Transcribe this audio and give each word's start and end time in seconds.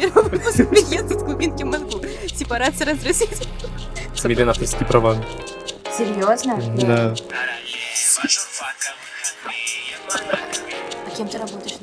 Первый 0.00 0.24
выпуск 0.30 0.56
переезд 0.56 1.10
из 1.10 1.22
глубинки 1.22 1.62
Москву. 1.62 2.00
Сепарация 2.34 2.94
разрешить. 2.94 3.46
Милена, 4.24 4.52
авторские 4.52 4.86
права. 4.86 5.16
Серьезно? 5.96 6.56
Да. 6.78 7.14
А 11.06 11.10
кем 11.16 11.28
ты 11.28 11.38
работаешь? 11.38 11.76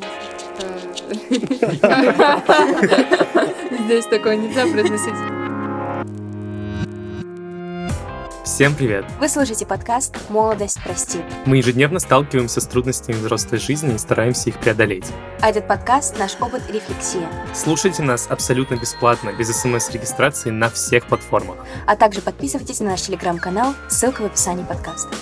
Здесь 3.86 4.06
такое 4.08 4.36
нельзя 4.36 4.66
произносить. 4.66 5.14
Всем 8.58 8.74
привет! 8.74 9.06
Вы 9.20 9.30
слушаете 9.30 9.68
подкаст 9.68 10.18
«Молодость 10.30 10.82
простит». 10.82 11.22
Мы 11.46 11.58
ежедневно 11.58 12.00
сталкиваемся 12.00 12.60
с 12.60 12.66
трудностями 12.66 13.16
взрослой 13.16 13.60
жизни 13.60 13.94
и 13.94 14.00
стараемся 14.00 14.50
их 14.50 14.58
преодолеть. 14.58 15.06
А 15.42 15.52
этот 15.52 15.68
подкаст– 15.68 16.18
наш 16.20 16.36
опыт 16.42 16.64
и 16.68 16.72
рефлексия. 16.72 17.30
Слушайте 17.54 18.02
нас 18.02 18.26
абсолютно 18.28 18.74
бесплатно, 18.74 19.32
без 19.32 19.56
смс-регистрации 19.56 20.50
на 20.50 20.72
всех 20.72 21.06
платформах. 21.06 21.58
А 21.86 21.96
также 21.96 22.22
подписывайтесь 22.22 22.80
на 22.80 22.88
наш 22.88 23.04
телеграм-канал, 23.04 23.76
ссылка 23.90 24.24
в 24.24 24.26
описании 24.26 24.64
подкаста. 24.64 25.16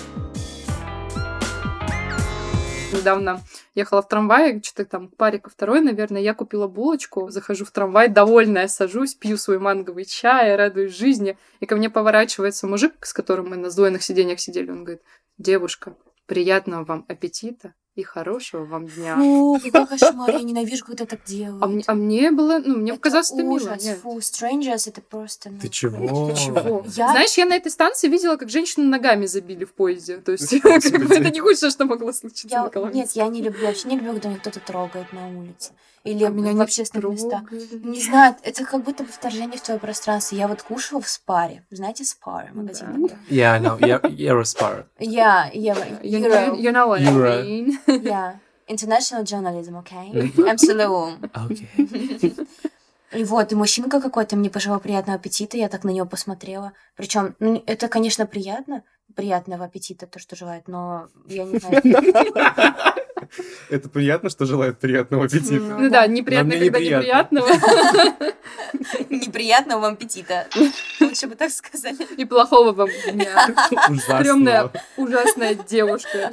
Недавно 2.96 3.42
ехала 3.74 4.02
в 4.02 4.08
трамвае, 4.08 4.62
что-то 4.64 4.84
там 4.86 5.08
паре 5.08 5.38
ко 5.38 5.50
второй, 5.50 5.80
наверное, 5.80 6.22
я 6.22 6.34
купила 6.34 6.66
булочку, 6.66 7.30
захожу 7.30 7.64
в 7.64 7.70
трамвай, 7.70 8.08
довольная, 8.08 8.68
сажусь, 8.68 9.14
пью 9.14 9.36
свой 9.36 9.58
манговый 9.58 10.04
чай, 10.04 10.56
радуюсь 10.56 10.96
жизни, 10.96 11.36
и 11.60 11.66
ко 11.66 11.76
мне 11.76 11.90
поворачивается 11.90 12.66
мужик, 12.66 12.94
с 13.04 13.12
которым 13.12 13.50
мы 13.50 13.56
на 13.56 13.70
сдвоенных 13.70 14.02
сиденьях 14.02 14.40
сидели, 14.40 14.70
он 14.70 14.84
говорит, 14.84 15.02
девушка, 15.38 15.94
приятного 16.26 16.84
вам 16.84 17.04
аппетита 17.08 17.74
и 17.96 18.02
хорошего 18.02 18.64
вам 18.66 18.86
дня. 18.86 19.16
Фу, 19.16 19.58
какой 19.72 19.86
кошмар, 19.98 20.30
я 20.30 20.42
ненавижу, 20.42 20.84
когда 20.84 21.06
так 21.06 21.20
делают. 21.24 21.62
А 21.62 21.66
мне, 21.66 21.82
а 21.86 21.94
мне 21.94 22.30
было, 22.30 22.58
ну, 22.64 22.76
мне 22.76 22.90
Это 22.92 22.98
показалось 23.00 23.30
это 23.32 23.42
мило. 23.42 23.54
ужас, 23.56 23.82
Нет. 23.84 23.98
фу, 24.02 24.18
strangers, 24.18 24.86
это 24.88 25.00
просто... 25.00 25.50
ну, 25.50 25.58
Ты 25.58 25.68
чего? 25.70 26.28
Ты 26.30 26.36
чего? 26.38 26.84
Я- 26.94 27.10
Знаешь, 27.10 27.36
я 27.38 27.46
на 27.46 27.54
этой 27.56 27.72
станции 27.72 28.08
видела, 28.08 28.36
как 28.36 28.50
женщину 28.50 28.86
ногами 28.88 29.24
забили 29.26 29.64
в 29.64 29.72
поезде. 29.72 30.18
То 30.18 30.32
есть 30.32 30.52
это 30.52 31.30
не 31.30 31.40
худшее, 31.40 31.70
что 31.70 31.86
могло 31.86 32.12
случиться 32.12 32.70
Я-. 32.74 32.90
Нет, 32.92 33.10
я 33.12 33.26
не 33.28 33.40
люблю, 33.42 33.66
вообще 33.66 33.88
не 33.88 33.96
люблю, 33.96 34.12
когда 34.12 34.28
меня 34.28 34.38
кто-то 34.40 34.60
трогает 34.60 35.12
на 35.12 35.28
улице. 35.28 35.72
Или 36.04 36.22
А 36.22 36.28
меня 36.28 36.52
в 36.52 36.60
общественных 36.60 37.10
местах. 37.14 37.42
Не 37.50 38.00
знаю, 38.00 38.36
это 38.44 38.64
как 38.64 38.84
будто 38.84 39.02
бы 39.02 39.10
вторжение 39.10 39.58
в 39.58 39.62
твое 39.62 39.80
пространство. 39.80 40.36
Я 40.36 40.46
вот 40.46 40.62
кушала 40.62 41.00
в 41.00 41.08
спаре. 41.08 41.64
Знаете, 41.70 42.04
спар, 42.04 42.50
магазин 42.54 42.86
Да. 43.08 43.08
такой. 43.08 43.18
Yeah, 43.28 43.60
no, 43.60 43.76
yeah, 43.80 44.00
Eurospar. 44.02 44.84
Я, 45.00 45.50
я, 45.52 45.74
You 45.74 46.20
Euro. 46.20 46.30
know, 46.30 46.54
you 46.60 46.70
know 46.72 46.86
what. 46.90 47.00
I 47.00 47.42
mean. 47.42 47.78
Я. 48.02 48.40
International 48.68 49.22
journalism, 49.22 49.78
окей? 49.78 50.12
Мгм. 50.12 50.54
МСЛУ. 50.54 51.12
Окей. 51.32 52.34
И 53.12 53.24
вот, 53.24 53.52
и 53.52 53.54
мужчинка 53.54 54.00
какой-то 54.00 54.36
мне 54.36 54.50
пожелал 54.50 54.80
приятного 54.80 55.18
аппетита, 55.18 55.56
я 55.56 55.68
так 55.68 55.84
на 55.84 55.90
него 55.90 56.06
посмотрела. 56.06 56.72
Причем, 56.96 57.36
ну, 57.38 57.62
это, 57.66 57.88
конечно, 57.88 58.26
приятно, 58.26 58.82
приятного 59.14 59.66
аппетита, 59.66 60.06
то, 60.06 60.18
что 60.18 60.34
желает, 60.34 60.66
но 60.66 61.08
я 61.26 61.44
не 61.44 61.58
знаю. 61.58 61.82
Это 63.70 63.88
приятно, 63.88 64.28
что 64.28 64.44
желает 64.44 64.78
приятного 64.78 65.24
аппетита. 65.24 65.54
Ну 65.54 65.88
да, 65.88 66.06
неприятно, 66.06 66.52
когда 66.52 66.78
неприятно. 66.78 67.38
неприятного. 67.38 67.48
Неприятного 69.10 69.80
вам 69.80 69.92
аппетита. 69.94 70.46
Лучше 71.00 71.26
бы 71.26 71.34
так 71.34 71.50
сказали. 71.50 71.96
И 72.16 72.24
плохого 72.24 72.72
вам 72.72 72.88
дня. 73.12 73.54
Ужасно. 73.88 74.20
Стрёмная, 74.20 74.72
ужасная 74.96 75.54
девушка. 75.54 76.32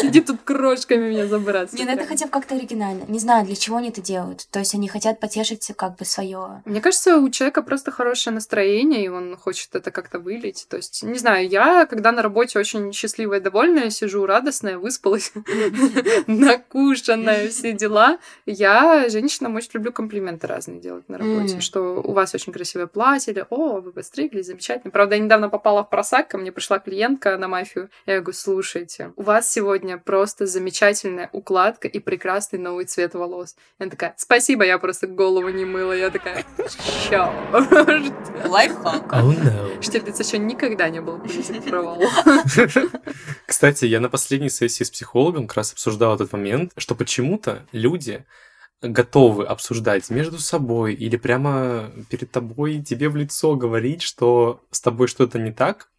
Сидит 0.00 0.26
тут 0.26 0.40
крошками 0.42 1.10
меня 1.10 1.26
забраться. 1.26 1.76
Не, 1.76 1.84
ну 1.84 1.92
это 1.92 2.06
хотя 2.06 2.26
бы 2.26 2.30
как-то 2.30 2.54
оригинально. 2.54 3.04
Не 3.08 3.18
знаю, 3.18 3.44
для 3.44 3.56
чего 3.56 3.76
они 3.76 3.90
это 3.90 4.00
делают. 4.00 4.46
То 4.50 4.58
есть 4.58 4.74
они 4.74 4.88
хотят 4.88 5.20
потешить 5.20 5.70
как 5.76 5.96
бы 5.96 6.04
свое. 6.04 6.62
Мне 6.64 6.80
кажется, 6.80 7.18
у 7.18 7.28
человека 7.30 7.62
просто 7.62 7.90
хорошее 7.90 8.34
настроение, 8.34 9.04
и 9.04 9.08
он 9.08 9.36
хочет 9.36 9.74
это 9.74 9.90
как-то 9.90 10.18
вылить. 10.18 10.66
То 10.68 10.76
есть, 10.76 11.02
не 11.02 11.18
знаю, 11.18 11.48
я, 11.48 11.86
когда 11.86 12.12
на 12.12 12.22
работе 12.22 12.58
очень 12.58 12.92
счастливая 12.92 13.38
и 13.38 13.42
довольная, 13.42 13.90
сижу 13.90 14.24
радостная, 14.26 14.78
выспалась, 14.78 15.32
накушанная, 16.26 17.48
все 17.48 17.72
дела, 17.72 18.18
я 18.46 19.08
женщинам 19.08 19.56
очень 19.56 19.70
люблю 19.74 19.92
комплименты 19.92 20.46
разные 20.46 20.80
делать 20.80 21.08
на 21.08 21.18
работе, 21.18 21.43
М. 21.52 21.60
что 21.60 22.02
у 22.02 22.12
вас 22.12 22.34
очень 22.34 22.52
красивое 22.52 22.86
платье, 22.86 23.32
или 23.32 23.44
о, 23.50 23.80
вы 23.80 23.92
постриглись, 23.92 24.46
замечательно. 24.46 24.90
Правда, 24.90 25.16
я 25.16 25.20
недавно 25.22 25.48
попала 25.48 25.84
в 25.84 25.90
просак, 25.90 26.28
ко 26.28 26.38
мне 26.38 26.50
пришла 26.52 26.78
клиентка 26.78 27.36
на 27.36 27.48
мафию, 27.48 27.90
я 28.06 28.20
говорю, 28.20 28.36
слушайте, 28.36 29.12
у 29.16 29.22
вас 29.22 29.50
сегодня 29.50 29.98
просто 29.98 30.46
замечательная 30.46 31.28
укладка 31.32 31.88
и 31.88 31.98
прекрасный 31.98 32.58
новый 32.58 32.86
цвет 32.86 33.14
волос. 33.14 33.56
И 33.78 33.82
она 33.82 33.90
такая, 33.90 34.14
спасибо, 34.16 34.64
я 34.64 34.78
просто 34.78 35.06
голову 35.06 35.48
не 35.48 35.64
мыла. 35.64 35.92
Я 35.92 36.10
такая, 36.10 36.44
чё? 37.08 37.32
Лайфхак. 38.44 39.12
Oh 39.12 39.34
no. 39.34 39.82
Штирлиц 39.82 40.18
еще 40.20 40.38
никогда 40.38 40.88
не 40.88 41.00
был 41.00 41.20
провалу. 41.68 42.08
Кстати, 43.46 43.84
я 43.84 44.00
на 44.00 44.08
последней 44.08 44.50
сессии 44.50 44.84
с 44.84 44.90
психологом 44.90 45.46
как 45.46 45.58
раз 45.58 45.72
обсуждал 45.72 46.14
этот 46.14 46.32
момент, 46.32 46.72
что 46.76 46.94
почему-то 46.94 47.66
люди 47.72 48.24
готовы 48.82 49.46
обсуждать 49.46 50.10
между 50.10 50.38
собой 50.38 50.94
или 50.94 51.16
прямо 51.16 51.90
перед 52.10 52.30
тобой 52.30 52.82
тебе 52.82 53.08
в 53.08 53.16
лицо 53.16 53.56
говорить, 53.56 54.02
что 54.02 54.60
с 54.70 54.80
тобой 54.80 55.08
что-то 55.08 55.38
не 55.38 55.52
так, 55.52 55.90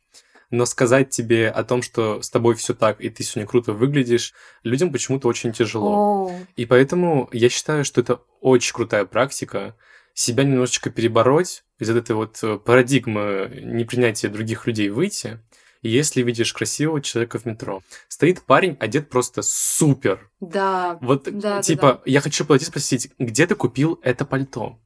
но 0.52 0.66
сказать 0.66 1.10
тебе 1.10 1.50
о 1.50 1.64
том, 1.64 1.82
что 1.82 2.22
с 2.22 2.30
тобой 2.30 2.56
все 2.56 2.74
так, 2.74 3.02
и 3.02 3.10
ты 3.10 3.24
сегодня 3.24 3.48
круто 3.48 3.74
выглядишь, 3.74 4.34
людям 4.64 4.92
почему-то 4.92 5.28
очень 5.28 5.52
тяжело. 5.52 6.28
Оу. 6.28 6.46
И 6.56 6.66
поэтому 6.66 7.30
я 7.32 7.50
считаю, 7.50 7.84
что 7.84 8.02
это 8.02 8.22
очень 8.42 8.74
крутая 8.74 9.06
практика 9.06 9.76
себя 10.14 10.44
немножечко 10.44 10.90
перебороть, 10.90 11.64
из 11.78 11.90
этой 11.90 12.16
вот 12.16 12.40
э, 12.42 12.58
парадигмы 12.58 13.62
непринятия 13.64 14.30
других 14.30 14.66
людей 14.66 14.90
выйти. 14.90 15.40
Если 15.88 16.24
видишь 16.24 16.52
красивого 16.52 17.00
человека 17.00 17.38
в 17.38 17.46
метро, 17.46 17.84
стоит 18.08 18.42
парень, 18.42 18.76
одет 18.80 19.08
просто 19.10 19.44
супер. 19.44 20.32
Да. 20.40 20.98
Вот, 21.00 21.26
Да, 21.26 21.58
да, 21.58 21.62
типа, 21.62 22.02
я 22.06 22.22
хочу 22.22 22.44
подойти 22.44 22.66
спросить, 22.66 23.12
где 23.20 23.46
ты 23.46 23.54
купил 23.54 24.00
это 24.02 24.26
пальто? 24.26 24.80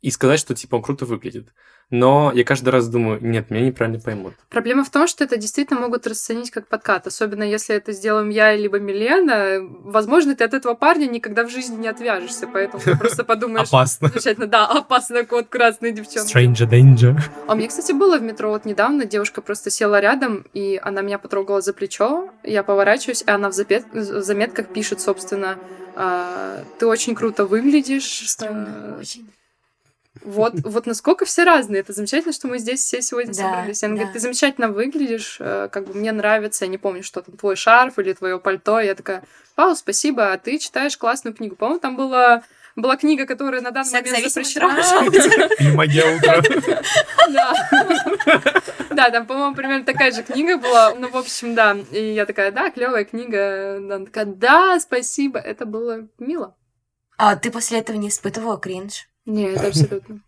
И 0.00 0.10
сказать, 0.10 0.40
что, 0.40 0.54
типа, 0.54 0.76
он 0.76 0.82
круто 0.82 1.04
выглядит. 1.04 1.52
Но 1.92 2.32
я 2.34 2.42
каждый 2.42 2.70
раз 2.70 2.88
думаю, 2.88 3.18
нет, 3.20 3.50
меня 3.50 3.66
неправильно 3.66 4.00
поймут. 4.00 4.32
Проблема 4.48 4.82
в 4.82 4.88
том, 4.88 5.06
что 5.06 5.24
это 5.24 5.36
действительно 5.36 5.78
могут 5.78 6.06
расценить 6.06 6.50
как 6.50 6.66
подкат, 6.66 7.06
особенно 7.06 7.42
если 7.42 7.76
это 7.76 7.92
сделаем 7.92 8.30
я 8.30 8.56
либо 8.56 8.78
Милена. 8.78 9.58
Возможно, 9.84 10.34
ты 10.34 10.42
от 10.42 10.54
этого 10.54 10.72
парня 10.72 11.04
никогда 11.04 11.44
в 11.44 11.50
жизни 11.50 11.76
не 11.76 11.88
отвяжешься, 11.88 12.48
поэтому 12.50 12.82
ты 12.82 12.96
просто 12.96 13.24
подумаешь... 13.32 13.68
Опасно. 13.68 14.10
Да, 14.38 14.66
опасно, 14.68 15.24
кот 15.26 15.48
красный 15.48 15.92
девчонка. 15.92 16.38
Stranger 16.38 16.66
danger. 16.66 17.20
А 17.46 17.52
у 17.52 17.56
меня, 17.56 17.68
кстати, 17.68 17.92
было 17.92 18.16
в 18.16 18.22
метро 18.22 18.48
вот 18.48 18.64
недавно, 18.64 19.04
девушка 19.04 19.42
просто 19.42 19.68
села 19.70 20.00
рядом, 20.00 20.46
и 20.54 20.80
она 20.82 21.02
меня 21.02 21.18
потрогала 21.18 21.60
за 21.60 21.74
плечо, 21.74 22.30
я 22.42 22.62
поворачиваюсь, 22.62 23.20
и 23.20 23.30
она 23.30 23.50
в, 23.50 23.52
запет- 23.52 23.92
в 23.92 24.22
заметках 24.22 24.68
пишет, 24.68 25.02
собственно, 25.02 25.58
а, 25.94 26.64
ты 26.78 26.86
очень 26.86 27.14
круто 27.14 27.44
выглядишь. 27.44 28.24
Стрёмно 28.26 28.96
а, 28.96 28.98
очень. 28.98 29.28
Вот, 30.24 30.54
вот 30.64 30.86
насколько 30.86 31.24
все 31.24 31.44
разные. 31.44 31.80
Это 31.80 31.92
замечательно, 31.92 32.32
что 32.32 32.46
мы 32.46 32.58
здесь 32.58 32.80
все 32.80 33.00
сегодня 33.00 33.32
Да, 33.32 33.42
собрались. 33.42 33.82
Она 33.82 33.94
да. 33.94 33.96
говорит, 33.96 34.12
ты 34.12 34.20
замечательно 34.20 34.68
выглядишь, 34.68 35.38
э, 35.40 35.68
как 35.72 35.86
бы 35.86 35.94
мне 35.94 36.12
нравится, 36.12 36.66
я 36.66 36.70
не 36.70 36.78
помню, 36.78 37.02
что 37.02 37.22
там, 37.22 37.36
твой 37.36 37.56
шарф 37.56 37.98
или 37.98 38.12
твое 38.12 38.38
пальто. 38.38 38.78
Я 38.78 38.94
такая, 38.94 39.24
вау, 39.56 39.74
спасибо, 39.74 40.32
а 40.32 40.38
ты 40.38 40.58
читаешь 40.58 40.96
классную 40.98 41.34
книгу. 41.34 41.56
По-моему, 41.56 41.80
там 41.80 41.96
была, 41.96 42.42
была 42.76 42.96
книга, 42.96 43.24
которая 43.24 43.62
на 43.62 43.70
данный 43.70 43.90
момент 43.90 44.08
Секс-зависимость 44.18 44.54
запрещена. 44.54 45.48
И 45.58 45.74
магия 45.74 46.16
утра. 46.16 46.42
Да. 47.32 47.54
Да, 48.90 49.10
там, 49.10 49.26
по-моему, 49.26 49.54
примерно 49.54 49.84
такая 49.84 50.12
же 50.12 50.22
книга 50.22 50.58
была. 50.58 50.94
Ну, 50.94 51.08
в 51.08 51.16
общем, 51.16 51.54
да. 51.54 51.76
И 51.90 52.12
я 52.12 52.26
такая, 52.26 52.52
да, 52.52 52.70
клевая 52.70 53.06
книга. 53.06 53.78
Она 53.78 54.04
такая, 54.04 54.26
да, 54.26 54.78
спасибо. 54.78 55.38
Это 55.38 55.64
было 55.64 56.08
мило. 56.18 56.54
А 57.16 57.36
ты 57.36 57.50
после 57.50 57.78
этого 57.78 57.96
не 57.96 58.08
испытывала 58.08 58.58
кринж? 58.58 59.08
Нет, 59.26 59.62
абсолютно. 59.64 60.20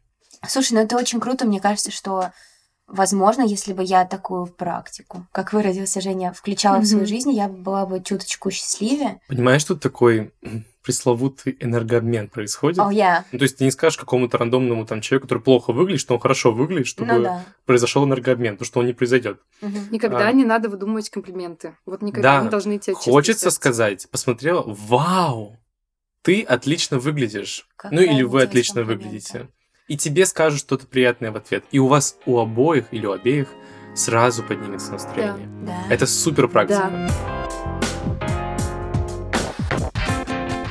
Слушай, 0.46 0.74
ну 0.74 0.80
это 0.80 0.96
очень 0.96 1.20
круто. 1.20 1.46
Мне 1.46 1.60
кажется, 1.60 1.90
что 1.90 2.32
возможно, 2.86 3.42
если 3.42 3.72
бы 3.72 3.82
я 3.82 4.04
такую 4.04 4.46
практику, 4.46 5.26
как 5.32 5.52
выразился 5.52 6.00
Женя, 6.00 6.32
включала 6.32 6.80
в 6.80 6.86
свою 6.86 7.06
жизнь, 7.06 7.32
я 7.32 7.48
была 7.48 7.86
бы 7.86 8.02
чуточку 8.02 8.50
счастливее. 8.50 9.20
Понимаешь, 9.28 9.64
тут 9.64 9.80
такой 9.80 10.32
пресловутый 10.82 11.56
энергообмен 11.60 12.28
происходит? 12.28 12.78
О, 12.80 12.90
я. 12.90 13.24
Ну, 13.32 13.38
то 13.38 13.44
есть 13.44 13.56
ты 13.56 13.64
не 13.64 13.70
скажешь 13.70 13.96
какому-то 13.96 14.36
рандомному 14.36 14.84
там 14.84 15.00
человеку, 15.00 15.26
который 15.28 15.42
плохо 15.42 15.72
выглядит, 15.72 16.00
что 16.02 16.12
он 16.14 16.20
хорошо 16.20 16.52
выглядит, 16.52 16.86
чтобы 16.86 17.12
Ну 17.14 17.22
да. 17.22 17.44
произошел 17.64 18.04
энергообмен, 18.04 18.54
потому 18.54 18.66
что 18.66 18.80
он 18.80 18.86
не 18.86 18.92
произойдет. 18.92 19.40
Мгм. 19.62 19.88
Никогда 19.90 20.28
А. 20.28 20.32
не 20.32 20.44
надо 20.44 20.68
выдумывать 20.68 21.08
комплименты. 21.08 21.74
Вот 21.86 22.02
никогда 22.02 22.38
Да, 22.38 22.44
не 22.44 22.50
должны 22.50 22.78
чистого 22.78 22.96
Хочется 23.00 23.50
сказать, 23.50 24.06
посмотрела, 24.10 24.62
вау, 24.66 25.56
ты 26.24 26.42
отлично 26.42 26.98
выглядишь. 26.98 27.68
Какая 27.76 27.94
ну 27.94 28.02
или 28.02 28.22
вы 28.22 28.42
отлично 28.42 28.82
выглядите. 28.82 29.48
И 29.88 29.98
тебе 29.98 30.24
скажут 30.24 30.58
что-то 30.58 30.86
приятное 30.86 31.30
в 31.30 31.36
ответ. 31.36 31.64
И 31.70 31.78
у 31.78 31.86
вас 31.86 32.16
у 32.24 32.38
обоих 32.38 32.86
или 32.92 33.04
у 33.04 33.12
обеих 33.12 33.48
сразу 33.94 34.42
поднимется 34.42 34.92
настроение. 34.92 35.46
Да. 35.66 35.76
Это 35.90 36.06
супер 36.06 36.48
практика. 36.48 37.10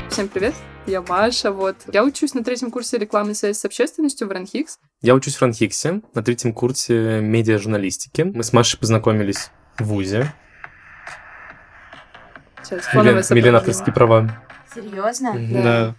Всем 0.10 0.28
привет! 0.28 0.56
Я 0.88 1.02
Маша, 1.04 1.52
вот. 1.52 1.78
Я 1.94 2.04
учусь 2.04 2.34
на 2.34 2.44
третьем 2.44 2.72
курсе 2.72 2.98
рекламной 2.98 3.36
связи 3.36 3.56
с 3.56 3.64
общественностью 3.64 4.28
в 4.28 4.32
Ранхикс. 4.32 4.80
Я 5.02 5.14
учусь 5.14 5.36
в 5.36 5.42
Ранхиксе 5.44 6.02
на 6.16 6.24
третьем 6.24 6.52
курсе 6.54 7.22
медиа-журналистики. 7.22 8.24
Мы 8.24 8.44
с 8.44 8.54
Машей 8.54 8.80
познакомились 8.80 9.52
в 9.78 9.84
ВУЗе. 9.84 10.34
Сейчас, 12.64 13.30
Милен, 13.30 13.56
авторские 13.56 13.94
права. 13.94 14.44
Серьезно? 14.74 15.36
Да. 15.52 15.96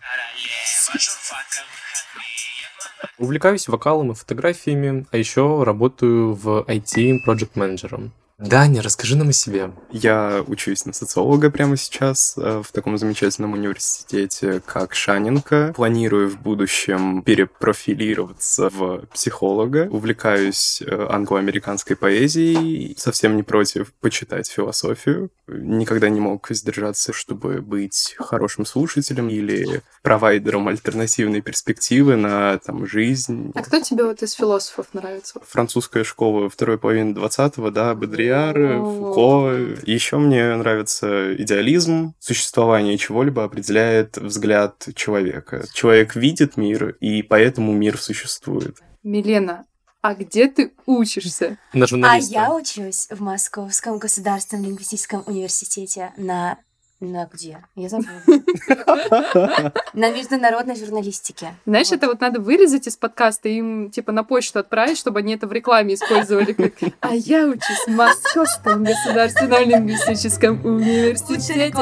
Увлекаюсь 3.18 3.68
вокалом 3.68 4.12
и 4.12 4.14
фотографиями, 4.14 5.06
а 5.10 5.16
еще 5.16 5.62
работаю 5.62 6.34
в 6.34 6.64
IT 6.68 7.20
проект 7.24 7.56
менеджером. 7.56 8.12
Даня, 8.38 8.82
расскажи 8.82 9.16
нам 9.16 9.28
о 9.28 9.32
себе. 9.32 9.70
Я 9.92 10.42
учусь 10.48 10.86
на 10.86 10.92
социолога 10.92 11.50
прямо 11.50 11.76
сейчас 11.76 12.34
э, 12.36 12.62
в 12.64 12.72
таком 12.72 12.98
замечательном 12.98 13.52
университете, 13.52 14.60
как 14.66 14.96
Шаненко. 14.96 15.72
Планирую 15.76 16.28
в 16.28 16.40
будущем 16.40 17.22
перепрофилироваться 17.22 18.70
в 18.70 19.06
психолога. 19.12 19.88
Увлекаюсь 19.88 20.82
э, 20.82 21.06
англо-американской 21.08 21.94
поэзией. 21.94 22.96
Совсем 22.98 23.36
не 23.36 23.44
против 23.44 23.92
почитать 24.00 24.48
философию. 24.48 25.30
Никогда 25.46 26.08
не 26.08 26.20
мог 26.20 26.48
сдержаться, 26.50 27.12
чтобы 27.12 27.60
быть 27.60 28.16
хорошим 28.18 28.66
слушателем 28.66 29.28
или 29.28 29.82
провайдером 30.02 30.68
альтернативной 30.68 31.40
перспективы 31.40 32.16
на 32.16 32.58
там, 32.58 32.86
жизнь. 32.86 33.52
А 33.54 33.62
кто 33.62 33.78
тебе 33.80 34.04
вот 34.04 34.22
из 34.22 34.32
философов 34.32 34.88
нравится? 34.92 35.40
Французская 35.46 36.02
школа 36.02 36.50
второй 36.50 36.78
половины 36.78 37.12
20-го, 37.16 37.70
да, 37.70 37.94
Бодрияр, 37.94 38.24
О. 38.34 38.84
Фуко. 38.84 39.80
Еще 39.86 40.16
мне 40.18 40.54
нравится 40.56 41.34
идеализм. 41.36 42.14
Существование 42.18 42.98
чего-либо 42.98 43.44
определяет 43.44 44.16
взгляд 44.18 44.86
человека. 44.94 45.64
Человек 45.72 46.16
видит 46.16 46.56
мир, 46.56 46.96
и 47.00 47.22
поэтому 47.22 47.72
мир 47.72 47.98
существует. 47.98 48.78
Милена, 49.02 49.64
а 50.02 50.14
где 50.14 50.48
ты 50.48 50.74
учишься? 50.84 51.56
На 51.72 51.84
А 51.84 51.88
журналиста. 51.88 52.32
я 52.32 52.54
учусь 52.54 53.08
в 53.10 53.22
Московском 53.22 53.98
государственном 53.98 54.66
лингвистическом 54.66 55.22
университете 55.26 56.12
на... 56.16 56.58
На 57.04 57.26
где? 57.26 57.58
Я 57.76 57.88
забыла. 57.90 58.08
На 59.92 60.10
международной 60.10 60.74
журналистике. 60.74 61.54
Знаешь, 61.66 61.90
Вот. 61.90 61.96
это 61.96 62.06
вот 62.06 62.20
надо 62.22 62.40
вырезать 62.40 62.86
из 62.86 62.96
подкаста 62.96 63.50
и 63.50 63.58
им 63.58 63.90
типа 63.90 64.10
на 64.10 64.24
почту 64.24 64.60
отправить, 64.60 64.96
чтобы 64.96 65.18
они 65.18 65.34
это 65.34 65.46
в 65.46 65.52
рекламе 65.52 65.94
использовали. 65.94 66.54
как, 66.54 66.72
А 67.00 67.14
я 67.14 67.46
учусь 67.46 67.84
в 67.86 67.90
Московском 67.90 68.84
государственном 68.84 69.68
лингвистическом 69.68 70.64
университете. 70.64 71.72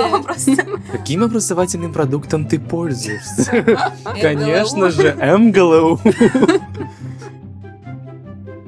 Каким 0.91 1.23
образовательным 1.23 1.93
продуктом 1.93 2.49
ты 2.49 2.59
пользуешься? 2.59 3.93
Конечно 4.21 4.91
же, 4.91 5.15
МГЛУ. 5.15 6.01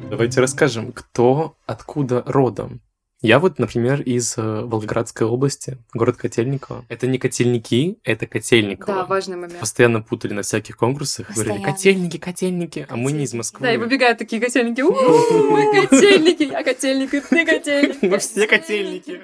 Давайте 0.09 0.41
расскажем, 0.41 0.93
кто 0.93 1.57
откуда 1.67 2.23
родом. 2.27 2.81
Я 3.25 3.39
вот, 3.39 3.59
например, 3.59 4.03
из 4.03 4.37
э, 4.37 4.43
Волгоградской 4.43 5.27
области, 5.27 5.79
город 5.95 6.19
Котельниково. 6.19 6.85
Это 6.91 7.07
не 7.07 7.17
Котельники, 7.17 7.99
это 8.05 8.27
Котельниково. 8.27 8.99
Да, 8.99 9.07
важный 9.07 9.37
момент. 9.37 9.61
Постоянно 9.61 10.03
путали 10.03 10.35
на 10.35 10.43
всяких 10.43 10.77
конкурсах, 10.77 11.29
говорили 11.31 11.55
Постоянно. 11.55 11.73
«Котельники, 11.73 12.17
Котельники», 12.19 12.87
а 12.87 12.97
мы 12.97 13.13
не 13.13 13.25
из 13.25 13.33
Москвы. 13.33 13.63
Да, 13.63 13.73
и 13.73 13.79
выбегают 13.79 14.19
такие 14.19 14.43
котельники. 14.43 14.81
«У-у-у, 14.83 15.51
Мы 15.51 15.73
котельники, 15.73 16.43
я 16.43 16.63
котельник, 16.63 17.15
и 17.15 17.21
ты 17.21 17.47
котельник. 17.47 18.03
Мы 18.03 18.19
все 18.19 18.47
Котельники. 18.47 19.23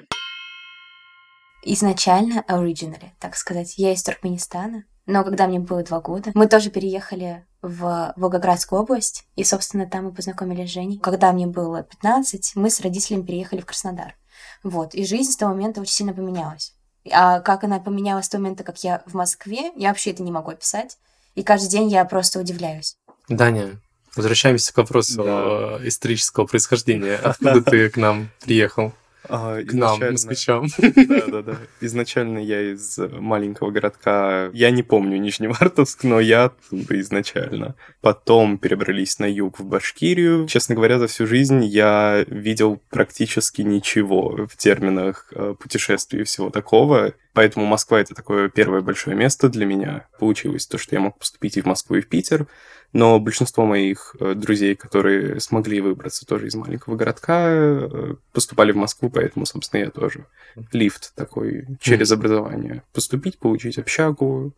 Изначально, 1.63 2.43
originally, 2.49 3.11
так 3.19 3.35
сказать, 3.35 3.75
я 3.77 3.93
из 3.93 4.01
Туркменистана, 4.01 4.85
но 5.05 5.23
когда 5.23 5.47
мне 5.47 5.59
было 5.59 5.83
два 5.83 5.99
года, 5.99 6.31
мы 6.33 6.47
тоже 6.47 6.69
переехали 6.69 7.45
в 7.61 8.13
Волгоградскую 8.15 8.81
область, 8.81 9.25
и, 9.35 9.43
собственно, 9.43 9.85
там 9.87 10.05
мы 10.05 10.13
познакомились 10.13 10.69
с 10.69 10.73
Женей. 10.73 10.99
Когда 10.99 11.31
мне 11.31 11.47
было 11.47 11.83
15, 11.83 12.53
мы 12.55 12.69
с 12.69 12.81
родителями 12.81 13.23
переехали 13.23 13.61
в 13.61 13.65
Краснодар. 13.65 14.15
Вот, 14.63 14.93
и 14.95 15.05
жизнь 15.05 15.31
с 15.31 15.37
того 15.37 15.53
момента 15.53 15.81
очень 15.81 15.93
сильно 15.93 16.13
поменялась. 16.13 16.73
А 17.11 17.39
как 17.39 17.63
она 17.63 17.79
поменялась 17.79 18.25
с 18.25 18.29
того 18.29 18.43
момента, 18.43 18.63
как 18.63 18.83
я 18.83 19.03
в 19.05 19.13
Москве, 19.13 19.71
я 19.75 19.89
вообще 19.89 20.11
это 20.11 20.23
не 20.23 20.31
могу 20.31 20.51
описать. 20.51 20.97
И 21.35 21.43
каждый 21.43 21.69
день 21.69 21.89
я 21.89 22.03
просто 22.05 22.39
удивляюсь. 22.39 22.95
Даня, 23.27 23.79
возвращаемся 24.15 24.73
к 24.73 24.77
вопросу 24.77 25.23
Да. 25.23 25.87
исторического 25.87 26.45
происхождения. 26.45 27.15
Откуда 27.23 27.61
ты 27.61 27.89
к 27.89 27.97
нам 27.97 28.29
приехал? 28.41 28.93
А, 29.29 29.61
К 29.61 29.73
нам, 29.73 29.97
изначально- 29.97 30.11
москвичам. 30.11 30.67
Да-да-да. 31.07 31.57
Изначально 31.79 32.39
я 32.39 32.73
из 32.73 32.97
маленького 32.97 33.71
городка, 33.71 34.49
я 34.53 34.71
не 34.71 34.83
помню 34.83 35.17
Нижневартовск, 35.17 36.03
но 36.03 36.19
я 36.19 36.45
оттуда 36.45 36.99
изначально. 36.99 37.75
Потом 38.01 38.57
перебрались 38.57 39.19
на 39.19 39.25
юг 39.25 39.59
в 39.59 39.65
Башкирию. 39.65 40.47
Честно 40.47 40.75
говоря, 40.75 40.99
за 40.99 41.07
всю 41.07 41.27
жизнь 41.27 41.63
я 41.63 42.25
видел 42.27 42.81
практически 42.89 43.61
ничего 43.61 44.47
в 44.47 44.57
терминах 44.57 45.27
э, 45.35 45.55
путешествий 45.59 46.21
и 46.21 46.23
всего 46.23 46.49
такого. 46.49 47.13
Поэтому 47.33 47.65
Москва— 47.65 47.99
это 48.01 48.13
такое 48.13 48.49
первое 48.49 48.81
большое 48.81 49.15
место 49.15 49.49
для 49.49 49.65
меня. 49.65 50.07
Получилось 50.19 50.67
то, 50.67 50.77
что 50.77 50.95
я 50.95 50.99
мог 51.01 51.17
поступить 51.17 51.57
и 51.57 51.61
в 51.61 51.65
Москву, 51.65 51.95
и 51.95 52.01
в 52.01 52.09
Питер. 52.09 52.47
Но 52.93 53.19
большинство 53.19 53.65
моих 53.65 54.15
э, 54.19 54.33
друзей, 54.33 54.75
которые 54.75 55.39
смогли 55.39 55.79
выбраться 55.79 56.25
тоже 56.25 56.47
из 56.47 56.55
маленького 56.55 56.95
городка, 56.95 57.47
э, 57.49 58.15
поступали 58.33 58.71
в 58.73 58.75
Москву, 58.75 59.09
поэтому, 59.09 59.45
собственно, 59.45 59.81
я 59.81 59.89
тоже. 59.89 60.25
Лифт 60.73 61.13
такой 61.15 61.65
через 61.79 62.11
образование. 62.11 62.83
Поступить, 62.93 63.39
получить 63.39 63.77
общагу, 63.77 64.53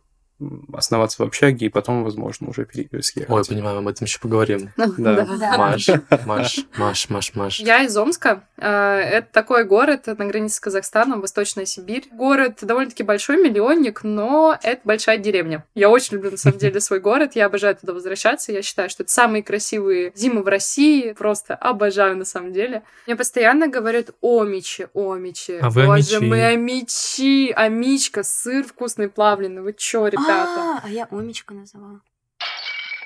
основаться 0.72 1.22
в 1.22 1.26
общаге, 1.26 1.66
и 1.66 1.68
потом, 1.68 2.04
возможно, 2.04 2.48
уже 2.48 2.66
съехать. 3.00 3.30
Ой, 3.30 3.44
понимаю, 3.44 3.78
об 3.78 3.88
этом 3.88 4.04
еще 4.06 4.18
поговорим. 4.20 4.70
Да. 4.98 5.26
Маш, 5.56 5.88
Маш, 6.26 6.60
Маш, 6.76 7.10
Маш, 7.10 7.34
Маш. 7.34 7.60
Я 7.60 7.82
из 7.82 7.96
Омска. 7.96 8.44
Э, 8.56 8.96
Это 8.98 9.28
такой 9.32 9.64
город 9.64 10.06
на 10.06 10.24
границе 10.26 10.56
с 10.56 10.60
Казахстаном, 10.60 11.20
Восточная 11.20 11.64
Сибирь. 11.66 12.08
Город 12.12 12.58
довольно-таки 12.62 13.02
большой, 13.02 13.36
миллионник, 13.42 14.02
но 14.04 14.56
это 14.62 14.80
большая 14.84 15.18
деревня. 15.18 15.64
Я 15.74 15.90
очень 15.90 16.14
люблю, 16.14 16.30
на 16.32 16.36
самом 16.36 16.58
деле, 16.58 16.80
свой 16.80 17.00
город. 17.00 17.32
Я 17.34 17.46
обожаю 17.46 17.76
туда 17.76 17.92
возвращаться. 17.92 18.52
Я 18.52 18.62
считаю, 18.62 18.88
что 18.90 19.02
это 19.02 19.12
самые 19.12 19.42
красивые 19.42 20.12
зимы 20.14 20.42
в 20.42 20.48
России. 20.48 21.12
Просто 21.12 21.54
обожаю, 21.54 22.16
на 22.16 22.24
самом 22.24 22.52
деле. 22.52 22.82
Мне 23.06 23.16
постоянно 23.16 23.68
говорят 23.68 24.10
Омичи, 24.22 24.88
Омичи. 24.94 25.58
А 25.60 25.70
вы 25.70 25.86
Боже, 25.86 26.20
мы 26.20 26.44
Омичи. 26.44 27.52
Омичка, 27.54 28.22
сыр 28.22 28.64
вкусный 28.64 29.08
плавленый. 29.08 29.62
Вы 29.62 29.72
чё, 29.72 30.06
ребята? 30.06 30.23
А, 30.32 30.80
а 30.82 30.88
я 30.88 31.06
Омичка 31.10 31.54
называла. 31.54 32.00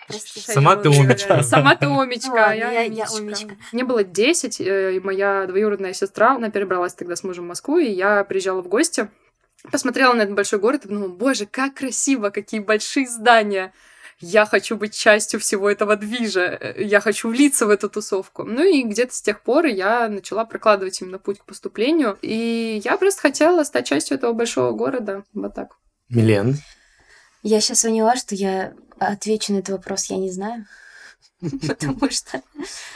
Прости. 0.08 0.40
Сама 0.40 0.76
ты 0.76 0.88
омичка. 0.88 1.42
Сама 1.42 1.76
ты 1.76 1.86
омичка, 2.00 2.30
Ладно, 2.30 2.50
а 2.50 2.54
я, 2.54 2.82
я- 2.82 3.06
омичка. 3.14 3.56
Мне 3.72 3.84
было 3.84 4.02
10, 4.02 4.60
э, 4.60 4.96
и 4.96 5.00
моя 5.00 5.46
двоюродная 5.46 5.92
сестра, 5.92 6.36
она 6.36 6.50
перебралась 6.50 6.94
тогда 6.94 7.14
с 7.14 7.22
мужем 7.24 7.44
в 7.44 7.48
Москву, 7.48 7.78
и 7.78 7.90
я 7.90 8.24
приезжала 8.24 8.62
в 8.62 8.68
гости, 8.68 9.08
посмотрела 9.70 10.14
на 10.14 10.22
этот 10.22 10.34
большой 10.34 10.58
город 10.60 10.84
и 10.84 10.88
подумала, 10.88 11.08
боже, 11.08 11.44
как 11.44 11.74
красиво, 11.74 12.30
какие 12.30 12.60
большие 12.60 13.06
здания. 13.06 13.72
Я 14.20 14.46
хочу 14.46 14.76
быть 14.76 14.96
частью 14.96 15.38
всего 15.38 15.70
этого 15.70 15.94
движа, 15.94 16.58
э, 16.58 16.82
я 16.84 17.00
хочу 17.00 17.28
влиться 17.28 17.66
в 17.66 17.70
эту 17.70 17.90
тусовку. 17.90 18.44
Ну 18.44 18.64
и 18.64 18.82
где-то 18.84 19.14
с 19.14 19.20
тех 19.20 19.42
пор 19.42 19.66
я 19.66 20.08
начала 20.08 20.46
прокладывать 20.46 21.00
именно 21.02 21.18
путь 21.18 21.38
к 21.38 21.44
поступлению, 21.44 22.16
и 22.22 22.80
я 22.82 22.96
просто 22.96 23.20
хотела 23.20 23.62
стать 23.62 23.86
частью 23.86 24.16
этого 24.16 24.32
большого 24.32 24.72
города. 24.72 25.22
Вот 25.34 25.54
так. 25.54 25.76
Милен, 26.08 26.56
Я 27.42 27.60
сейчас 27.60 27.82
поняла, 27.82 28.16
что 28.16 28.34
я 28.34 28.74
отвечу 28.98 29.52
на 29.52 29.58
этот 29.58 29.70
вопрос, 29.70 30.06
я 30.06 30.16
не 30.16 30.30
знаю. 30.30 30.66
Потому 31.40 32.10
что 32.10 32.42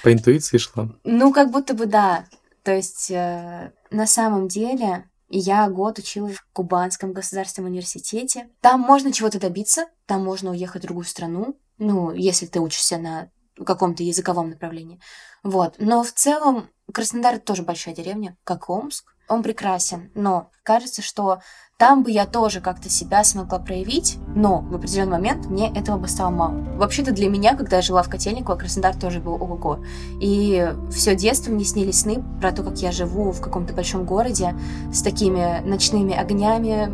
по 0.03 0.13
интуиции 0.13 0.59
шла. 0.59 0.89
Ну, 1.05 1.33
как 1.33 1.51
будто 1.51 1.75
бы 1.75 1.87
да. 1.87 2.27
То 2.63 2.75
есть, 2.75 3.11
э, 3.11 3.73
на 3.91 4.07
самом 4.07 4.49
деле, 4.49 5.09
я 5.29 5.69
год 5.69 5.99
училась 5.99 6.37
в 6.37 6.47
Кубанском 6.53 7.13
государственном 7.13 7.71
университете. 7.71 8.49
Там 8.61 8.81
можно 8.81 9.13
чего-то 9.13 9.41
добиться, 9.41 9.87
там 10.07 10.25
можно 10.25 10.51
уехать 10.51 10.83
в 10.83 10.87
другую 10.87 11.05
страну, 11.05 11.57
ну, 11.79 12.13
если 12.13 12.47
ты 12.47 12.61
учишься 12.61 12.99
на 12.99 13.31
каком-то 13.65 14.03
языковом 14.03 14.51
направлении. 14.51 15.01
Вот. 15.43 15.77
Но 15.79 16.05
в 16.05 16.13
целом 16.13 16.71
Краснодар 16.93 17.39
тоже 17.39 17.63
большая 17.63 17.95
деревня, 17.95 18.37
как 18.45 18.69
Омск. 18.69 19.12
Он 19.33 19.43
прекрасен, 19.43 20.11
но 20.15 20.51
кажется, 20.63 21.01
что 21.01 21.39
там 21.79 22.03
бы 22.03 22.11
я 22.11 22.27
тоже 22.27 22.61
как-то 22.61 22.91
себя 22.91 23.25
смогла 23.25 23.59
проявить, 23.59 24.19
но 24.37 24.59
в 24.59 24.75
определенный 24.75 25.13
момент 25.13 25.47
мне 25.47 25.73
этого 25.73 25.97
бы 25.97 26.07
стало 26.07 26.29
мало. 26.29 26.53
Вообще-то 26.77 27.13
для 27.13 27.31
меня, 27.31 27.57
когда 27.57 27.77
я 27.77 27.83
жила 27.83 28.03
в 28.03 28.11
Котельниково, 28.11 28.57
Краснодар 28.57 28.95
тоже 28.95 29.21
был 29.21 29.43
ого 29.43 29.79
И 30.21 30.71
все 30.91 31.17
детство 31.17 31.51
мне 31.51 31.65
снились 31.65 32.01
сны 32.01 32.23
про 32.43 32.53
то, 32.53 32.63
как 32.63 32.77
я 32.83 32.93
живу 32.93 33.33
в 33.33 33.41
каком-то 33.41 33.73
большом 33.73 34.05
городе 34.05 34.55
с 34.93 35.01
такими 35.01 35.61
ночными 35.67 36.15
огнями, 36.15 36.93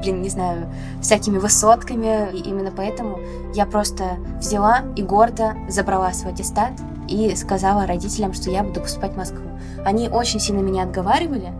блин, 0.00 0.20
не 0.20 0.30
знаю, 0.30 0.68
всякими 1.00 1.38
высотками. 1.38 2.36
И 2.36 2.40
именно 2.40 2.72
поэтому 2.72 3.20
я 3.54 3.66
просто 3.66 4.16
взяла 4.40 4.82
и 4.96 5.02
гордо 5.02 5.54
забрала 5.68 6.12
свой 6.12 6.32
аттестат 6.32 6.72
и 7.12 7.36
сказала 7.36 7.86
родителям, 7.86 8.32
что 8.32 8.50
я 8.50 8.62
буду 8.62 8.80
поступать 8.80 9.12
в 9.12 9.16
Москву. 9.16 9.44
Они 9.84 10.08
очень 10.08 10.40
сильно 10.40 10.60
меня 10.60 10.84
отговаривали, 10.84 11.52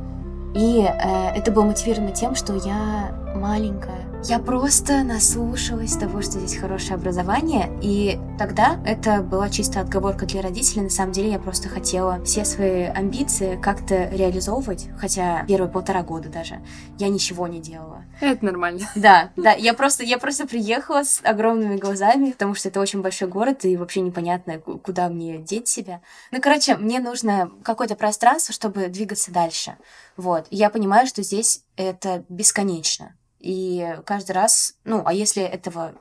и 0.54 0.82
э, 0.82 1.28
это 1.34 1.50
было 1.50 1.64
мотивировано 1.64 2.12
тем, 2.12 2.34
что 2.34 2.54
я 2.54 3.12
маленькая, 3.34 4.01
Я 4.24 4.38
просто 4.38 5.02
наслушалась 5.02 5.94
того, 5.96 6.22
что 6.22 6.38
здесь 6.38 6.56
хорошее 6.56 6.94
образование, 6.94 7.76
и 7.82 8.20
тогда 8.38 8.80
это 8.86 9.20
была 9.20 9.50
чисто 9.50 9.80
отговорка 9.80 10.26
для 10.26 10.42
родителей. 10.42 10.82
На 10.82 10.90
самом 10.90 11.10
деле 11.10 11.32
я 11.32 11.40
просто 11.40 11.68
хотела 11.68 12.22
все 12.24 12.44
свои 12.44 12.84
амбиции 12.84 13.60
как-то 13.60 14.08
реализовывать, 14.10 14.86
хотя 14.96 15.44
первые 15.48 15.68
полтора 15.68 16.04
года 16.04 16.28
даже 16.28 16.60
я 16.98 17.08
ничего 17.08 17.48
не 17.48 17.60
делала. 17.60 18.04
Это 18.20 18.44
нормально. 18.44 18.88
Да, 18.94 19.32
да, 19.34 19.52
я 19.52 19.74
просто, 19.74 20.04
я 20.04 20.18
просто 20.18 20.46
приехала 20.46 21.02
с 21.02 21.20
огромными 21.24 21.76
глазами, 21.76 22.30
потому 22.30 22.54
что 22.54 22.68
это 22.68 22.80
очень 22.80 23.02
большой 23.02 23.26
город, 23.26 23.64
и 23.64 23.76
вообще 23.76 24.00
непонятно, 24.02 24.60
куда 24.60 25.08
мне 25.08 25.38
деть 25.38 25.66
себя. 25.66 26.00
Ну, 26.30 26.40
короче, 26.40 26.76
мне 26.76 27.00
нужно 27.00 27.50
какое-то 27.64 27.96
пространство, 27.96 28.54
чтобы 28.54 28.86
двигаться 28.86 29.32
дальше. 29.32 29.76
Вот. 30.16 30.46
Я 30.50 30.70
понимаю, 30.70 31.08
что 31.08 31.24
здесь 31.24 31.64
это 31.76 32.24
бесконечно. 32.28 33.16
И 33.42 33.84
каждый 34.06 34.32
раз, 34.32 34.76
ну, 34.84 35.02
а 35.04 35.12
если 35.12 35.42
этого, 35.42 35.94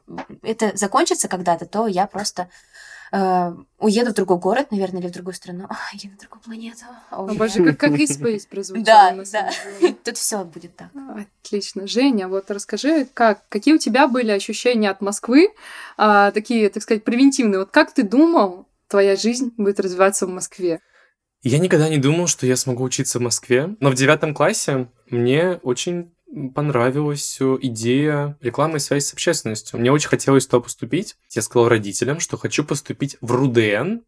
это 0.43 0.77
закончится 0.77 1.27
когда-то, 1.27 1.65
то 1.65 1.87
я 1.87 2.05
просто 2.05 2.49
э, 3.11 3.55
уеду 3.79 4.11
в 4.11 4.13
другой 4.13 4.37
город, 4.37 4.67
наверное, 4.69 5.01
или 5.01 5.07
в 5.07 5.11
другую 5.11 5.33
страну, 5.33 5.65
а, 5.69 5.75
или 5.95 6.11
на 6.11 6.17
другую 6.17 6.39
планету. 6.41 6.85
О, 7.09 7.25
боже, 7.25 7.63
как, 7.63 7.79
как 7.79 7.99
исповедь 7.99 8.47
прозвучала. 8.47 8.85
Да, 8.85 9.23
да. 9.31 9.51
Тут 10.03 10.17
все 10.17 10.43
будет 10.43 10.75
так. 10.75 10.89
А, 10.93 11.25
Отлично. 11.43 11.87
Женя, 11.87 12.27
вот 12.27 12.51
расскажи, 12.51 13.07
как, 13.11 13.41
какие 13.49 13.73
у 13.73 13.79
тебя 13.79 14.07
были 14.07 14.29
ощущения 14.29 14.91
от 14.91 15.01
Москвы, 15.01 15.49
а, 15.97 16.29
такие, 16.29 16.69
так 16.69 16.83
сказать, 16.83 17.03
превентивные. 17.03 17.57
Вот 17.57 17.71
как 17.71 17.91
ты 17.91 18.03
думал, 18.03 18.67
твоя 18.87 19.15
жизнь 19.15 19.51
будет 19.57 19.79
развиваться 19.79 20.27
в 20.27 20.29
Москве? 20.29 20.79
Я 21.41 21.57
никогда 21.57 21.89
не 21.89 21.97
думал, 21.97 22.27
что 22.27 22.45
я 22.45 22.55
смогу 22.55 22.83
учиться 22.83 23.17
в 23.17 23.23
Москве, 23.23 23.75
но 23.79 23.89
в 23.89 23.95
девятом 23.95 24.35
классе 24.35 24.89
мне 25.09 25.59
очень 25.63 26.13
понравилась 26.53 27.39
идея 27.39 28.37
рекламной 28.41 28.79
связи 28.79 29.03
с 29.03 29.13
общественностью. 29.13 29.79
Мне 29.79 29.91
очень 29.91 30.09
хотелось 30.09 30.47
туда 30.47 30.61
поступить. 30.61 31.15
Я 31.31 31.41
сказал 31.41 31.69
родителям, 31.69 32.19
что 32.19 32.37
хочу 32.37 32.63
поступить 32.63 33.17
в 33.21 33.31
РУДН 33.31 33.99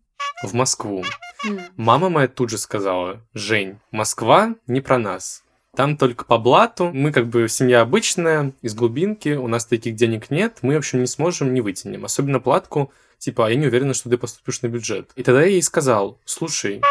в 0.43 0.53
Москву. 0.53 1.03
М. 1.45 1.59
Мама 1.75 2.09
моя 2.09 2.27
тут 2.27 2.49
же 2.49 2.57
сказала, 2.57 3.25
Жень, 3.33 3.79
Москва 3.91 4.55
не 4.67 4.81
про 4.81 4.97
нас. 4.97 5.43
Там 5.75 5.97
только 5.97 6.25
по 6.25 6.37
блату. 6.37 6.91
Мы 6.93 7.11
как 7.11 7.27
бы 7.27 7.49
семья 7.49 7.81
обычная, 7.81 8.53
из 8.61 8.75
глубинки, 8.75 9.29
у 9.29 9.47
нас 9.47 9.65
таких 9.65 9.95
денег 9.95 10.29
нет, 10.29 10.59
мы, 10.61 10.75
в 10.75 10.77
общем, 10.77 10.99
не 11.01 11.07
сможем, 11.07 11.53
не 11.53 11.61
вытянем. 11.61 12.05
Особенно 12.05 12.39
платку, 12.39 12.93
типа, 13.17 13.47
а 13.47 13.49
я 13.49 13.55
не 13.55 13.67
уверена, 13.67 13.93
что 13.93 14.09
ты 14.09 14.17
поступишь 14.17 14.61
на 14.61 14.67
бюджет. 14.67 15.11
И 15.15 15.23
тогда 15.23 15.41
я 15.41 15.47
ей 15.47 15.63
сказал, 15.63 16.19
слушай, 16.25 16.81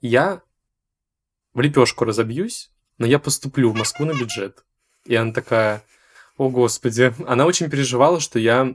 я 0.00 0.40
в 1.52 1.60
лепешку 1.60 2.04
разобьюсь, 2.04 2.70
но 2.96 3.06
я 3.06 3.18
поступлю 3.18 3.70
в 3.70 3.76
Москву 3.76 4.06
на 4.06 4.12
бюджет. 4.12 4.64
И 5.06 5.14
она 5.14 5.32
такая, 5.32 5.82
о 6.36 6.48
господи. 6.48 7.12
Она 7.26 7.46
очень 7.46 7.68
переживала, 7.68 8.20
что 8.20 8.38
я 8.38 8.74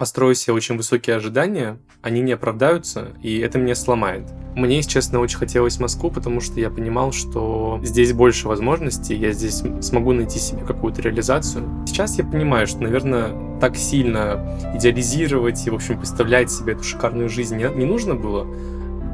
построю 0.00 0.34
себе 0.34 0.54
очень 0.54 0.78
высокие 0.78 1.14
ожидания, 1.14 1.78
они 2.00 2.22
не 2.22 2.32
оправдаются, 2.32 3.08
и 3.22 3.38
это 3.38 3.58
меня 3.58 3.74
сломает. 3.74 4.24
Мне, 4.56 4.76
если 4.76 4.92
честно, 4.92 5.20
очень 5.20 5.36
хотелось 5.36 5.78
Москву, 5.78 6.10
потому 6.10 6.40
что 6.40 6.58
я 6.58 6.70
понимал, 6.70 7.12
что 7.12 7.78
здесь 7.84 8.14
больше 8.14 8.48
возможностей, 8.48 9.14
я 9.14 9.32
здесь 9.32 9.62
смогу 9.82 10.14
найти 10.14 10.38
себе 10.38 10.64
какую-то 10.64 11.02
реализацию. 11.02 11.68
Сейчас 11.86 12.16
я 12.16 12.24
понимаю, 12.24 12.66
что, 12.66 12.82
наверное, 12.82 13.60
так 13.60 13.76
сильно 13.76 14.58
идеализировать 14.74 15.66
и, 15.66 15.70
в 15.70 15.74
общем, 15.74 15.98
представлять 15.98 16.50
себе 16.50 16.72
эту 16.72 16.82
шикарную 16.82 17.28
жизнь 17.28 17.58
не, 17.58 17.68
не 17.68 17.84
нужно 17.84 18.14
было. 18.14 18.46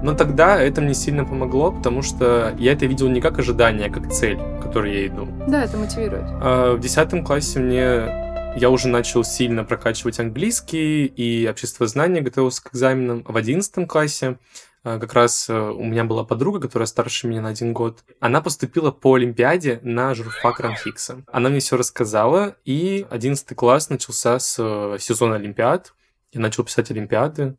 Но 0.03 0.15
тогда 0.15 0.61
это 0.61 0.81
мне 0.81 0.95
сильно 0.95 1.25
помогло, 1.25 1.73
потому 1.73 2.03
что 2.03 2.55
я 2.59 2.73
это 2.73 2.87
видел 2.87 3.09
не 3.09 3.21
как 3.21 3.39
ожидание, 3.39 3.89
а 3.89 3.91
как 3.91 4.13
цель, 4.13 4.37
к 4.37 4.63
которой 4.63 4.95
я 4.95 5.07
иду. 5.07 5.29
Да, 5.49 5.65
это 5.65 5.77
мотивирует. 5.77 6.25
А 6.41 6.75
В 6.75 6.81
десятом 6.81 7.25
классе 7.25 7.59
мне 7.59 8.27
я 8.57 8.71
уже 8.71 8.89
начал 8.89 9.23
сильно 9.23 9.65
прокачивать 9.65 10.19
английский 10.19 11.07
и 11.07 11.47
обществознание, 11.47 12.23
готовился 12.23 12.63
к 12.63 12.73
экзаменам. 12.73 13.23
В 13.27 13.37
одиннадцатом 13.37 13.87
классе 13.87 14.39
а, 14.83 14.99
как 15.01 15.15
раз 15.15 15.51
э, 15.51 15.53
у 15.53 15.85
меня 15.85 16.05
была 16.05 16.25
подруга, 16.25 16.61
которая 16.61 16.87
старше 16.87 17.27
меня 17.27 17.43
на 17.43 17.49
один 17.49 17.73
год. 17.73 18.05
Она 18.21 18.41
поступила 18.41 18.93
по 18.93 19.15
Олимпиаде 19.15 19.81
на 19.83 20.15
журфак 20.15 20.61
Рамфикса. 20.61 21.23
Она 21.31 21.49
мне 21.49 21.59
все 21.59 21.77
рассказала, 21.77 22.55
и 22.65 23.05
одиннадцатый 23.11 23.57
класс 23.57 23.91
начался 23.91 24.39
с 24.39 24.57
э, 24.59 24.97
сезона 25.01 25.35
Олимпиад. 25.35 25.93
Я 26.33 26.41
начал 26.41 26.63
писать 26.63 26.91
Олимпиады. 26.93 27.57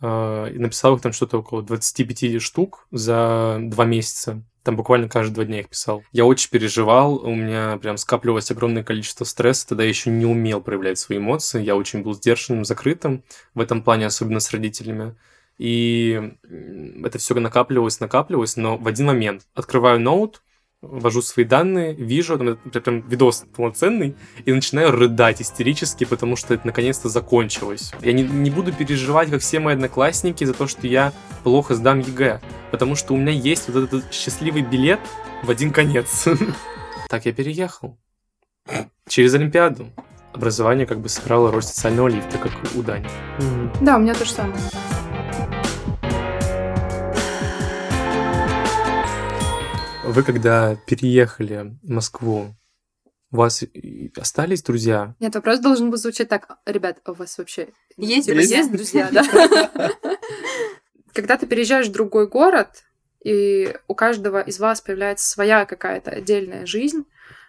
Э, 0.00 0.52
И 0.54 0.58
написал 0.58 0.96
их 0.96 1.02
там 1.02 1.12
что-то 1.12 1.38
около 1.38 1.62
25 1.62 2.40
штук 2.40 2.86
за 2.90 3.58
два 3.60 3.84
месяца. 3.84 4.42
Там 4.62 4.74
буквально 4.74 5.08
каждые 5.08 5.34
два 5.34 5.44
дня 5.44 5.60
их 5.60 5.68
писал. 5.68 6.02
Я 6.10 6.24
очень 6.24 6.50
переживал, 6.50 7.18
у 7.24 7.34
меня 7.34 7.76
прям 7.76 7.96
скапливалось 7.96 8.50
огромное 8.50 8.82
количество 8.82 9.24
стресса, 9.24 9.68
тогда 9.68 9.84
я 9.84 9.88
еще 9.88 10.10
не 10.10 10.26
умел 10.26 10.60
проявлять 10.60 10.98
свои 10.98 11.18
эмоции, 11.18 11.62
я 11.62 11.76
очень 11.76 12.02
был 12.02 12.14
сдержанным, 12.14 12.64
закрытым 12.64 13.22
в 13.54 13.60
этом 13.60 13.82
плане, 13.82 14.06
особенно 14.06 14.40
с 14.40 14.50
родителями. 14.50 15.14
И 15.58 16.20
это 17.04 17.18
все 17.18 17.34
накапливалось, 17.34 18.00
накапливалось, 18.00 18.56
но 18.56 18.76
в 18.76 18.88
один 18.88 19.06
момент 19.06 19.46
открываю 19.54 20.00
ноут, 20.00 20.42
ввожу 20.82 21.22
свои 21.22 21.44
данные, 21.44 21.94
вижу, 21.94 22.38
там, 22.38 22.56
прям 22.56 23.00
видос 23.08 23.44
полноценный, 23.54 24.14
и 24.44 24.52
начинаю 24.52 24.92
рыдать 24.92 25.40
истерически, 25.40 26.04
потому 26.04 26.36
что 26.36 26.54
это 26.54 26.66
наконец-то 26.66 27.08
закончилось. 27.08 27.92
Я 28.02 28.12
не, 28.12 28.22
не 28.22 28.50
буду 28.50 28.72
переживать, 28.72 29.30
как 29.30 29.40
все 29.40 29.60
мои 29.60 29.74
одноклассники, 29.74 30.44
за 30.44 30.54
то, 30.54 30.66
что 30.66 30.86
я 30.86 31.12
плохо 31.44 31.74
сдам 31.74 32.00
ЕГЭ, 32.00 32.40
потому 32.70 32.94
что 32.94 33.14
у 33.14 33.16
меня 33.16 33.32
есть 33.32 33.68
вот 33.68 33.84
этот 33.84 34.12
счастливый 34.12 34.62
билет 34.62 35.00
в 35.42 35.50
один 35.50 35.72
конец. 35.72 36.26
Так 37.08 37.24
я 37.24 37.32
переехал. 37.32 37.96
Через 39.08 39.32
Олимпиаду. 39.34 39.92
Образование 40.32 40.86
как 40.86 40.98
бы 40.98 41.08
сыграло 41.08 41.52
роль 41.52 41.62
социального 41.62 42.08
лифта, 42.08 42.36
как 42.36 42.52
у 42.74 42.82
Дани. 42.82 43.08
Да, 43.80 43.96
у 43.96 44.00
меня 44.00 44.12
то 44.12 44.24
же 44.24 44.32
самое. 44.32 44.58
Вы 50.06 50.22
когда 50.22 50.76
переехали 50.86 51.76
в 51.82 51.90
Москву, 51.90 52.54
у 53.32 53.36
вас 53.36 53.64
остались 54.16 54.62
друзья? 54.62 55.16
Нет, 55.18 55.34
вопрос 55.34 55.58
должен 55.58 55.90
был 55.90 55.98
звучать 55.98 56.28
так. 56.28 56.58
Ребят, 56.64 56.98
а 57.04 57.10
у 57.10 57.14
вас 57.14 57.36
вообще 57.38 57.70
Есть 57.96 58.28
друзья? 58.28 58.58
есть 58.58 58.70
друзья, 58.70 59.08
да? 59.10 59.90
Когда 61.12 61.36
ты 61.36 61.46
переезжаешь 61.46 61.88
в 61.88 61.92
другой 61.92 62.28
город, 62.28 62.84
и 63.24 63.74
у 63.88 63.94
каждого 63.96 64.40
из 64.40 64.60
вас 64.60 64.80
появляется 64.80 65.28
своя 65.28 65.64
какая-то 65.64 66.12
отдельная 66.12 66.66
жизнь, 66.66 67.04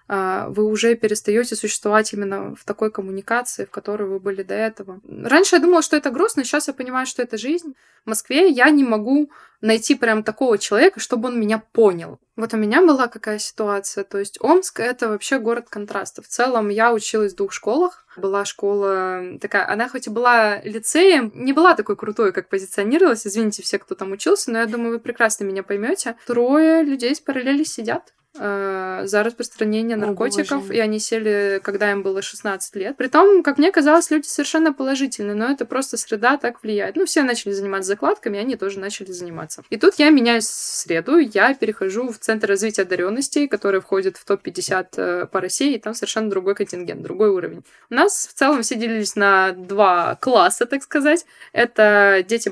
вы 0.08 0.64
уже 0.64 0.96
перестаете 0.96 1.56
существовать 1.56 2.14
именно 2.14 2.56
в 2.56 2.64
такой 2.64 2.92
коммуникации, 2.92 3.66
в 3.66 3.72
которой 3.72 4.08
вы 4.08 4.20
были 4.20 4.44
до 4.44 4.54
этого. 4.54 5.02
Раньше 5.06 5.58
я 5.58 5.62
думала, 5.62 5.82
что 5.82 5.98
это 5.98 6.12
грустно, 6.12 6.44
сейчас 6.44 6.68
я 6.68 6.74
понимаю, 6.74 7.06
что 7.06 7.22
это 7.22 7.38
жизнь. 7.38 7.76
В 8.06 8.10
Москве 8.10 8.48
я 8.50 8.70
не 8.70 8.86
могу 8.86 9.30
найти 9.60 9.96
прям 9.96 10.24
такого 10.24 10.58
человека, 10.58 11.02
чтобы 11.02 11.28
он 11.28 11.40
меня 11.40 11.58
понял. 11.58 12.20
Вот 12.38 12.54
у 12.54 12.58
меня 12.58 12.86
была 12.86 13.08
какая 13.08 13.38
ситуация. 13.38 14.06
То 14.06 14.18
есть 14.18 14.38
Омск— 14.40 14.80
это 14.82 15.10
вообще 15.10 15.40
город 15.40 15.66
контрастов. 15.70 16.26
В 16.26 16.30
целом 16.30 16.70
я 16.70 16.94
училась 16.94 17.34
в 17.34 17.36
двух 17.36 17.52
школах. 17.52 18.06
Была 18.16 18.46
школа 18.46 19.38
такая, 19.42 19.68
она 19.68 19.90
хоть 19.90 20.08
и 20.08 20.12
была 20.12 20.62
лицеем, 20.62 21.32
не 21.36 21.52
была 21.52 21.76
такой 21.76 21.98
крутой, 21.98 22.32
как 22.32 22.48
позиционировалась. 22.48 23.28
Извините 23.28 23.62
все, 23.62 23.78
кто 23.78 23.96
там 23.96 24.12
учился, 24.12 24.52
но 24.52 24.60
я 24.60 24.68
думаю, 24.68 24.92
вы 24.92 25.00
прекрасно 25.00 25.44
меня 25.44 25.64
поймете. 25.64 26.16
Трое 26.28 26.84
людей 26.84 27.14
с 27.14 27.20
параллели 27.20 27.64
сидят 27.64 28.14
за 28.38 29.24
распространение 29.24 29.98
О, 29.98 30.00
наркотиков, 30.00 30.62
боже. 30.62 30.76
и 30.76 30.80
они 30.80 31.00
сели, 31.00 31.60
когда 31.64 31.92
им 31.92 32.04
было 32.04 32.22
16 32.22 32.76
лет. 32.76 32.98
Притом, 32.98 33.44
как 33.44 33.58
мне 33.58 33.72
казалось, 33.72 34.12
люди 34.12 34.28
совершенно 34.28 34.74
положительные, 34.74 35.36
но 35.36 35.50
это 35.50 35.66
просто 35.66 35.98
среда 35.98 36.38
так 36.38 36.62
влияет. 36.64 36.96
Ну, 36.96 37.06
все 37.06 37.24
начали 37.24 37.52
заниматься 37.52 37.90
закладками, 37.90 38.40
они 38.40 38.56
тоже 38.56 38.80
начали 38.80 39.12
заниматься. 39.12 39.64
И 39.70 39.78
тут 39.78 39.96
я 39.96 40.10
меняюсь 40.10 40.46
в 40.46 40.76
среду, 40.76 41.18
я 41.18 41.54
перехожу 41.54 42.12
в 42.12 42.20
Центр 42.20 42.48
развития 42.48 42.84
одаренностей, 42.84 43.48
который 43.48 43.82
входит 43.82 44.18
в 44.18 44.26
топ-50 44.26 44.88
э, 44.98 45.26
по 45.26 45.42
России, 45.42 45.76
и 45.76 45.80
там 45.80 45.94
совершенно 45.94 46.30
другой 46.30 46.56
контингент, 46.56 47.02
другой 47.02 47.30
уровень. 47.30 47.64
У 47.90 47.94
нас 47.94 48.28
в 48.28 48.34
целом 48.34 48.62
все 48.62 48.76
делились 48.76 49.16
на 49.16 49.52
два 49.52 50.16
класса, 50.22 50.66
так 50.66 50.84
сказать. 50.84 51.26
Это 51.54 52.24
дети, 52.28 52.52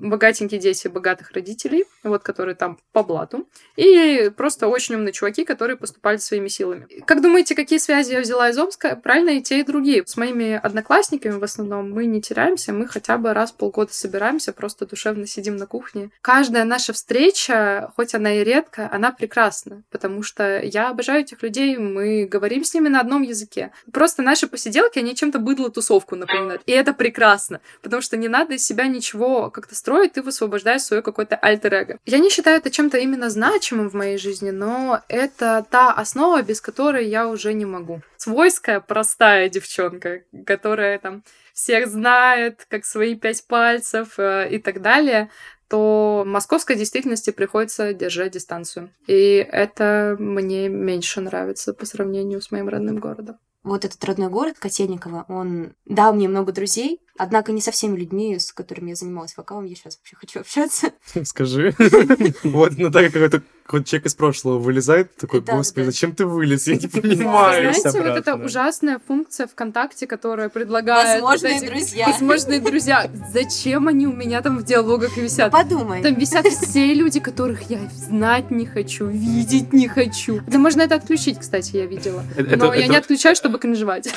богатенькие 0.00 0.60
дети 0.60 0.88
богатых 0.88 1.32
родителей, 1.32 1.84
вот, 2.02 2.22
которые 2.22 2.54
там 2.54 2.78
по 2.92 3.02
блату, 3.02 3.48
и 3.76 4.30
просто 4.36 4.68
очень 4.68 4.96
умные 4.96 5.12
чуваки, 5.12 5.44
которые 5.44 5.76
поступали 5.76 6.16
своими 6.16 6.48
силами. 6.48 6.86
Как 7.04 7.22
думаете, 7.22 7.54
какие 7.54 7.78
связи 7.78 8.12
я 8.12 8.20
взяла 8.20 8.50
из 8.50 8.58
Омска? 8.58 8.96
Правильно, 8.96 9.30
и 9.30 9.42
те, 9.42 9.60
и 9.60 9.64
другие. 9.64 10.06
С 10.06 10.16
моими 10.16 10.54
одноклассниками 10.54 11.38
в 11.38 11.44
основном 11.44 11.90
мы 11.90 12.06
не 12.06 12.20
теряемся, 12.20 12.72
мы 12.72 12.86
хотя 12.86 13.18
бы 13.18 13.32
раз 13.32 13.52
в 13.52 13.56
полгода 13.56 13.92
собираемся, 13.92 14.52
просто 14.52 14.86
душевно 14.86 15.26
сидим 15.26 15.56
на 15.56 15.66
кухне. 15.66 16.10
Каждая 16.20 16.64
наша 16.64 16.92
встреча, 16.92 17.92
хоть 17.96 18.14
она 18.14 18.34
и 18.34 18.44
редкая, 18.44 18.90
она 18.92 19.12
прекрасна, 19.12 19.82
потому 19.90 20.22
что 20.22 20.60
я 20.60 20.90
обожаю 20.90 21.20
этих 21.20 21.42
людей, 21.42 21.76
мы 21.76 22.26
говорим 22.26 22.64
с 22.64 22.74
ними 22.74 22.88
на 22.88 23.00
одном 23.00 23.22
языке. 23.22 23.72
Просто 23.92 24.22
наши 24.22 24.46
посиделки, 24.46 24.98
они 24.98 25.14
чем-то 25.14 25.38
быдло 25.38 25.70
тусовку 25.70 26.16
напоминают. 26.16 26.62
И 26.66 26.72
это 26.72 26.92
прекрасно, 26.92 27.60
потому 27.82 28.02
что 28.02 28.16
не 28.16 28.28
надо 28.28 28.54
из 28.54 28.64
себя 28.64 28.86
ничего 28.86 29.50
как-то 29.50 29.74
строить, 29.88 30.12
ты 30.12 30.22
высвобождаешь 30.22 30.82
свое 30.82 31.00
какое-то 31.00 31.36
альтер-эго. 31.36 31.98
Я 32.04 32.18
не 32.18 32.28
считаю 32.28 32.58
это 32.58 32.70
чем-то 32.70 32.98
именно 32.98 33.30
значимым 33.30 33.88
в 33.88 33.94
моей 33.94 34.18
жизни, 34.18 34.50
но 34.50 35.00
это 35.08 35.64
та 35.70 35.94
основа, 35.94 36.42
без 36.42 36.60
которой 36.60 37.08
я 37.08 37.26
уже 37.26 37.54
не 37.54 37.64
могу. 37.64 38.02
Свойская, 38.18 38.80
простая 38.80 39.48
девчонка, 39.48 40.24
которая 40.44 40.98
там 40.98 41.22
всех 41.54 41.88
знает, 41.88 42.66
как 42.68 42.84
свои 42.84 43.14
пять 43.14 43.46
пальцев 43.46 44.18
э, 44.18 44.48
и 44.50 44.58
так 44.58 44.82
далее, 44.82 45.30
то 45.68 46.22
московской 46.26 46.76
действительности 46.76 47.30
приходится 47.30 47.94
держать 47.94 48.32
дистанцию. 48.32 48.90
И 49.06 49.36
это 49.50 50.16
мне 50.18 50.68
меньше 50.68 51.22
нравится 51.22 51.72
по 51.72 51.86
сравнению 51.86 52.42
с 52.42 52.50
моим 52.50 52.68
родным 52.68 52.98
городом. 52.98 53.38
Вот 53.64 53.84
этот 53.84 54.02
родной 54.04 54.28
город 54.28 54.58
Котельниково, 54.58 55.24
он 55.28 55.74
дал 55.84 56.14
мне 56.14 56.28
много 56.28 56.52
друзей, 56.52 57.00
однако 57.18 57.52
не 57.52 57.60
со 57.60 57.70
всеми 57.70 57.98
людьми, 57.98 58.38
с 58.38 58.52
которыми 58.52 58.90
я 58.90 58.94
занималась 58.94 59.36
вокалом, 59.36 59.64
я 59.64 59.74
сейчас 59.74 59.98
вообще 59.98 60.16
хочу 60.16 60.40
общаться. 60.40 60.92
Скажи. 61.24 61.74
Вот, 62.44 62.78
ну 62.78 62.90
так 62.90 63.12
какой-то 63.12 63.42
какой 63.68 63.84
человек 63.84 64.06
из 64.06 64.14
прошлого 64.14 64.58
вылезает, 64.58 65.14
такой, 65.16 65.42
Да, 65.42 65.56
господи, 65.56 65.84
да. 65.84 65.90
зачем 65.90 66.14
ты 66.14 66.24
вылез? 66.24 66.66
Я 66.66 66.76
не 66.76 66.86
понимаю. 66.86 67.74
Знаете, 67.74 67.98
вот 68.00 68.06
эта 68.16 68.32
обратно. 68.32 68.44
ужасная 68.46 68.98
функция 69.06 69.46
ВКонтакте, 69.46 70.06
которая 70.06 70.48
предлагает... 70.48 71.20
вот 71.20 71.32
Возможные 71.32 71.58
эти- 71.58 71.66
друзья. 71.66 72.06
Возможные 72.06 72.60
друзья. 72.60 73.10
Зачем 73.30 73.86
они 73.88 74.06
у 74.06 74.12
меня 74.14 74.40
там 74.40 74.56
в 74.56 74.64
диалогах 74.64 75.18
висят? 75.18 75.52
Подумай. 75.52 76.02
Там 76.02 76.14
висят 76.14 76.46
все 76.46 76.94
люди, 76.94 77.20
которых 77.20 77.68
я 77.68 77.80
знать 77.92 78.50
не 78.50 78.64
хочу, 78.64 79.04
видеть 79.06 79.74
не 79.74 79.86
хочу. 79.86 80.40
Да 80.46 80.56
можно 80.58 80.80
это 80.80 80.94
отключить, 80.94 81.38
кстати, 81.38 81.76
я 81.76 81.84
видела. 81.84 82.24
Это- 82.38 82.56
Но 82.56 82.72
я 82.72 82.80
это- 82.84 82.90
не 82.92 82.96
отключаю, 82.96 83.36
чтобы 83.36 83.58
кринжевать. 83.58 84.08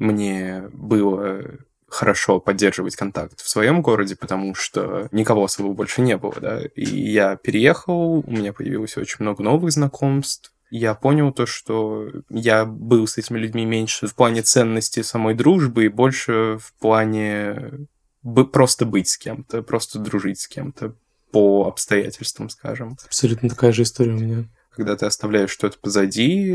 Мне 0.00 0.64
было 0.72 1.42
хорошо 1.90 2.40
поддерживать 2.40 2.96
контакт 2.96 3.40
в 3.40 3.48
своем 3.48 3.82
городе, 3.82 4.16
потому 4.16 4.54
что 4.54 5.08
никого 5.12 5.44
особо 5.44 5.72
больше 5.72 6.00
не 6.02 6.16
было, 6.16 6.34
да. 6.40 6.62
И 6.74 6.84
я 6.84 7.36
переехал, 7.36 8.18
у 8.26 8.30
меня 8.30 8.52
появилось 8.52 8.96
очень 8.96 9.18
много 9.20 9.42
новых 9.42 9.72
знакомств. 9.72 10.52
Я 10.70 10.94
понял 10.94 11.32
то, 11.32 11.46
что 11.46 12.08
я 12.28 12.64
был 12.64 13.06
с 13.06 13.18
этими 13.18 13.38
людьми 13.38 13.64
меньше 13.64 14.06
в 14.06 14.14
плане 14.14 14.42
ценности 14.42 15.02
самой 15.02 15.34
дружбы 15.34 15.86
и 15.86 15.88
больше 15.88 16.58
в 16.60 16.72
плане 16.78 17.88
бы- 18.22 18.46
просто 18.46 18.86
быть 18.86 19.08
с 19.08 19.18
кем-то, 19.18 19.62
просто 19.62 19.98
дружить 19.98 20.40
с 20.40 20.46
кем-то 20.48 20.94
по 21.32 21.66
обстоятельствам, 21.66 22.48
скажем. 22.48 22.96
Абсолютно 23.04 23.48
такая 23.48 23.72
же 23.72 23.82
история 23.82 24.12
у 24.12 24.18
меня. 24.18 24.44
Когда 24.74 24.96
ты 24.96 25.06
оставляешь 25.06 25.50
что-то 25.50 25.78
позади, 25.78 26.54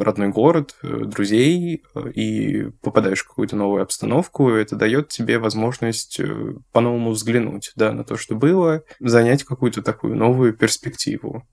родной 0.00 0.28
город, 0.28 0.76
э, 0.82 1.04
друзей, 1.04 1.84
э, 1.94 2.10
и 2.10 2.70
попадаешь 2.82 3.22
в 3.22 3.28
какую-то 3.28 3.56
новую 3.56 3.82
обстановку, 3.82 4.50
это 4.50 4.76
дает 4.76 5.08
тебе 5.08 5.38
возможность 5.38 6.18
э, 6.20 6.54
по-новому 6.72 7.10
взглянуть 7.10 7.72
да, 7.76 7.92
на 7.92 8.04
то, 8.04 8.16
что 8.16 8.34
было, 8.34 8.82
занять 9.00 9.44
какую-то 9.44 9.82
такую 9.82 10.16
новую 10.16 10.52
перспективу. 10.52 11.46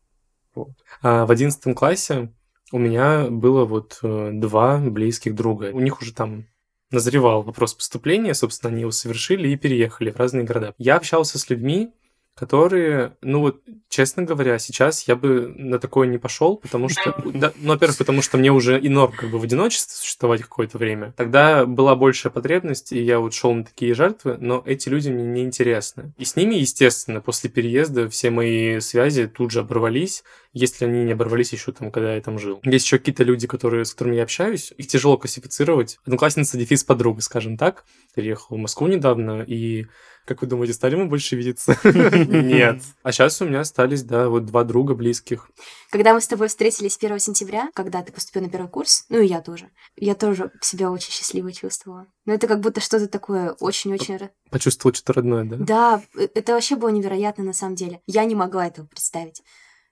А 1.01 1.25
в 1.25 1.31
одиннадцатом 1.31 1.75
классе 1.75 2.33
у 2.71 2.79
меня 2.79 3.27
было 3.29 3.65
вот 3.65 3.99
два 4.01 4.79
близких 4.79 5.35
друга. 5.35 5.71
У 5.73 5.81
них 5.81 6.01
уже 6.01 6.13
там 6.13 6.47
назревал 6.91 7.43
вопрос 7.43 7.73
поступления, 7.73 8.33
собственно, 8.33 8.71
они 8.71 8.81
его 8.81 8.91
совершили 8.91 9.49
и 9.49 9.57
переехали 9.57 10.11
в 10.11 10.17
разные 10.17 10.45
города. 10.45 10.73
Я 10.77 10.95
общался 10.95 11.37
с 11.37 11.49
людьми, 11.49 11.91
которые, 12.35 13.15
ну 13.21 13.39
вот, 13.39 13.61
честно 13.87 14.23
говоря, 14.23 14.59
сейчас 14.59 15.07
я 15.07 15.15
бы 15.15 15.53
на 15.55 15.79
такое 15.79 16.07
не 16.07 16.17
пошел, 16.17 16.57
потому 16.57 16.89
что, 16.89 17.15
да, 17.25 17.53
ну, 17.55 17.69
во-первых, 17.69 17.97
потому 17.97 18.21
что 18.21 18.37
мне 18.37 18.51
уже 18.51 18.79
и 18.79 18.89
норм 18.89 19.13
как 19.13 19.31
бы 19.31 19.39
в 19.39 19.43
одиночестве 19.43 19.95
существовать 19.95 20.41
какое-то 20.41 20.77
время. 20.77 21.13
Тогда 21.15 21.65
была 21.65 21.95
большая 21.95 22.31
потребность, 22.31 22.91
и 22.91 23.01
я 23.01 23.19
вот 23.19 23.33
шел 23.33 23.53
на 23.53 23.63
такие 23.63 23.93
жертвы, 23.93 24.37
но 24.39 24.61
эти 24.65 24.89
люди 24.89 25.09
мне 25.09 25.23
не 25.23 25.43
интересны. 25.43 26.13
И 26.17 26.25
с 26.25 26.35
ними, 26.35 26.55
естественно, 26.55 27.21
после 27.21 27.49
переезда 27.49 28.09
все 28.09 28.29
мои 28.29 28.79
связи 28.81 29.27
тут 29.27 29.51
же 29.51 29.61
оборвались, 29.61 30.23
если 30.55 30.85
они 30.85 31.03
не 31.03 31.11
оборвались 31.11 31.51
еще 31.51 31.73
там, 31.73 31.91
когда 31.91 32.15
я 32.15 32.21
там 32.21 32.39
жил. 32.39 32.61
Есть 32.63 32.85
еще 32.85 32.97
какие-то 32.97 33.23
люди, 33.23 33.45
которые, 33.45 33.83
с 33.83 33.91
которыми 33.91 34.15
я 34.15 34.23
общаюсь, 34.23 34.73
их 34.77 34.87
тяжело 34.87 35.17
классифицировать. 35.17 35.99
Одноклассница 36.05 36.57
дефис 36.57 36.85
подруга, 36.85 37.21
скажем 37.21 37.57
так. 37.57 37.83
Переехал 38.15 38.55
в 38.55 38.59
Москву 38.59 38.87
недавно, 38.87 39.41
и 39.41 39.87
как 40.25 40.41
вы 40.41 40.47
думаете, 40.47 40.73
стали 40.73 40.95
мы 40.95 41.07
больше 41.07 41.35
видеться? 41.35 41.77
Нет. 41.83 42.81
А 43.03 43.11
сейчас 43.11 43.41
у 43.41 43.45
меня 43.45 43.59
остались, 43.59 44.03
да, 44.03 44.29
вот 44.29 44.45
два 44.45 44.63
друга 44.63 44.95
близких. 44.95 45.51
Когда 45.91 46.13
мы 46.13 46.21
с 46.21 46.27
тобой 46.27 46.47
встретились 46.47 46.97
1 46.97 47.19
сентября, 47.19 47.69
когда 47.73 48.01
ты 48.01 48.13
поступил 48.13 48.41
на 48.41 48.49
первый 48.49 48.69
курс, 48.69 49.05
ну 49.09 49.19
и 49.19 49.27
я 49.27 49.41
тоже, 49.41 49.69
я 49.97 50.15
тоже 50.15 50.51
себя 50.61 50.89
очень 50.89 51.11
счастливо 51.11 51.51
чувствовала. 51.51 52.07
Но 52.25 52.33
это 52.33 52.47
как 52.47 52.61
будто 52.61 52.79
что-то 52.79 53.07
такое 53.07 53.51
очень-очень... 53.59 54.29
Почувствовал 54.49 54.95
что-то 54.95 55.13
родное, 55.13 55.43
да? 55.43 55.57
Да, 55.57 56.01
э, 56.17 56.29
это 56.33 56.53
вообще 56.53 56.77
было 56.77 56.89
невероятно 56.89 57.43
на 57.43 57.53
самом 57.53 57.75
деле. 57.75 58.01
Я 58.07 58.23
не 58.23 58.35
могла 58.35 58.67
этого 58.67 58.87
представить. 58.87 59.43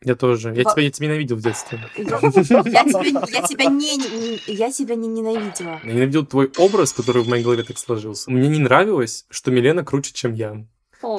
Я 0.04 0.16
тоже. 0.16 0.54
Я 0.56 0.64
Во- 0.64 0.72
тебя, 0.72 0.84
я 0.84 0.92
тебя 0.92 1.08
ненавидел 1.08 1.36
в 1.38 1.42
детстве. 1.42 1.80
Я, 1.98 2.04
я 2.06 2.32
тебя, 2.32 3.26
я 3.32 3.42
тебя 3.48 3.66
не, 3.66 3.98
не- 3.98 4.54
я 4.54 4.72
тебя 4.72 4.96
не 4.96 5.08
ненавидела. 5.08 5.80
Я 5.84 5.94
ненавидел 5.94 6.26
твой 6.26 6.52
образ, 6.58 6.94
который 6.94 7.24
в 7.24 7.28
моей 7.30 7.44
голове 7.44 7.64
так 7.64 7.78
сложился. 7.78 8.30
Мне 8.32 8.50
не 8.50 8.60
нравилось, 8.60 9.26
что 9.30 9.52
Милена 9.52 9.84
круче, 9.84 10.12
чем 10.14 10.34
я. 10.34 10.66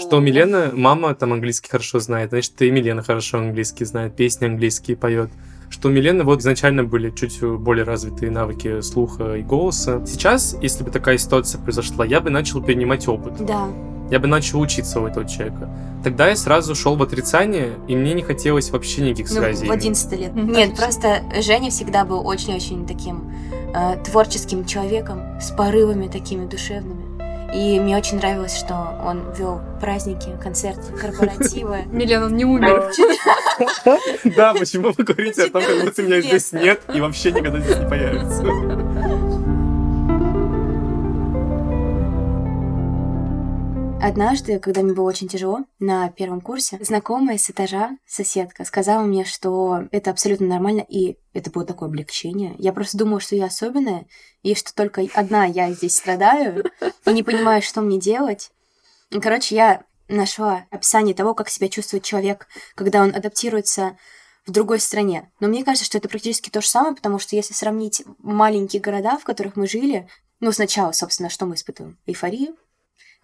Что 0.00 0.18
Милена, 0.20 0.70
мама 0.72 1.14
там 1.14 1.32
английский 1.34 1.68
хорошо 1.68 1.98
знает, 1.98 2.30
значит, 2.30 2.60
и 2.62 2.70
Милена 2.70 3.02
хорошо 3.02 3.38
английский 3.38 3.84
знает, 3.84 4.16
песни 4.16 4.46
английские 4.46 4.96
поет. 4.96 5.30
Что 5.74 5.88
у 5.88 5.90
Милены 5.90 6.22
вот 6.22 6.38
изначально 6.40 6.84
были 6.84 7.10
чуть 7.10 7.42
более 7.42 7.84
развитые 7.84 8.30
навыки 8.30 8.80
слуха 8.80 9.34
и 9.34 9.42
голоса. 9.42 10.06
Сейчас, 10.06 10.56
если 10.62 10.84
бы 10.84 10.92
такая 10.92 11.18
ситуация 11.18 11.60
произошла, 11.60 12.06
я 12.06 12.20
бы 12.20 12.30
начал 12.30 12.62
перенимать 12.62 13.08
опыт. 13.08 13.44
Да. 13.44 13.66
Я 14.08 14.20
бы 14.20 14.28
начал 14.28 14.60
учиться 14.60 15.00
у 15.00 15.06
этого 15.08 15.28
человека. 15.28 15.68
Тогда 16.04 16.28
я 16.28 16.36
сразу 16.36 16.76
шел 16.76 16.94
в 16.94 17.02
отрицание, 17.02 17.72
и 17.88 17.96
мне 17.96 18.14
не 18.14 18.22
хотелось 18.22 18.70
вообще 18.70 19.02
никаких 19.02 19.30
Ну, 19.30 19.36
связей. 19.40 19.66
в 19.66 19.72
11 19.72 20.12
лет. 20.12 20.36
Нет, 20.36 20.76
просто 20.76 21.24
Женя 21.42 21.70
всегда 21.70 22.04
был 22.04 22.24
очень-очень 22.24 22.86
таким 22.86 23.32
э, 23.74 23.96
творческим 24.04 24.64
человеком, 24.66 25.40
с 25.40 25.50
порывами 25.50 26.06
такими 26.06 26.46
душевными. 26.46 27.03
И 27.54 27.78
мне 27.78 27.96
очень 27.96 28.16
нравилось, 28.16 28.56
что 28.56 28.98
он 29.04 29.32
вел 29.38 29.60
праздники, 29.80 30.30
концерты, 30.42 30.92
корпоративы. 31.00 31.84
Милен, 31.86 32.24
он 32.24 32.36
не 32.36 32.44
умер. 32.44 32.92
Да, 34.36 34.54
почему 34.54 34.92
вы 34.96 35.04
говорите 35.04 35.44
о 35.44 35.50
том, 35.50 35.62
как 35.62 35.84
будто 35.84 36.02
меня 36.02 36.20
14 36.20 36.24
здесь 36.24 36.52
нет 36.52 36.80
и 36.92 37.00
вообще 37.00 37.30
никогда 37.30 37.60
здесь 37.60 37.78
не 37.78 37.88
появится? 37.88 38.42
Однажды, 44.04 44.58
когда 44.58 44.82
мне 44.82 44.92
было 44.92 45.08
очень 45.08 45.28
тяжело 45.28 45.60
на 45.78 46.10
первом 46.10 46.42
курсе, 46.42 46.78
знакомая 46.82 47.38
с 47.38 47.48
этажа, 47.48 47.96
соседка, 48.04 48.66
сказала 48.66 49.02
мне, 49.02 49.24
что 49.24 49.84
это 49.92 50.10
абсолютно 50.10 50.46
нормально, 50.46 50.84
и 50.86 51.16
это 51.32 51.50
было 51.50 51.64
такое 51.64 51.88
облегчение. 51.88 52.54
Я 52.58 52.74
просто 52.74 52.98
думала, 52.98 53.18
что 53.20 53.34
я 53.34 53.46
особенная, 53.46 54.04
и 54.42 54.54
что 54.54 54.74
только 54.74 55.06
одна 55.14 55.46
я 55.46 55.72
здесь 55.72 55.96
страдаю, 55.96 56.70
и 57.06 57.12
не 57.12 57.22
понимаю, 57.22 57.62
что 57.62 57.80
мне 57.80 57.98
делать. 57.98 58.50
Короче, 59.22 59.54
я 59.54 59.84
нашла 60.08 60.66
описание 60.70 61.14
того, 61.14 61.32
как 61.32 61.48
себя 61.48 61.70
чувствует 61.70 62.04
человек, 62.04 62.46
когда 62.74 63.02
он 63.02 63.08
адаптируется 63.08 63.96
в 64.44 64.50
другой 64.50 64.80
стране. 64.80 65.32
Но 65.40 65.48
мне 65.48 65.64
кажется, 65.64 65.86
что 65.86 65.96
это 65.96 66.10
практически 66.10 66.50
то 66.50 66.60
же 66.60 66.68
самое, 66.68 66.94
потому 66.94 67.18
что 67.18 67.36
если 67.36 67.54
сравнить 67.54 68.02
маленькие 68.18 68.82
города, 68.82 69.16
в 69.16 69.24
которых 69.24 69.56
мы 69.56 69.66
жили, 69.66 70.06
ну, 70.40 70.52
сначала, 70.52 70.92
собственно, 70.92 71.30
что 71.30 71.46
мы 71.46 71.54
испытываем? 71.54 71.96
Эйфорию, 72.04 72.54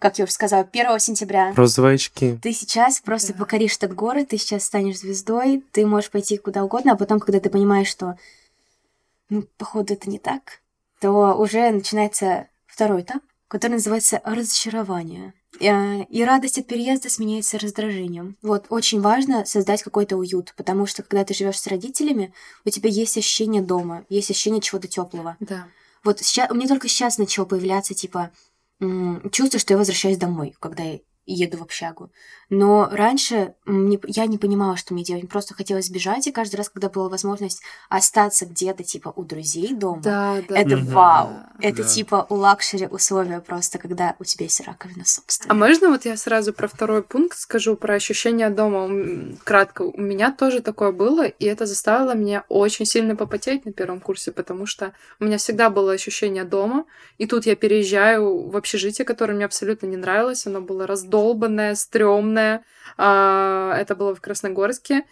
как 0.01 0.17
я 0.17 0.23
уже 0.25 0.33
сказала, 0.33 0.63
1 0.63 0.99
сентября. 0.99 1.53
Розовые 1.55 1.95
очки. 1.95 2.37
Ты 2.41 2.53
сейчас 2.53 2.99
просто 2.99 3.33
Да. 3.33 3.39
покоришь 3.39 3.77
этот 3.77 3.93
город, 3.93 4.29
ты 4.29 4.37
сейчас 4.37 4.65
станешь 4.65 4.99
звездой, 4.99 5.63
ты 5.71 5.85
можешь 5.85 6.09
пойти 6.09 6.37
куда 6.37 6.63
угодно, 6.63 6.93
а 6.93 6.95
потом, 6.97 7.19
когда 7.19 7.39
ты 7.39 7.49
понимаешь, 7.51 7.87
что, 7.87 8.17
ну, 9.29 9.43
походу, 9.57 9.93
это 9.93 10.09
не 10.09 10.17
так, 10.17 10.61
то 10.99 11.35
уже 11.35 11.69
начинается 11.71 12.47
второй 12.65 13.01
этап, 13.03 13.21
который 13.47 13.73
называется 13.73 14.21
разочарование. 14.23 15.33
И 15.59 16.23
радость 16.25 16.57
от 16.57 16.65
переезда 16.65 17.09
сменяется 17.09 17.59
раздражением. 17.59 18.37
Вот, 18.41 18.65
очень 18.69 19.01
важно 19.01 19.45
создать 19.45 19.83
какой-то 19.83 20.17
уют, 20.17 20.53
потому 20.57 20.87
что, 20.87 21.03
когда 21.03 21.23
ты 21.25 21.35
живешь 21.35 21.59
с 21.59 21.67
родителями, 21.67 22.33
у 22.65 22.69
тебя 22.69 22.89
есть 22.89 23.17
ощущение 23.17 23.61
дома, 23.61 24.05
есть 24.09 24.31
ощущение 24.31 24.61
чего-то 24.61 24.87
теплого. 24.87 25.37
Да. 25.39 25.67
Вот 26.03 26.19
сейчас, 26.21 26.49
у 26.49 26.55
меня 26.55 26.67
только 26.67 26.87
сейчас 26.87 27.19
начало 27.19 27.45
появляться, 27.45 27.93
типа, 27.93 28.31
чувство, 29.31 29.59
что 29.59 29.73
я 29.73 29.77
возвращаюсь 29.77 30.17
домой, 30.17 30.55
когда 30.59 30.83
еду 31.25 31.57
в 31.57 31.61
общагу. 31.61 32.11
Но 32.49 32.89
раньше 32.91 33.53
мне- 33.65 33.99
я 34.07 34.25
не 34.25 34.37
понимала, 34.37 34.75
что 34.75 34.93
мне 34.93 35.03
делать. 35.03 35.23
Мне 35.23 35.29
просто 35.29 35.53
хотелось 35.53 35.85
сбежать, 35.85 36.27
и 36.27 36.31
каждый 36.31 36.55
раз, 36.57 36.69
когда 36.69 36.89
была 36.89 37.07
возможность 37.09 37.61
остаться 37.89 38.45
где-то, 38.45 38.83
типа, 38.83 39.13
у 39.15 39.23
друзей 39.23 39.73
дома, 39.73 40.01
Да, 40.01 40.37
да. 40.49 40.57
это 40.59 40.77
Мгм. 40.77 40.85
вау. 40.87 41.29
Это 41.61 41.83
Да. 41.83 41.89
типа 41.89 42.25
у 42.29 42.35
luxury 42.35 42.87
условия 42.87 43.39
просто, 43.39 43.77
когда 43.77 44.15
у 44.19 44.23
тебя 44.23 44.45
есть 44.45 44.59
раковина 44.61 45.03
А 45.03 45.05
собственная. 45.05 45.55
можно 45.55 45.89
вот 45.89 46.05
я 46.05 46.17
сразу 46.17 46.53
про 46.53 46.67
второй 46.67 47.03
пункт 47.03 47.37
скажу, 47.37 47.75
про 47.75 47.95
ощущение 47.95 48.49
дома? 48.49 48.89
Кратко. 49.43 49.83
У 49.83 50.01
меня 50.01 50.31
тоже 50.31 50.61
такое 50.61 50.91
было, 50.91 51.25
и 51.25 51.45
это 51.45 51.65
заставило 51.65 52.13
меня 52.15 52.43
очень 52.49 52.85
сильно 52.85 53.15
попотеть 53.15 53.65
на 53.65 53.71
первом 53.71 54.01
курсе, 54.01 54.31
потому 54.31 54.65
что 54.65 54.93
у 55.19 55.25
меня 55.25 55.37
всегда 55.37 55.69
было 55.69 55.93
ощущение 55.93 56.43
дома, 56.43 56.85
и 57.17 57.25
тут 57.27 57.45
я 57.45 57.55
переезжаю 57.55 58.49
в 58.49 58.57
общежитие, 58.57 59.05
которое 59.05 59.33
мне 59.35 59.45
абсолютно 59.45 59.85
не 59.85 59.97
нравилось. 59.97 60.45
Оно 60.47 60.61
было 60.61 60.87
раздолбанное, 61.11 61.75
стрёмное. 61.75 62.63
А, 62.97 63.75
Это 63.77 63.95
было 63.95 64.15
в 64.15 64.21
Красногорске. 64.21 65.03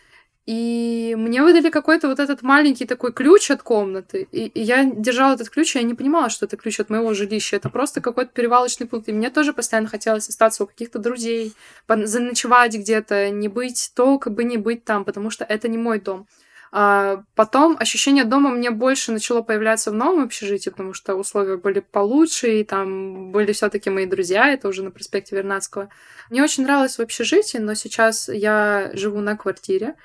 И 0.45 1.15
мне 1.15 1.43
выдали 1.43 1.69
какой-то 1.69 2.07
вот 2.07 2.19
этот 2.19 2.41
маленький 2.41 2.85
такой 2.85 3.13
ключ 3.13 3.51
от 3.51 3.61
комнаты. 3.61 4.27
И, 4.31 4.47
и 4.47 4.61
я 4.61 4.83
держала 4.83 5.35
этот 5.35 5.49
ключ, 5.49 5.75
и 5.75 5.79
я 5.79 5.85
не 5.85 5.93
понимала, 5.93 6.29
что 6.29 6.47
это 6.47 6.57
ключ 6.57 6.79
от 6.79 6.89
моего 6.89 7.13
жилища. 7.13 7.57
Это 7.57 7.69
просто 7.69 8.01
какой-то 8.01 8.31
перевалочный 8.33 8.87
пункт. 8.87 9.09
И 9.09 9.13
мне 9.13 9.29
тоже 9.29 9.53
постоянно 9.53 9.87
хотелось 9.87 10.27
остаться 10.29 10.63
у 10.63 10.67
каких-то 10.67 10.97
друзей, 10.97 11.53
заночевать 11.87 12.73
где-то, 12.73 13.29
не 13.29 13.47
быть 13.47 13.91
то, 13.95 14.17
как 14.17 14.33
бы 14.33 14.43
не 14.43 14.57
быть 14.57 14.83
там, 14.83 15.05
потому 15.05 15.29
что 15.29 15.45
это 15.45 15.67
не 15.67 15.77
мой 15.77 15.99
дом. 15.99 16.25
А 16.71 17.23
потом 17.35 17.77
ощущение 17.79 18.25
дома 18.25 18.51
мне 18.51 18.69
больше 18.69 19.11
начало 19.11 19.41
появляться 19.41 19.91
в 19.91 19.95
новом 19.95 20.25
общежитии, 20.25 20.69
потому 20.69 20.93
что 20.93 21.15
условия 21.15 21.57
были 21.57 21.79
получше, 21.79 22.59
и 22.59 22.63
там 22.63 23.31
были 23.31 23.53
все 23.53 23.69
таки 23.69 23.89
мои 23.89 24.05
друзья, 24.05 24.49
это 24.49 24.67
уже 24.67 24.83
на 24.83 24.91
проспекте 24.91 25.35
Вернадского. 25.35 25.89
Мне 26.29 26.43
очень 26.43 26.63
нравилось 26.63 26.97
в 26.97 27.01
общежитии, 27.01 27.57
но 27.57 27.73
сейчас 27.73 28.29
я 28.29 28.91
живу 28.93 29.19
на 29.19 29.35
квартире, 29.35 29.95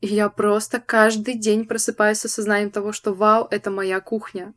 и 0.00 0.06
я 0.06 0.28
просто 0.30 0.80
каждый 0.80 1.34
день 1.34 1.66
просыпаюсь 1.66 2.18
с 2.18 2.24
осознанием 2.24 2.70
того, 2.70 2.92
что 2.92 3.12
вау, 3.12 3.46
это 3.50 3.70
моя 3.70 4.00
кухня. 4.00 4.54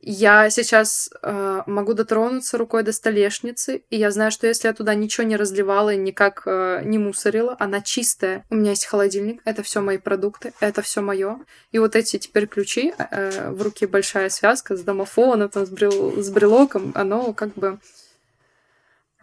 Я 0.00 0.50
сейчас 0.50 1.10
э, 1.22 1.62
могу 1.66 1.94
дотронуться 1.94 2.58
рукой 2.58 2.82
до 2.82 2.92
столешницы, 2.92 3.82
и 3.90 3.96
я 3.96 4.10
знаю, 4.10 4.30
что 4.30 4.46
если 4.46 4.68
я 4.68 4.74
туда 4.74 4.94
ничего 4.94 5.26
не 5.26 5.36
разливала 5.36 5.94
и 5.94 5.96
никак 5.96 6.42
э, 6.46 6.82
не 6.84 6.98
мусорила, 6.98 7.56
она 7.58 7.80
чистая. 7.80 8.44
У 8.50 8.56
меня 8.56 8.70
есть 8.70 8.84
холодильник, 8.84 9.40
это 9.44 9.62
все 9.62 9.80
мои 9.80 9.98
продукты, 9.98 10.52
это 10.60 10.82
все 10.82 11.00
мое. 11.00 11.38
И 11.72 11.78
вот 11.78 11.96
эти 11.96 12.18
теперь 12.18 12.46
ключи, 12.46 12.92
э, 12.98 13.50
в 13.50 13.62
руке 13.62 13.86
большая 13.86 14.28
связка 14.28 14.76
с 14.76 14.82
домофоном, 14.82 15.48
там, 15.48 15.66
с, 15.66 15.70
брел- 15.70 16.22
с 16.22 16.30
брелоком, 16.30 16.92
оно 16.94 17.32
как 17.32 17.54
бы 17.54 17.78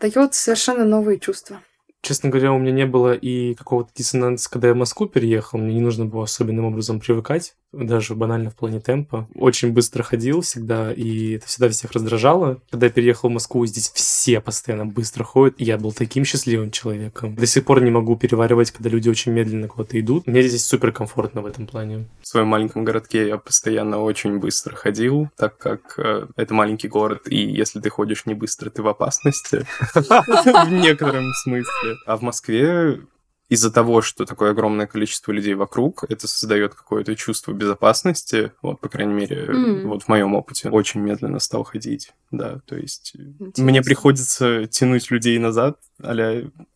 дает 0.02 0.34
совершенно 0.34 0.86
новые 0.86 1.20
чувства. 1.20 1.62
Честно 2.02 2.30
говоря, 2.30 2.52
у 2.52 2.58
меня 2.58 2.74
не 2.74 2.86
было 2.86 3.14
и 3.14 3.54
какого-то 3.54 3.92
диссонанса, 3.96 4.50
когда 4.50 4.70
я 4.70 4.74
в 4.74 4.78
Москву 4.78 5.08
переехал. 5.08 5.60
Мне 5.60 5.76
не 5.76 5.82
нужно 5.82 6.04
было 6.04 6.26
особенным 6.26 6.66
образом 6.66 7.00
привыкать, 7.00 7.56
даже 7.74 8.16
банально 8.16 8.50
в 8.50 8.56
плане 8.56 8.80
темпа. 8.80 9.28
Очень 9.36 9.74
быстро 9.74 10.04
ходил 10.04 10.42
всегда, 10.42 10.94
и 10.94 11.34
это 11.34 11.48
всегда 11.48 11.70
всех 11.70 11.92
раздражало. 11.92 12.62
Когда 12.70 12.88
я 12.88 12.92
переехал 12.92 13.30
в 13.30 13.34
Москву, 13.34 13.66
здесь 13.66 13.92
все 13.94 14.40
постоянно 14.40 14.86
быстро 14.86 15.24
ходят, 15.24 15.56
и 15.58 15.64
я 15.64 15.78
был 15.78 15.92
таким 15.92 16.24
счастливым 16.26 16.72
человеком. 16.72 17.36
До 17.36 17.46
сих 17.46 17.66
пор 17.66 17.82
не 17.82 17.92
могу 17.92 18.16
переваривать, 18.16 18.72
когда 18.72 18.90
люди 18.90 19.10
очень 19.10 19.32
медленно 19.32 19.68
куда-то 19.68 20.00
идут. 20.00 20.28
Мне 20.28 20.44
здесь 20.44 20.66
супер 20.66 20.92
комфортно 20.92 21.42
в 21.42 21.46
этом 21.46 21.68
плане. 21.68 22.08
В 22.22 22.28
своем 22.28 22.48
маленьком 22.48 22.86
городке 22.86 23.28
я 23.28 23.38
постоянно 23.38 24.00
очень 24.00 24.40
быстро 24.40 24.76
ходил, 24.76 25.30
так 25.36 25.58
как 25.58 25.96
э, 25.98 26.28
это 26.36 26.54
маленький 26.54 26.88
город, 26.88 27.28
и 27.28 27.38
если 27.38 27.80
ты 27.80 27.90
ходишь 27.90 28.26
не 28.26 28.34
быстро, 28.34 28.70
ты 28.70 28.82
в 28.82 28.88
опасности. 28.88 29.66
В 29.94 30.72
некотором 30.72 31.34
смысле. 31.34 31.96
А 32.06 32.18
в 32.18 32.22
Москве 32.22 33.02
из-за 33.50 33.72
того, 33.72 34.02
что 34.02 34.26
такое 34.26 34.52
огромное 34.52 34.88
количество 34.88 35.32
людей 35.32 35.54
вокруг, 35.54 36.06
это 36.10 36.28
создает 36.28 36.74
какое-то 36.76 37.16
чувство 37.16 37.52
безопасности, 37.52 38.52
вот, 38.62 38.80
по 38.80 38.90
крайней 38.90 39.14
мере, 39.14 39.46
М. 39.48 39.88
вот 39.90 40.04
в 40.04 40.08
моем 40.08 40.34
опыте, 40.34 40.70
очень 40.70 41.02
медленно 41.02 41.40
стал 41.40 41.64
ходить, 41.64 42.14
да, 42.32 42.60
то 42.66 42.76
есть 42.76 43.14
мне 43.16 43.48
Интересно. 43.50 43.84
приходится 43.84 44.68
тянуть 44.68 45.12
людей 45.12 45.38
назад, 45.40 45.78
а 46.04 46.14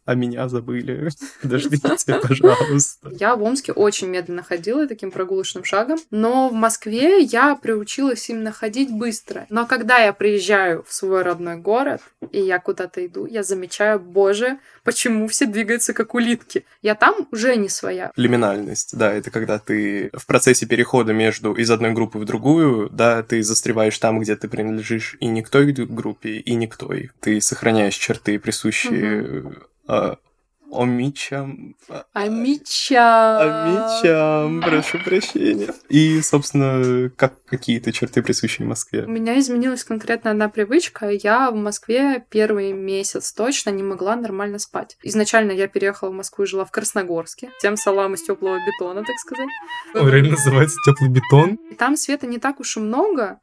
а 0.07 0.15
меня 0.15 0.47
забыли, 0.47 1.09
подождите, 1.41 2.19
пожалуйста. 2.21 3.11
Я 3.11 3.35
в 3.35 3.43
Омске 3.43 3.73
очень 3.73 4.07
медленно 4.07 4.41
ходила 4.41 4.87
таким 4.87 5.11
прогулочным 5.11 5.65
шагом, 5.65 5.99
но 6.11 6.47
в 6.47 6.53
Москве 6.53 7.19
я 7.19 7.55
приучилась 7.55 8.29
именно 8.29 8.53
ходить 8.53 8.89
быстро. 8.89 9.45
Но 9.49 9.65
когда 9.65 9.97
я 9.97 10.13
приезжаю 10.13 10.85
в 10.87 10.93
свой 10.93 11.23
родной 11.23 11.57
город, 11.57 12.01
и 12.31 12.39
я 12.39 12.57
куда-то 12.59 13.05
иду, 13.05 13.25
я 13.25 13.43
замечаю, 13.43 13.99
боже, 13.99 14.59
почему 14.85 15.27
все 15.27 15.45
двигаются 15.45 15.91
как 15.91 16.15
улитки. 16.15 16.63
Я 16.81 16.95
там 16.95 17.27
уже 17.33 17.57
не 17.57 17.67
своя. 17.67 18.13
Лиминальность, 18.15 18.97
да, 18.97 19.11
это 19.11 19.29
когда 19.29 19.59
ты 19.59 20.09
в 20.13 20.25
процессе 20.25 20.65
перехода 20.65 21.11
между 21.11 21.53
из 21.53 21.69
одной 21.69 21.91
группы 21.91 22.17
в 22.17 22.23
другую, 22.23 22.89
да, 22.89 23.23
ты 23.23 23.43
застреваешь 23.43 23.97
там, 23.97 24.21
где 24.21 24.37
ты 24.37 24.47
принадлежишь 24.47 25.17
и 25.19 25.27
не 25.27 25.41
к 25.41 25.49
той 25.49 25.73
группе, 25.73 26.37
и 26.37 26.55
не 26.55 26.67
к 26.67 26.77
той. 26.77 27.11
Ты 27.19 27.41
сохраняешь 27.41 27.95
черты, 27.95 28.39
присущие 28.39 29.16
э, 29.87 30.15
омичам. 30.71 31.75
а-! 31.89 32.03
Омичам, 32.13 33.41
прошу 34.61 34.99
прощения. 34.99 35.69
И, 35.89 36.21
собственно, 36.21 37.09
как 37.15 37.43
какие-то 37.45 37.91
черты, 37.91 38.21
присущие 38.21 38.65
У 38.65 38.69
Москве. 38.69 39.05
меня 39.07 39.39
изменилась 39.39 39.83
конкретно 39.83 40.31
одна 40.31 40.49
привычка. 40.49 41.09
Я 41.09 41.51
в 41.51 41.55
Москве 41.55 42.25
первый 42.29 42.73
месяц 42.73 43.31
точно 43.33 43.69
не 43.69 43.83
могла 43.83 44.15
нормально 44.15 44.59
спать. 44.59 44.97
Изначально 45.03 45.51
я 45.51 45.67
переехала 45.67 46.09
в 46.09 46.13
Москву 46.13 46.43
и 46.43 46.47
жила 46.47 46.65
в 46.65 46.71
Красногорске. 46.71 47.51
Тем 47.61 47.77
салам 47.77 48.15
из 48.15 48.23
теплого 48.23 48.59
бетона, 48.65 49.03
так 49.03 49.17
сказать. 49.19 49.49
Он 49.95 50.09
реально 50.09 50.31
называется 50.31 50.77
теплый 50.85 51.09
бетон. 51.09 51.57
И 51.71 51.75
там 51.75 51.95
света 51.95 52.27
не 52.27 52.39
так 52.39 52.59
уж 52.59 52.77
и 52.77 52.79
много, 52.79 53.39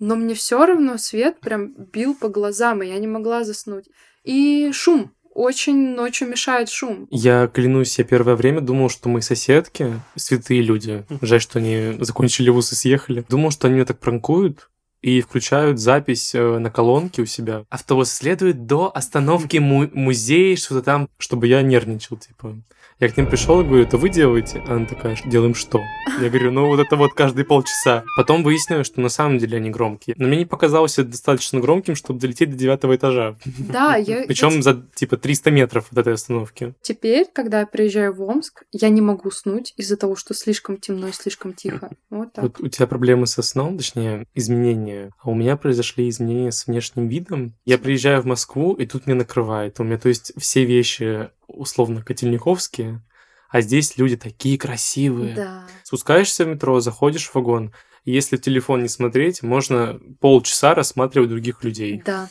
но 0.00 0.16
мне 0.16 0.34
все 0.34 0.64
равно 0.66 0.98
свет 0.98 1.38
прям 1.40 1.72
бил 1.72 2.14
по 2.14 2.28
глазам, 2.28 2.82
и 2.82 2.88
я 2.88 2.98
не 2.98 3.06
могла 3.06 3.44
заснуть. 3.44 3.86
И 4.24 4.70
шум. 4.72 5.10
Очень 5.34 5.94
ночью 5.96 6.28
мешает 6.28 6.68
шум. 6.68 7.08
Я 7.10 7.48
клянусь, 7.48 7.98
я 7.98 8.04
первое 8.04 8.36
время 8.36 8.60
думал, 8.60 8.88
что 8.88 9.08
мои 9.08 9.20
соседки 9.20 10.00
святые 10.14 10.62
люди. 10.62 11.04
Жаль, 11.22 11.40
что 11.40 11.58
они 11.58 11.96
закончили 12.00 12.50
вуз 12.50 12.70
и 12.72 12.76
съехали. 12.76 13.24
Думал, 13.28 13.50
что 13.50 13.66
они 13.66 13.74
меня 13.74 13.84
так 13.84 13.98
пранкуют 13.98 14.70
и 15.02 15.20
включают 15.20 15.80
запись 15.80 16.34
э, 16.36 16.58
на 16.58 16.70
колонке 16.70 17.22
у 17.22 17.26
себя. 17.26 17.64
Автобус 17.68 18.10
следует 18.12 18.66
до 18.66 18.90
остановки 18.96 19.56
му- 19.58 19.90
музея, 19.92 20.56
что-то 20.56 20.82
там, 20.82 21.08
чтобы 21.18 21.48
я 21.48 21.60
нервничал, 21.62 22.16
типа. 22.16 22.56
Я 23.00 23.08
к 23.08 23.16
ним 23.16 23.26
пришел 23.26 23.60
и 23.60 23.64
говорю, 23.64 23.82
это 23.82 23.98
вы 23.98 24.08
делаете? 24.08 24.62
Она 24.68 24.86
такая, 24.86 25.16
делаем 25.26 25.54
что? 25.54 25.80
Я 26.20 26.28
говорю, 26.28 26.52
ну 26.52 26.66
вот 26.68 26.78
это 26.78 26.94
вот 26.94 27.12
каждые 27.12 27.44
полчаса. 27.44 28.04
Потом 28.16 28.44
выяснилось, 28.44 28.86
что 28.86 29.00
на 29.00 29.08
самом 29.08 29.38
деле 29.38 29.56
они 29.56 29.70
громкие. 29.70 30.14
Но 30.16 30.28
мне 30.28 30.38
не 30.38 30.44
показалось 30.44 30.98
это 30.98 31.10
достаточно 31.10 31.58
громким, 31.58 31.96
чтобы 31.96 32.20
долететь 32.20 32.50
до 32.50 32.56
девятого 32.56 32.94
этажа. 32.94 33.36
Да, 33.44 33.96
я... 33.96 34.24
Причем 34.26 34.62
за 34.62 34.80
типа 34.94 35.16
300 35.16 35.50
метров 35.50 35.88
от 35.90 35.98
этой 35.98 36.14
остановки. 36.14 36.74
Теперь, 36.82 37.26
когда 37.32 37.60
я 37.60 37.66
приезжаю 37.66 38.14
в 38.14 38.22
Омск, 38.22 38.62
я 38.70 38.88
не 38.90 39.00
могу 39.00 39.28
уснуть 39.28 39.74
из-за 39.76 39.96
того, 39.96 40.14
что 40.14 40.32
слишком 40.32 40.76
темно 40.76 41.08
и 41.08 41.12
слишком 41.12 41.52
тихо. 41.52 41.90
Вот 42.10 42.32
так. 42.32 42.44
Вот 42.44 42.60
у 42.60 42.68
тебя 42.68 42.86
проблемы 42.86 43.26
со 43.26 43.42
сном, 43.42 43.76
точнее, 43.76 44.26
изменения, 44.34 45.10
а 45.20 45.30
у 45.30 45.34
меня 45.34 45.56
произошли 45.56 46.08
изменения 46.08 46.52
с 46.52 46.68
внешним 46.68 47.08
видом. 47.08 47.54
Я 47.64 47.76
приезжаю 47.76 48.22
в 48.22 48.24
Москву, 48.24 48.74
и 48.74 48.86
тут 48.86 49.06
меня 49.06 49.18
накрывает. 49.18 49.80
У 49.80 49.84
меня, 49.84 49.98
то 49.98 50.08
есть, 50.08 50.32
все 50.36 50.64
вещи 50.64 51.30
условно 51.46 52.02
котельниковские, 52.02 53.02
а 53.48 53.60
здесь 53.60 53.96
люди 53.98 54.16
такие 54.16 54.58
красивые. 54.58 55.34
Да. 55.34 55.66
Спускаешься 55.82 56.44
в 56.44 56.48
метро, 56.48 56.80
заходишь 56.80 57.28
в 57.28 57.34
вагон, 57.34 57.72
и 58.04 58.12
если 58.12 58.36
в 58.36 58.40
телефон 58.40 58.82
не 58.82 58.88
смотреть, 58.88 59.42
можно 59.42 60.00
полчаса 60.20 60.74
рассматривать 60.74 61.30
других 61.30 61.62
людей. 61.64 62.02
Да. 62.04 62.28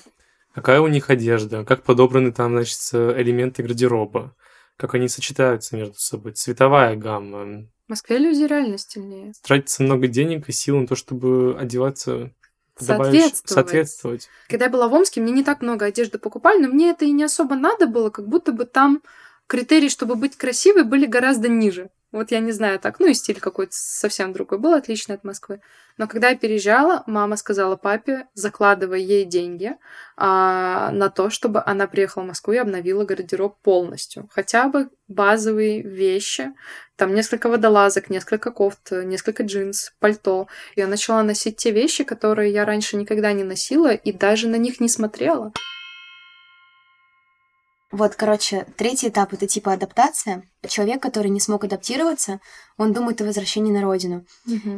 Какая 0.54 0.82
у 0.82 0.88
них 0.88 1.10
одежда, 1.10 1.64
как 1.66 1.84
подобраны 1.84 2.32
там, 2.32 2.52
значит, 2.52 2.78
элементы 2.94 3.64
гардероба, 3.64 4.36
как 4.78 4.94
они 4.94 5.08
сочетаются 5.08 5.76
между 5.76 5.96
собой, 5.96 6.34
цветовая 6.34 6.96
гамма, 6.96 7.68
В 7.88 7.90
Москве 7.90 8.20
люди 8.20 8.44
реально 8.44 8.78
стильнее. 8.78 9.34
тратится 9.44 9.82
много 9.82 10.08
денег 10.08 10.48
и 10.50 10.52
сил 10.52 10.78
на 10.80 10.88
то, 10.88 10.96
чтобы 10.96 11.58
одеваться 11.60 12.32
Соответствовать. 12.78 13.68
соответствовать. 13.68 14.30
Когда 14.48 14.66
я 14.66 14.72
была 14.72 14.88
в 14.88 14.94
Омске, 14.94 15.22
мне 15.22 15.32
не 15.32 15.44
так 15.44 15.62
много 15.62 15.86
одежды 15.86 16.18
покупали, 16.18 16.62
но 16.62 16.70
мне 16.70 16.90
это 16.90 17.06
и 17.06 17.12
не 17.12 17.24
особо 17.24 17.56
надо 17.56 17.88
было, 17.88 18.10
как 18.10 18.28
будто 18.28 18.52
бы 18.52 18.66
там 18.66 19.02
критерии, 19.48 19.90
чтобы 19.90 20.16
быть 20.16 20.36
красивой, 20.36 20.84
были 20.84 21.06
гораздо 21.06 21.50
ниже. 21.50 21.90
Вот 22.14 22.30
я 22.30 22.40
не 22.40 22.52
знаю 22.52 22.80
так. 22.80 23.00
Ну 23.00 23.08
и 23.08 23.14
стиль 23.16 23.40
какой-то 23.40 23.74
совсем 23.74 24.34
другой 24.34 24.60
был, 24.60 24.76
отличный 24.76 25.16
от 25.16 25.24
Москвы. 25.24 25.62
Но 25.98 26.08
когда 26.08 26.30
я 26.30 26.38
переезжала, 26.38 27.04
мама 27.08 27.36
сказала 27.38 27.76
папе, 27.76 28.28
закладывай 28.36 29.02
ей 29.02 29.26
деньги 29.26 29.76
а, 30.16 30.92
на 30.92 31.10
то, 31.10 31.32
чтобы 31.32 31.64
она 31.66 31.88
приехала 31.88 32.22
в 32.24 32.28
Москву 32.28 32.54
и 32.54 32.58
обновила 32.58 33.04
гардероб 33.04 33.60
полностью. 33.62 34.30
Хотя 34.32 34.68
бы 34.68 34.90
базовые 35.08 35.82
вещи. 35.82 36.54
Там 36.98 37.16
несколько 37.16 37.50
водолазок, 37.50 38.12
несколько 38.12 38.52
кофт, 38.52 38.92
несколько 38.92 39.42
джинс, 39.42 39.94
пальто. 40.00 40.48
Я 40.76 40.86
начала 40.86 41.24
носить 41.24 41.58
те 41.58 41.72
вещи, 41.72 42.04
которые 42.04 42.54
я 42.54 42.64
раньше 42.64 42.96
никогда 42.96 43.34
не 43.34 43.44
носила 43.44 43.92
и 43.92 44.12
даже 44.12 44.48
на 44.48 44.58
них 44.58 44.80
не 44.80 44.88
смотрела. 44.88 45.52
Вот, 47.94 48.16
короче, 48.16 48.66
третий 48.76 49.10
этап— 49.10 49.34
это 49.36 49.46
типа 49.46 49.72
адаптация. 49.74 50.44
Человек, 50.68 51.00
который 51.02 51.30
не 51.30 51.40
смог 51.40 51.64
адаптироваться, 51.64 52.40
он 52.76 52.92
думает 52.92 53.22
о 53.22 53.26
возвращении 53.26 53.72
на 53.72 53.84
родину. 53.84 54.26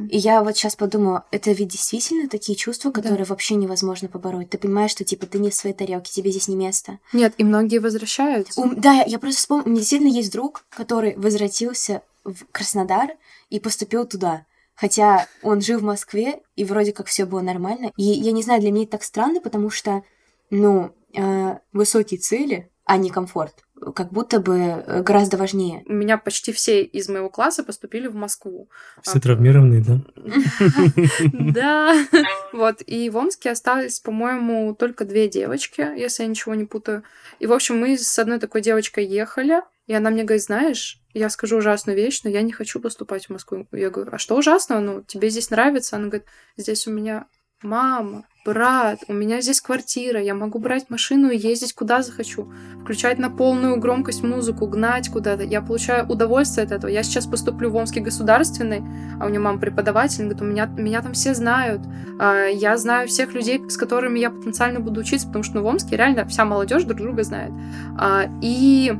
И 0.09 0.17
я 0.17 0.43
вот 0.43 0.57
сейчас 0.57 0.75
подумала, 0.75 1.25
это 1.31 1.51
ведь 1.53 1.69
действительно 1.69 2.27
такие 2.27 2.57
чувства, 2.57 2.91
которые 2.91 3.23
вообще 3.25 3.55
невозможно 3.55 4.09
побороть. 4.09 4.49
Ты 4.49 4.57
понимаешь, 4.57 4.91
что 4.91 5.05
типа 5.05 5.27
ты 5.27 5.39
не 5.39 5.49
в 5.49 5.55
своей 5.55 5.73
тарелке, 5.73 6.11
тебе 6.11 6.29
здесь 6.29 6.49
не 6.49 6.57
место. 6.57 6.99
Нет, 7.13 7.33
и 7.37 7.45
многие 7.45 7.77
возвращаются. 7.79 8.59
У- 8.59 8.75
да, 8.75 9.01
я 9.07 9.17
просто 9.17 9.39
вспомнила, 9.39 9.65
у 9.67 9.69
меня 9.69 9.79
действительно 9.79 10.11
есть 10.11 10.31
друг, 10.33 10.65
который 10.69 11.15
возвратился 11.15 12.01
в 12.25 12.45
Краснодар 12.51 13.11
и 13.49 13.61
поступил 13.61 14.05
туда. 14.05 14.45
Хотя 14.75 15.25
он 15.41 15.61
жил 15.61 15.79
в 15.79 15.83
Москве, 15.83 16.41
и 16.57 16.65
вроде 16.65 16.91
как 16.91 17.07
все 17.07 17.23
было 17.25 17.39
нормально. 17.39 17.93
И 17.95 18.03
я 18.03 18.33
не 18.33 18.43
знаю, 18.43 18.59
для 18.59 18.71
меня 18.71 18.83
это 18.83 18.91
так 18.93 19.03
странно, 19.03 19.39
потому 19.39 19.69
что, 19.69 20.03
ну, 20.49 20.91
э, 21.15 21.55
высокие 21.71 22.19
цели, 22.19 22.69
а 22.85 22.97
не 22.97 23.09
комфорт, 23.09 23.65
как 23.95 24.11
будто 24.11 24.39
бы 24.39 24.57
э, 24.57 25.01
гораздо 25.01 25.37
важнее. 25.37 25.83
У 25.87 25.93
меня 25.93 26.17
почти 26.17 26.51
все 26.51 26.83
из 26.83 27.09
моего 27.09 27.29
класса 27.29 27.63
поступили 27.63 28.07
в 28.07 28.15
Москву. 28.15 28.69
Все 29.01 29.19
травмированные, 29.19 29.83
да? 29.83 29.99
Да. 31.53 32.05
Вот. 32.53 32.81
И 32.85 33.09
в 33.09 33.17
Омске 33.17 33.51
осталось, 33.51 33.99
по-моему, 33.99 34.75
только 34.75 35.03
две 35.03 35.27
девочки, 35.27 35.81
если 35.97 36.23
я 36.23 36.29
ничего 36.29 36.53
не 36.55 36.65
путаю. 36.65 37.03
И, 37.39 37.47
в 37.47 37.53
общем, 37.53 37.79
мы 37.79 37.97
с 37.97 38.19
одной 38.19 38.39
такой 38.39 38.61
девочкой 38.61 39.05
ехали, 39.05 39.61
и 39.87 39.93
она 39.93 40.09
мне 40.09 40.23
говорит, 40.23 40.43
знаешь, 40.43 41.01
я 41.13 41.29
скажу 41.29 41.57
ужасную 41.57 41.97
вещь, 41.97 42.21
но 42.23 42.29
я 42.29 42.41
не 42.43 42.51
хочу 42.51 42.79
поступать 42.79 43.25
в 43.25 43.29
Москву. 43.31 43.67
Я 43.71 43.89
говорю, 43.89 44.11
а 44.13 44.17
что 44.19 44.35
ужасного? 44.35 44.79
Ну, 44.79 45.01
тебе 45.01 45.29
здесь 45.29 45.49
нравится? 45.49 45.95
Она 45.95 46.07
говорит, 46.07 46.27
здесь 46.57 46.87
у 46.87 46.91
меня 46.91 47.27
мама, 47.61 48.25
брат, 48.45 48.99
у 49.07 49.13
меня 49.13 49.41
здесь 49.41 49.59
квартира, 49.59 50.21
я 50.21 50.35
могу 50.35 50.59
брать 50.59 50.89
машину 50.89 51.31
и 51.31 51.37
ездить 51.37 51.73
куда 51.73 52.03
захочу, 52.03 52.47
включать 52.81 53.17
на 53.17 53.31
полную 53.31 53.77
громкость 53.77 54.23
музыку, 54.23 54.67
гнать 54.67 55.09
куда-то. 55.09 55.43
Я 55.43 55.61
получаю 55.61 56.07
удовольствие 56.07 56.65
от 56.65 56.71
этого. 56.71 56.91
Я 56.91 57.01
сейчас 57.01 57.25
поступлю 57.25 57.71
в 57.71 57.75
Омский 57.75 58.01
государственный, 58.01 58.83
а 59.19 59.25
у 59.25 59.29
нее 59.29 59.39
мама 59.39 59.59
преподаватель, 59.59 60.21
она 60.21 60.33
говорит, 60.35 60.41
у 60.41 60.45
меня, 60.45 60.65
меня 60.65 61.01
там 61.01 61.13
все 61.13 61.33
знают, 61.33 61.81
а, 62.19 62.45
я 62.45 62.77
знаю 62.77 63.07
всех 63.07 63.33
людей, 63.33 63.61
с 63.67 63.77
которыми 63.77 64.19
я 64.19 64.29
потенциально 64.29 64.79
буду 64.79 65.01
учиться, 65.01 65.27
потому 65.27 65.43
что 65.43 65.55
ну, 65.55 65.63
в 65.63 65.65
Омске 65.65 65.97
реально 65.97 66.25
вся 66.25 66.45
молодежь 66.45 66.83
друг 66.83 66.99
друга 66.99 67.23
знает. 67.23 67.51
А, 67.97 68.29
И 68.41 68.93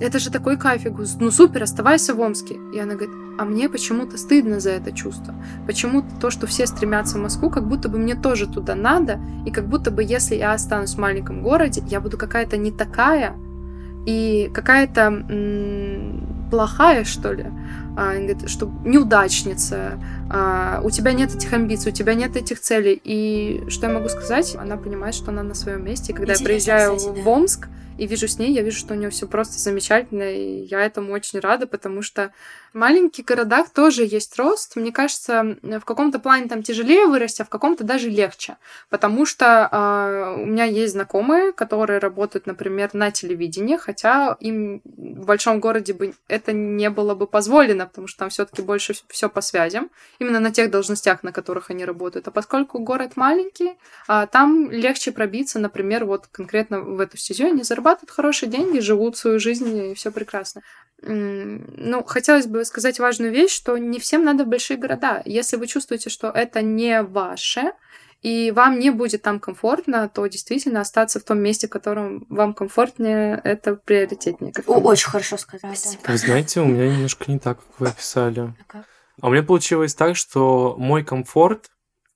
это 0.00 0.18
же 0.18 0.30
такой 0.30 0.56
говорю, 0.56 1.06
ну 1.20 1.30
супер, 1.30 1.62
оставайся 1.62 2.14
в 2.14 2.20
Омске. 2.20 2.58
И 2.74 2.78
она 2.78 2.94
говорит, 2.94 3.14
а 3.38 3.44
мне 3.44 3.68
почему-то 3.68 4.18
стыдно 4.18 4.58
за 4.58 4.70
это 4.70 4.92
чувство. 4.92 5.34
Почему 5.66 6.04
то, 6.20 6.30
что 6.30 6.46
все 6.46 6.66
стремятся 6.66 7.18
в 7.18 7.22
Москву, 7.22 7.50
как 7.50 7.68
будто 7.68 7.88
бы 7.88 7.98
мне 7.98 8.16
тоже 8.16 8.48
туда 8.48 8.74
надо, 8.74 9.20
и 9.46 9.50
как 9.50 9.68
будто 9.68 9.90
бы 9.90 10.02
если 10.02 10.34
я 10.34 10.52
останусь 10.52 10.94
в 10.94 10.98
маленьком 10.98 11.42
городе, 11.42 11.82
я 11.86 12.00
буду 12.00 12.18
какая-то 12.18 12.56
не 12.56 12.72
такая, 12.72 13.36
и 14.06 14.50
какая-то 14.52 15.02
м, 15.02 16.48
плохая, 16.50 17.04
что 17.04 17.32
ли. 17.32 17.46
А, 18.00 18.14
говорит, 18.14 18.48
что 18.48 18.70
неудачница, 18.84 20.00
а, 20.30 20.80
у 20.84 20.90
тебя 20.90 21.12
нет 21.12 21.34
этих 21.34 21.52
амбиций, 21.52 21.90
у 21.90 21.94
тебя 21.94 22.14
нет 22.14 22.36
этих 22.36 22.60
целей. 22.60 23.00
И 23.02 23.64
что 23.68 23.88
я 23.88 23.92
могу 23.92 24.08
сказать? 24.08 24.54
Она 24.54 24.76
понимает, 24.76 25.16
что 25.16 25.32
она 25.32 25.42
на 25.42 25.54
своем 25.54 25.84
месте. 25.84 26.12
И 26.12 26.14
когда 26.14 26.34
Интересно, 26.34 26.42
я 26.42 26.46
приезжаю 26.46 26.96
кстати, 26.96 27.20
в 27.20 27.24
да. 27.24 27.30
Омск 27.30 27.68
и 27.98 28.06
вижу 28.06 28.28
с 28.28 28.38
ней, 28.38 28.52
я 28.52 28.62
вижу, 28.62 28.78
что 28.78 28.94
у 28.94 28.96
нее 28.96 29.10
все 29.10 29.26
просто 29.26 29.58
замечательно, 29.58 30.22
и 30.22 30.62
я 30.66 30.80
этому 30.80 31.12
очень 31.12 31.40
рада, 31.40 31.66
потому 31.66 32.00
что 32.00 32.32
в 32.72 32.78
маленьких 32.78 33.24
городах 33.24 33.70
тоже 33.70 34.04
есть 34.04 34.38
рост. 34.38 34.76
Мне 34.76 34.92
кажется, 34.92 35.56
в 35.62 35.80
каком-то 35.80 36.20
плане 36.20 36.48
там 36.48 36.62
тяжелее 36.62 37.06
вырасти, 37.06 37.42
а 37.42 37.44
в 37.44 37.48
каком-то 37.48 37.82
даже 37.82 38.08
легче. 38.08 38.56
Потому 38.88 39.26
что 39.26 39.68
а, 39.70 40.34
у 40.38 40.46
меня 40.46 40.64
есть 40.64 40.92
знакомые, 40.92 41.52
которые 41.52 41.98
работают, 41.98 42.46
например, 42.46 42.90
на 42.92 43.10
телевидении, 43.10 43.76
хотя 43.76 44.36
им 44.38 44.80
в 44.84 45.26
большом 45.26 45.58
городе 45.58 45.92
бы 45.92 46.14
это 46.28 46.52
не 46.52 46.90
было 46.90 47.16
бы 47.16 47.26
позволено, 47.26 47.87
потому 47.88 48.06
что 48.06 48.20
там 48.20 48.30
все-таки 48.30 48.62
больше 48.62 48.94
все 49.08 49.28
по 49.28 49.40
связям, 49.40 49.90
именно 50.18 50.40
на 50.40 50.52
тех 50.52 50.70
должностях, 50.70 51.22
на 51.22 51.32
которых 51.32 51.70
они 51.70 51.84
работают. 51.84 52.28
А 52.28 52.30
поскольку 52.30 52.78
город 52.78 53.16
маленький, 53.16 53.72
а, 54.06 54.26
там 54.26 54.70
легче 54.70 55.12
пробиться, 55.12 55.58
например, 55.58 56.04
вот 56.04 56.26
конкретно 56.28 56.80
в 56.80 57.00
эту 57.00 57.16
стезю, 57.16 57.46
они 57.46 57.62
зарабатывают 57.62 58.10
хорошие 58.10 58.48
деньги, 58.48 58.78
живут 58.78 59.16
свою 59.16 59.40
жизнь, 59.40 59.90
и 59.90 59.94
все 59.94 60.10
прекрасно. 60.12 60.62
Ну, 61.00 62.02
хотелось 62.04 62.46
бы 62.46 62.64
сказать 62.64 62.98
важную 62.98 63.32
вещь, 63.32 63.52
что 63.52 63.78
не 63.78 64.00
всем 64.00 64.24
надо 64.24 64.44
в 64.44 64.48
большие 64.48 64.76
города. 64.76 65.22
Если 65.24 65.56
вы 65.56 65.68
чувствуете, 65.68 66.10
что 66.10 66.28
это 66.28 66.60
не 66.60 67.02
ваше, 67.02 67.72
и 68.22 68.50
вам 68.50 68.78
не 68.78 68.90
будет 68.90 69.22
там 69.22 69.38
комфортно, 69.38 70.08
то 70.08 70.26
действительно 70.26 70.80
остаться 70.80 71.20
в 71.20 71.24
том 71.24 71.38
месте, 71.38 71.68
в 71.68 71.70
котором 71.70 72.26
вам 72.28 72.52
комфортнее, 72.52 73.40
это 73.44 73.76
приоритетнее. 73.76 74.52
очень 74.66 75.08
хорошо 75.08 75.36
сказала. 75.36 75.74
да. 75.74 76.12
Вы 76.12 76.18
знаете, 76.18 76.60
у 76.60 76.66
меня 76.66 76.92
немножко 76.92 77.30
не 77.30 77.38
так, 77.38 77.58
как 77.58 77.80
вы 77.80 77.88
описали. 77.88 78.40
А 78.40 78.54
как? 78.66 78.84
А 79.20 79.28
у 79.28 79.30
меня 79.30 79.42
получилось 79.42 79.94
так, 79.94 80.16
что 80.16 80.76
мой 80.78 81.04
комфорт 81.04 81.70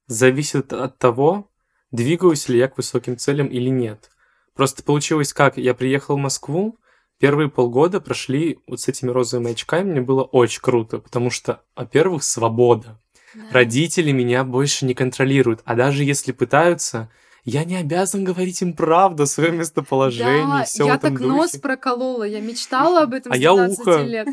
зависит 0.06 0.72
от 0.72 0.98
того, 0.98 1.50
двигаюсь 1.90 2.48
ли 2.48 2.58
я 2.58 2.68
к 2.68 2.76
высоким 2.76 3.16
целям 3.16 3.46
или 3.46 3.68
нет. 3.68 4.10
Просто 4.54 4.82
получилось 4.82 5.32
как, 5.32 5.56
я 5.56 5.74
приехал 5.74 6.16
в 6.16 6.20
Москву, 6.20 6.78
первые 7.18 7.48
полгода 7.48 8.00
прошли 8.00 8.58
вот 8.66 8.80
с 8.80 8.88
этими 8.88 9.10
розовыми 9.10 9.52
очками, 9.52 9.90
мне 9.90 10.00
было 10.00 10.22
очень 10.22 10.60
круто, 10.60 10.98
потому 10.98 11.30
что, 11.30 11.62
во-первых, 11.74 12.22
свобода. 12.22 13.00
Да. 13.34 13.42
Родители 13.52 14.12
меня 14.12 14.44
больше 14.44 14.84
не 14.86 14.94
контролируют, 14.94 15.60
а 15.64 15.74
даже 15.74 16.04
если 16.04 16.32
пытаются, 16.32 17.08
я 17.44 17.64
не 17.64 17.76
обязан 17.76 18.24
говорить 18.24 18.62
им 18.62 18.74
правду, 18.74 19.26
свое 19.26 19.50
местоположение, 19.50 20.46
Да, 20.46 20.64
все 20.64 20.84
в 20.84 20.86
я 20.86 20.94
этом 20.94 21.16
так 21.16 21.26
нос 21.26 21.50
духе. 21.52 21.62
проколола, 21.62 22.22
я 22.24 22.40
мечтала 22.40 23.02
об 23.02 23.14
этом 23.14 23.32
А 23.32 23.36
с 23.36 23.38
я 23.38 23.52
12 23.52 23.78
ухо. 23.80 24.02
лет. 24.02 24.28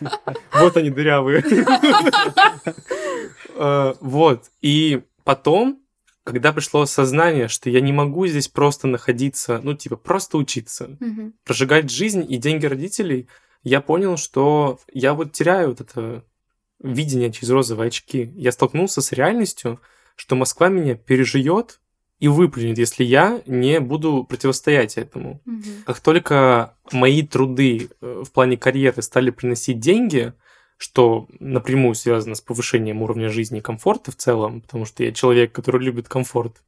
Вот 0.54 0.76
они 0.76 0.90
дырявые. 0.90 1.42
Э, 3.54 3.94
Вот. 4.00 4.44
И 4.62 5.02
потом, 5.24 5.80
когда 6.24 6.52
пришло 6.52 6.82
осознание, 6.82 7.48
что 7.48 7.70
я 7.70 7.80
не 7.80 7.92
могу 7.92 8.26
здесь 8.26 8.48
просто 8.48 8.86
находиться, 8.86 9.60
ну, 9.62 9.74
типа, 9.74 9.96
просто 9.96 10.38
учиться, 10.38 10.96
прожигать 11.44 11.90
жизнь 11.90 12.24
и 12.28 12.36
деньги 12.36 12.66
родителей, 12.66 13.28
я 13.62 13.80
понял, 13.80 14.16
что 14.16 14.78
я 14.92 15.12
вот 15.14 15.32
теряю 15.32 15.68
вот 15.68 15.80
это 15.82 16.24
видение 16.82 17.32
через 17.32 17.50
розовые 17.50 17.88
очки. 17.88 18.32
Я 18.34 18.52
столкнулся 18.52 19.00
с 19.00 19.12
реальностью, 19.12 19.80
что 20.16 20.36
Москва 20.36 20.68
меня 20.68 20.94
переживет 20.94 21.80
и 22.18 22.28
выплюнет, 22.28 22.78
если 22.78 23.04
я 23.04 23.40
не 23.46 23.80
буду 23.80 24.24
противостоять 24.24 24.98
этому. 24.98 25.40
Мгм. 25.46 25.64
Как 25.86 26.00
только 26.00 26.76
мои 26.92 27.22
труды 27.22 27.88
э, 28.00 28.22
в 28.26 28.30
плане 28.30 28.56
карьеры 28.56 29.00
стали 29.02 29.30
приносить 29.30 29.80
деньги, 29.80 30.34
что 30.76 31.28
напрямую 31.40 31.94
связано 31.94 32.34
с 32.34 32.40
повышением 32.40 33.02
уровня 33.02 33.28
жизни 33.28 33.58
и 33.58 33.62
комфорта 33.62 34.12
в 34.12 34.16
целом, 34.16 34.62
потому 34.62 34.84
что 34.86 35.02
я 35.04 35.12
человек, 35.12 35.52
который 35.52 35.82
любит 35.82 36.08
комфорт. 36.08 36.62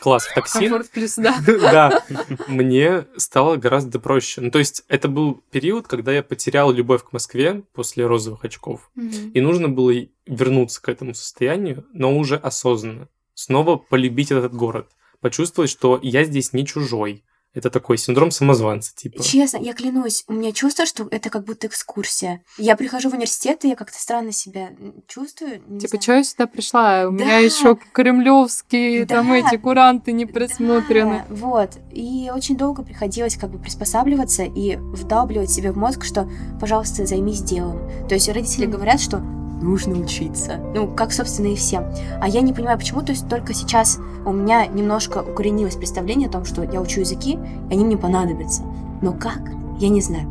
Класс 0.00 0.26
в 0.26 0.34
такси. 0.34 0.60
Комфорт 0.60 0.90
плюс, 0.90 1.16
да. 1.16 1.38
Да, 1.46 2.04
мне 2.48 3.06
стало 3.16 3.56
гораздо 3.56 4.00
проще. 4.00 4.40
Ну, 4.40 4.50
то 4.50 4.58
есть 4.58 4.84
это 4.88 5.08
был 5.08 5.42
период, 5.50 5.86
когда 5.86 6.12
я 6.12 6.22
потерял 6.22 6.72
любовь 6.72 7.04
к 7.04 7.12
Москве 7.12 7.62
после 7.72 8.06
розовых 8.06 8.44
очков. 8.44 8.90
И 8.96 9.40
нужно 9.40 9.68
было 9.68 9.92
вернуться 10.26 10.82
к 10.82 10.88
этому 10.88 11.14
состоянию, 11.14 11.86
но 11.92 12.16
уже 12.16 12.36
осознанно. 12.36 13.08
Снова 13.34 13.76
полюбить 13.76 14.32
этот 14.32 14.54
город. 14.54 14.88
Почувствовать, 15.20 15.70
что 15.70 15.98
я 16.02 16.24
здесь 16.24 16.52
не 16.52 16.66
чужой. 16.66 17.24
Это 17.54 17.68
такой 17.68 17.98
синдром 17.98 18.30
самозванца, 18.30 18.94
типа. 18.96 19.22
Честно, 19.22 19.58
я 19.58 19.74
клянусь, 19.74 20.24
у 20.26 20.32
меня 20.32 20.52
чувство, 20.52 20.86
что 20.86 21.06
это 21.10 21.28
как 21.28 21.44
будто 21.44 21.66
экскурсия. 21.66 22.42
Я 22.56 22.76
прихожу 22.76 23.10
в 23.10 23.12
университет, 23.12 23.64
и 23.64 23.68
я 23.68 23.76
как-то 23.76 23.98
странно 23.98 24.32
себя 24.32 24.70
чувствую. 25.06 25.60
Типа, 25.78 26.00
что 26.00 26.14
я 26.14 26.24
сюда 26.24 26.46
пришла? 26.46 27.06
У 27.08 27.10
меня 27.10 27.26
Да. 27.26 27.36
еще 27.38 27.76
кремлевские 27.92 29.06
там 29.06 29.28
Да. 29.28 29.36
эти 29.36 29.56
куранты 29.56 30.12
не 30.12 30.26
присмотрены. 30.26 31.24
Да, 31.28 31.34
вот. 31.34 31.70
И 31.92 32.30
очень 32.34 32.56
долго 32.56 32.82
приходилось 32.82 33.36
как 33.36 33.50
бы 33.50 33.58
приспосабливаться 33.58 34.44
и 34.44 34.76
вдалбливать 34.76 35.50
себе 35.50 35.72
в 35.72 35.76
мозг, 35.76 36.04
что, 36.04 36.30
пожалуйста, 36.60 37.04
займись 37.06 37.42
делом. 37.42 37.86
То 38.08 38.14
есть 38.14 38.28
родители 38.28 38.66
говорят, 38.66 39.00
что 39.00 39.22
нужно 39.62 39.98
учиться. 39.98 40.56
Ну, 40.74 40.94
как, 40.94 41.12
собственно, 41.12 41.48
и 41.48 41.56
всем. 41.56 41.92
А 42.20 42.28
я 42.28 42.40
не 42.40 42.52
понимаю, 42.52 42.78
почему. 42.78 43.02
То 43.02 43.12
есть 43.12 43.28
только 43.28 43.54
сейчас 43.54 43.98
у 44.24 44.32
меня 44.32 44.66
немножко 44.66 45.18
укоренилось 45.18 45.76
представление 45.76 46.28
о 46.28 46.32
том, 46.32 46.44
что 46.44 46.62
я 46.62 46.80
учу 46.80 47.00
языки, 47.00 47.38
и 47.70 47.72
они 47.72 47.84
мне 47.84 47.96
понадобятся. 47.96 48.62
Но 49.00 49.12
как? 49.12 49.40
Я 49.78 49.88
не 49.88 50.00
знаю. 50.00 50.28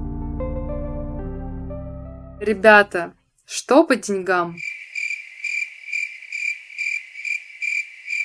Ребята, 2.40 3.14
что 3.46 3.84
по 3.84 3.96
деньгам? 3.96 4.56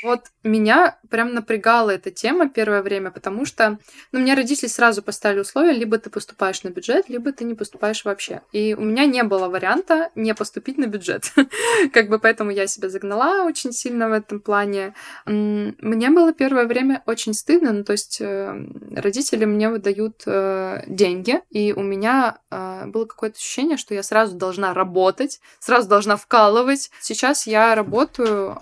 Вот 0.03 0.31
меня 0.47 0.99
прям 1.11 1.35
напрягала 1.35 1.91
эта 1.91 2.11
тема 2.11 2.49
первое 2.49 2.83
время, 2.83 3.11
потому 3.11 3.47
что, 3.47 3.79
ну, 4.13 4.21
мне 4.21 4.35
родители 4.35 4.69
сразу 4.69 5.03
поставили 5.03 5.41
условия, 5.41 5.73
либо 5.73 5.99
ты 5.99 6.11
поступаешь 6.11 6.63
на 6.63 6.69
бюджет, 6.69 7.09
либо 7.09 7.33
ты 7.33 7.45
не 7.45 7.55
поступаешь 7.55 8.05
вообще. 8.05 8.43
И 8.53 8.75
у 8.75 8.83
меня 8.83 9.07
не 9.07 9.23
было 9.23 9.49
варианта 9.49 10.11
не 10.15 10.35
поступить 10.35 10.79
на 10.79 10.87
бюджет. 10.87 11.33
как 11.93 12.09
бы 12.09 12.19
поэтому 12.19 12.51
я 12.51 12.67
себя 12.67 12.89
загнала 12.89 13.45
очень 13.45 13.73
сильно 13.73 14.09
в 14.09 14.13
этом 14.13 14.41
плане. 14.41 14.95
Мне 15.25 16.11
было 16.11 16.33
первое 16.33 16.67
время 16.67 17.03
очень 17.07 17.33
стыдно, 17.33 17.73
ну, 17.73 17.85
то 17.85 17.93
есть 17.93 18.21
э, 18.21 18.67
родители 18.95 19.45
мне 19.45 19.71
выдают 19.71 20.23
э, 20.27 20.83
деньги, 20.87 21.41
и 21.51 21.73
у 21.73 21.83
меня 21.83 22.39
э, 22.51 22.87
было 22.87 23.07
какое-то 23.07 23.37
ощущение, 23.37 23.77
что 23.77 23.95
я 23.95 24.03
сразу 24.03 24.37
должна 24.37 24.75
работать, 24.75 25.41
сразу 25.59 25.89
должна 25.89 26.17
вкалывать. 26.17 26.91
Сейчас 27.01 27.47
я 27.47 27.75
работаю, 27.75 28.57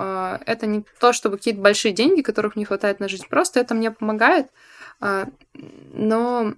это 0.47 0.67
не 0.67 0.85
то, 1.01 1.13
что 1.13 1.25
чтобы 1.25 1.39
какие-то 1.39 1.63
большие 1.63 1.74
деньги, 1.93 2.23
которых 2.23 2.57
не 2.57 2.65
хватает 2.65 3.01
на 3.01 3.09
жизнь. 3.09 3.27
Просто 3.29 3.61
это 3.61 3.75
мне 3.75 3.91
помогает. 3.91 4.49
А, 5.01 5.29
но 5.93 6.55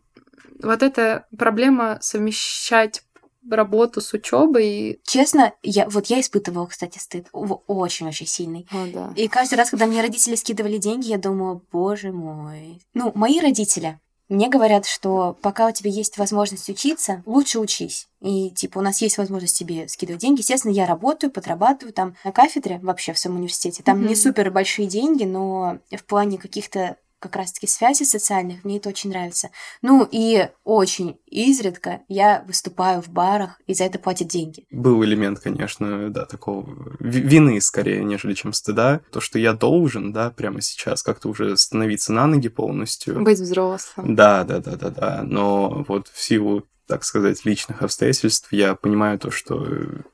вот 0.63 0.83
эта 0.83 1.27
проблема 1.37 1.99
совмещать 2.01 3.03
работу 3.51 4.01
с 4.01 4.13
учебой. 4.13 5.01
Честно, 5.05 5.53
я 5.63 5.89
вот 5.89 6.07
я 6.07 6.21
испытывала, 6.21 6.67
кстати, 6.67 6.99
стыд 6.99 7.29
очень-очень 7.33 8.27
сильный. 8.27 8.67
О, 8.71 8.87
да. 8.93 9.13
И 9.17 9.29
каждый 9.29 9.55
раз, 9.55 9.71
когда 9.71 9.87
мне 9.87 10.03
родители 10.03 10.35
скидывали 10.35 10.79
деньги, 10.79 11.09
я 11.09 11.19
думаю, 11.19 11.63
боже 11.71 12.13
мой. 12.13 12.81
Ну, 12.95 13.13
мои 13.15 13.41
родители, 13.41 14.01
мне 14.29 14.49
говорят, 14.49 14.87
что 14.87 15.37
пока 15.41 15.69
у 15.69 15.73
тебя 15.73 15.91
есть 15.91 16.19
возможность 16.19 16.69
учиться, 16.69 17.23
лучше 17.27 17.61
учись. 17.61 18.09
И, 18.21 18.51
типа, 18.51 18.79
у 18.79 18.83
нас 18.83 19.01
есть 19.01 19.19
возможность 19.19 19.57
тебе 19.57 19.87
скидывать 19.89 20.21
деньги. 20.21 20.41
Естественно, 20.41 20.73
я 20.73 20.87
работаю, 20.87 21.31
подрабатываю 21.31 21.93
там 21.93 22.17
на 22.25 22.33
кафедре 22.33 22.81
вообще 22.83 23.13
в 23.13 23.19
своем 23.19 23.37
университете. 23.37 23.85
Там 23.85 24.01
mm-hmm. 24.01 24.09
не 24.09 24.17
супер 24.17 24.51
большие 24.51 24.89
деньги, 24.89 25.25
но 25.25 25.79
в 25.93 26.05
плане 26.05 26.39
каких-то 26.39 26.97
как 27.19 27.37
раз-таки 27.37 27.67
связи 27.67 28.05
социальных, 28.05 28.65
мне 28.65 28.77
это 28.79 28.89
очень 28.89 29.11
нравится. 29.11 29.51
Ну 29.83 30.07
и 30.11 30.49
очень 30.65 31.19
изредка 31.27 32.03
я 32.09 32.45
выступаю 32.47 33.03
в 33.03 33.09
барах, 33.09 33.61
и 33.67 33.75
за 33.75 33.85
это 33.85 33.99
платят 33.99 34.29
деньги. 34.29 34.67
Был 34.71 35.03
элемент, 35.05 35.41
конечно, 35.41 36.11
да, 36.11 36.27
такого 36.27 36.67
вины 37.01 37.61
скорее, 37.61 38.05
нежели 38.05 38.35
чем 38.35 38.53
стыда. 38.53 39.01
То, 39.11 39.21
что 39.21 39.39
я 39.39 39.53
должен, 39.53 40.13
да, 40.13 40.31
прямо 40.31 40.61
сейчас 40.61 41.03
как-то 41.03 41.29
уже 41.29 41.57
становиться 41.57 42.13
на 42.13 42.27
ноги 42.27 42.49
полностью. 42.49 43.23
Быть 43.23 43.39
взрослым. 43.39 44.15
Да, 44.15 44.45
да, 44.45 44.61
да, 44.61 44.77
да, 44.77 44.91
да. 44.91 45.23
Но 45.25 45.85
вот 45.89 46.09
в 46.09 46.23
силу 46.23 46.65
так 46.87 47.05
сказать, 47.05 47.45
личных 47.45 47.83
обстоятельств, 47.83 48.49
я 48.53 48.75
понимаю 48.75 49.19
то, 49.19 49.31
что 49.31 49.67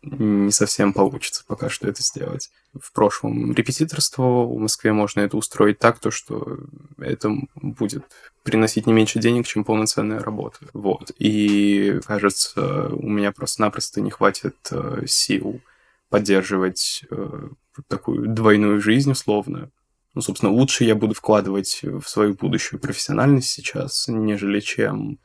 не 0.03 0.51
совсем 0.51 0.93
получится 0.93 1.45
пока 1.47 1.69
что 1.69 1.89
это 1.89 2.03
сделать. 2.03 2.51
В 2.79 2.93
прошлом 2.93 3.53
репетиторствовал, 3.53 4.57
в 4.57 4.59
Москве 4.59 4.93
можно 4.93 5.21
это 5.21 5.37
устроить 5.37 5.79
так, 5.79 5.99
то, 5.99 6.11
что 6.11 6.59
это 6.99 7.31
будет 7.55 8.05
приносить 8.43 8.87
не 8.87 8.93
меньше 8.95 9.19
денег, 9.19 9.47
чем 9.47 9.65
полноценная 9.65 10.21
работа. 10.21 10.59
Вот. 10.73 11.13
И, 11.19 12.01
кажется, 12.07 12.89
у 12.89 13.09
меня 13.09 13.33
просто-напросто 13.33 14.01
не 14.01 14.11
хватит 14.11 14.57
э, 14.71 15.05
сил 15.07 15.61
поддерживать 16.09 17.05
э, 17.11 17.49
такую 17.89 18.29
двойную 18.29 18.81
жизнь 18.81 19.11
условно. 19.11 19.71
Ну, 20.15 20.21
собственно, 20.23 20.53
лучше 20.53 20.85
я 20.85 20.95
буду 20.95 21.15
вкладывать 21.15 21.81
в 21.83 22.05
свою 22.07 22.35
будущую 22.35 22.81
профессиональность 22.81 23.49
сейчас, 23.49 24.09
нежели 24.09 24.61
чем 24.61 25.19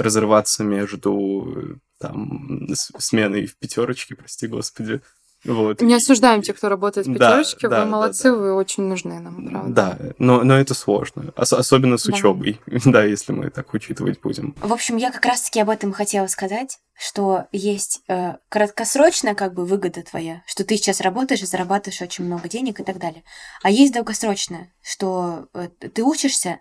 разрываться 0.00 0.64
между 0.64 1.78
там 1.98 2.68
сменой 2.74 3.46
в 3.46 3.56
пятерочке, 3.56 4.14
прости 4.14 4.46
господи. 4.46 5.00
Вот. 5.44 5.80
Не 5.80 5.94
осуждаем 5.94 6.42
тех, 6.42 6.56
кто 6.56 6.68
работает 6.68 7.06
в 7.06 7.12
пятерочке, 7.14 7.68
да, 7.68 7.80
вы 7.80 7.84
да, 7.84 7.90
молодцы, 7.90 8.24
да, 8.24 8.30
да. 8.30 8.36
вы 8.36 8.54
очень 8.54 8.82
нужны 8.84 9.20
нам, 9.20 9.48
правда. 9.48 9.72
Да, 9.72 10.12
но, 10.18 10.44
но 10.44 10.58
это 10.58 10.74
сложно, 10.74 11.32
Ос- 11.34 11.54
особенно 11.54 11.96
с 11.96 12.04
да. 12.04 12.12
учебой, 12.12 12.60
да, 12.66 13.04
если 13.04 13.32
мы 13.32 13.48
так 13.48 13.72
учитывать 13.72 14.20
будем. 14.20 14.54
В 14.60 14.72
общем, 14.72 14.98
я 14.98 15.10
как 15.10 15.24
раз-таки 15.24 15.60
об 15.60 15.70
этом 15.70 15.92
хотела 15.92 16.26
сказать, 16.26 16.78
что 16.98 17.46
есть 17.52 18.02
э, 18.08 18.34
краткосрочная 18.50 19.34
как 19.34 19.54
бы 19.54 19.64
выгода 19.64 20.02
твоя, 20.02 20.42
что 20.46 20.64
ты 20.64 20.76
сейчас 20.76 21.00
работаешь 21.00 21.40
и 21.40 21.46
зарабатываешь 21.46 22.02
очень 22.02 22.26
много 22.26 22.46
денег 22.46 22.80
и 22.80 22.84
так 22.84 22.98
далее, 22.98 23.24
а 23.62 23.70
есть 23.70 23.94
долгосрочная, 23.94 24.74
что 24.82 25.48
э, 25.54 25.68
ты 25.68 26.02
учишься, 26.02 26.60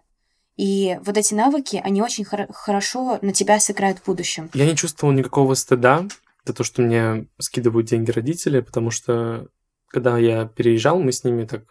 и 0.60 1.00
вот 1.06 1.16
эти 1.16 1.34
навыки, 1.34 1.82
они 1.82 2.02
очень 2.02 2.26
хор- 2.26 2.52
хорошо 2.52 3.18
на 3.22 3.32
тебя 3.32 3.62
сыграют 3.62 4.00
в 4.00 4.06
будущем. 4.06 4.50
Я 4.54 4.66
не 4.66 4.76
чувствовал 4.76 5.14
никакого 5.14 5.54
стыда 5.54 6.06
за 6.44 6.54
то, 6.54 6.66
что 6.66 6.82
мне 6.82 7.28
скидывают 7.40 7.88
деньги 7.88 8.12
родители, 8.12 8.60
потому 8.60 8.92
что 8.92 9.48
когда 9.88 10.18
я 10.18 10.44
переезжал, 10.44 11.00
мы 11.00 11.14
с 11.14 11.24
ними 11.24 11.46
так 11.46 11.64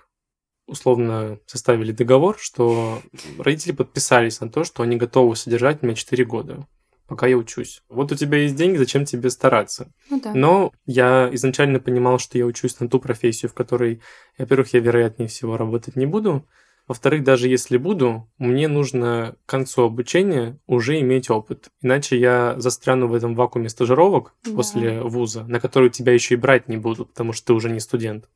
условно 0.67 1.39
составили 1.45 1.93
договор, 1.93 2.39
что 2.41 3.03
родители 3.39 3.73
подписались 3.73 4.41
на 4.41 4.49
то, 4.49 4.65
что 4.65 4.83
они 4.83 4.97
готовы 4.97 5.37
содержать 5.37 5.83
меня 5.83 5.95
4 5.95 6.25
года, 6.25 6.67
пока 7.07 7.27
я 7.27 7.37
учусь. 7.37 7.83
Вот 7.91 8.11
у 8.11 8.15
тебя 8.15 8.39
есть 8.39 8.57
деньги, 8.57 8.79
зачем 8.79 9.05
тебе 9.05 9.29
стараться? 9.29 9.93
Ну, 10.09 10.19
да. 10.19 10.33
Но 10.33 10.73
я 10.87 11.29
изначально 11.33 11.79
понимал, 11.79 12.19
что 12.19 12.39
я 12.39 12.47
учусь 12.47 12.81
на 12.81 12.89
ту 12.89 13.01
профессию, 13.01 13.51
в 13.51 13.55
которой, 13.55 14.01
во-первых, 14.39 14.73
я 14.73 14.81
вероятнее 14.81 15.29
всего 15.29 15.59
работать 15.59 15.95
не 15.95 16.07
буду, 16.07 16.47
во-вторых, 16.89 17.23
даже 17.23 17.49
если 17.49 17.77
буду, 17.77 18.27
мне 18.39 18.67
нужно 18.67 19.37
к 19.47 19.51
концу 19.51 19.83
обучения 19.83 20.59
уже 20.67 20.99
иметь 21.01 21.31
опыт. 21.31 21.69
Иначе 21.83 22.19
я 22.19 22.55
застряну 22.59 23.07
в 23.07 23.15
этом 23.15 23.35
вакууме 23.35 23.69
стажировок 23.69 24.35
да. 24.45 24.53
после 24.53 25.03
вуза, 25.03 25.45
на 25.45 25.61
который 25.61 25.91
тебя 25.91 26.15
еще 26.15 26.35
и 26.35 26.39
брать 26.39 26.69
не 26.69 26.79
будут, 26.79 27.11
потому 27.11 27.33
что 27.35 27.49
ты 27.49 27.53
уже 27.53 27.71
не 27.71 27.81
студент 27.81 28.29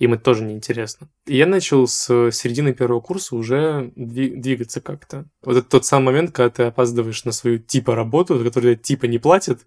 им 0.00 0.14
это 0.14 0.24
тоже 0.24 0.44
неинтересно. 0.44 1.08
И 1.26 1.36
я 1.36 1.46
начал 1.46 1.86
с 1.86 2.30
середины 2.32 2.72
первого 2.72 3.00
курса 3.00 3.36
уже 3.36 3.92
двигаться 3.94 4.80
как-то. 4.80 5.26
Вот 5.44 5.58
это 5.58 5.68
тот 5.68 5.84
самый 5.84 6.06
момент, 6.06 6.32
когда 6.32 6.48
ты 6.48 6.62
опаздываешь 6.64 7.24
на 7.26 7.32
свою 7.32 7.58
типа 7.58 7.94
работу, 7.94 8.38
за 8.38 8.44
которую 8.44 8.76
типа 8.76 9.04
не 9.04 9.18
платят, 9.18 9.60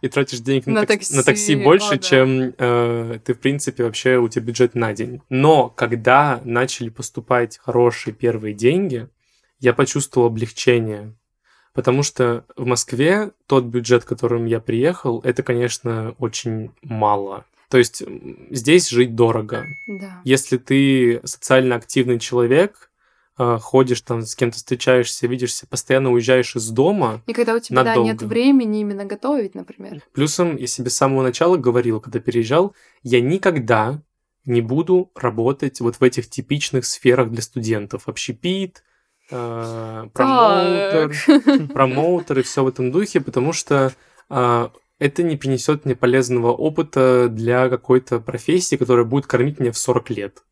и 0.00 0.08
тратишь 0.08 0.38
денег 0.38 0.66
на, 0.66 0.80
на, 0.80 0.86
такси. 0.86 1.16
на 1.16 1.24
такси 1.24 1.56
больше, 1.56 1.94
О, 1.94 1.96
да. 1.96 1.98
чем 1.98 2.54
э, 2.56 3.18
ты, 3.24 3.34
в 3.34 3.40
принципе, 3.40 3.82
вообще 3.82 4.18
у 4.18 4.28
тебя 4.28 4.44
бюджет 4.44 4.76
на 4.76 4.92
день. 4.92 5.20
Но 5.28 5.68
когда 5.68 6.40
начали 6.44 6.88
поступать 6.88 7.58
хорошие 7.58 8.14
первые 8.14 8.54
деньги, 8.54 9.08
я 9.58 9.72
почувствовал 9.72 10.28
облегчение. 10.28 11.12
Потому 11.74 12.04
что 12.04 12.44
в 12.56 12.66
Москве 12.66 13.32
тот 13.46 13.64
бюджет, 13.64 14.04
которым 14.04 14.46
я 14.46 14.60
приехал, 14.60 15.20
это, 15.24 15.42
конечно, 15.42 16.14
очень 16.18 16.70
мало. 16.82 17.46
То 17.72 17.78
есть 17.78 18.02
здесь 18.50 18.90
жить 18.90 19.14
дорого. 19.14 19.64
Да. 19.86 20.20
Если 20.24 20.58
ты 20.58 21.22
социально 21.24 21.76
активный 21.76 22.18
человек, 22.18 22.90
а, 23.38 23.56
ходишь 23.56 24.02
там 24.02 24.20
с 24.20 24.34
кем-то 24.34 24.58
встречаешься, 24.58 25.26
видишься, 25.26 25.66
постоянно 25.66 26.12
уезжаешь 26.12 26.54
из 26.54 26.68
дома. 26.68 27.22
И 27.26 27.32
когда 27.32 27.54
у 27.54 27.60
тебя 27.60 27.82
надолго. 27.82 28.08
да, 28.08 28.12
нет 28.12 28.22
времени 28.22 28.82
именно 28.82 29.06
готовить, 29.06 29.54
например. 29.54 30.02
Плюсом 30.12 30.56
я 30.56 30.66
себе 30.66 30.90
с 30.90 30.96
самого 30.96 31.22
начала 31.22 31.56
говорил, 31.56 31.98
когда 31.98 32.20
переезжал, 32.20 32.74
я 33.02 33.22
никогда 33.22 34.02
не 34.44 34.60
буду 34.60 35.10
работать 35.14 35.80
вот 35.80 35.96
в 35.96 36.02
этих 36.02 36.28
типичных 36.28 36.84
сферах 36.84 37.30
для 37.30 37.40
студентов. 37.40 38.02
Общепит, 38.06 38.84
э, 39.30 40.08
промоутер, 40.12 41.68
промоутер 41.72 42.40
и 42.40 42.42
все 42.42 42.64
в 42.64 42.68
этом 42.68 42.92
духе, 42.92 43.22
потому 43.22 43.54
что 43.54 43.94
э, 44.28 44.68
это 45.02 45.24
не 45.24 45.36
принесет 45.36 45.84
мне 45.84 45.96
полезного 45.96 46.52
опыта 46.52 47.28
для 47.28 47.68
какой-то 47.68 48.20
профессии, 48.20 48.76
которая 48.76 49.04
будет 49.04 49.26
кормить 49.26 49.58
меня 49.58 49.72
в 49.72 49.78
40 49.78 50.10
лет. 50.10 50.42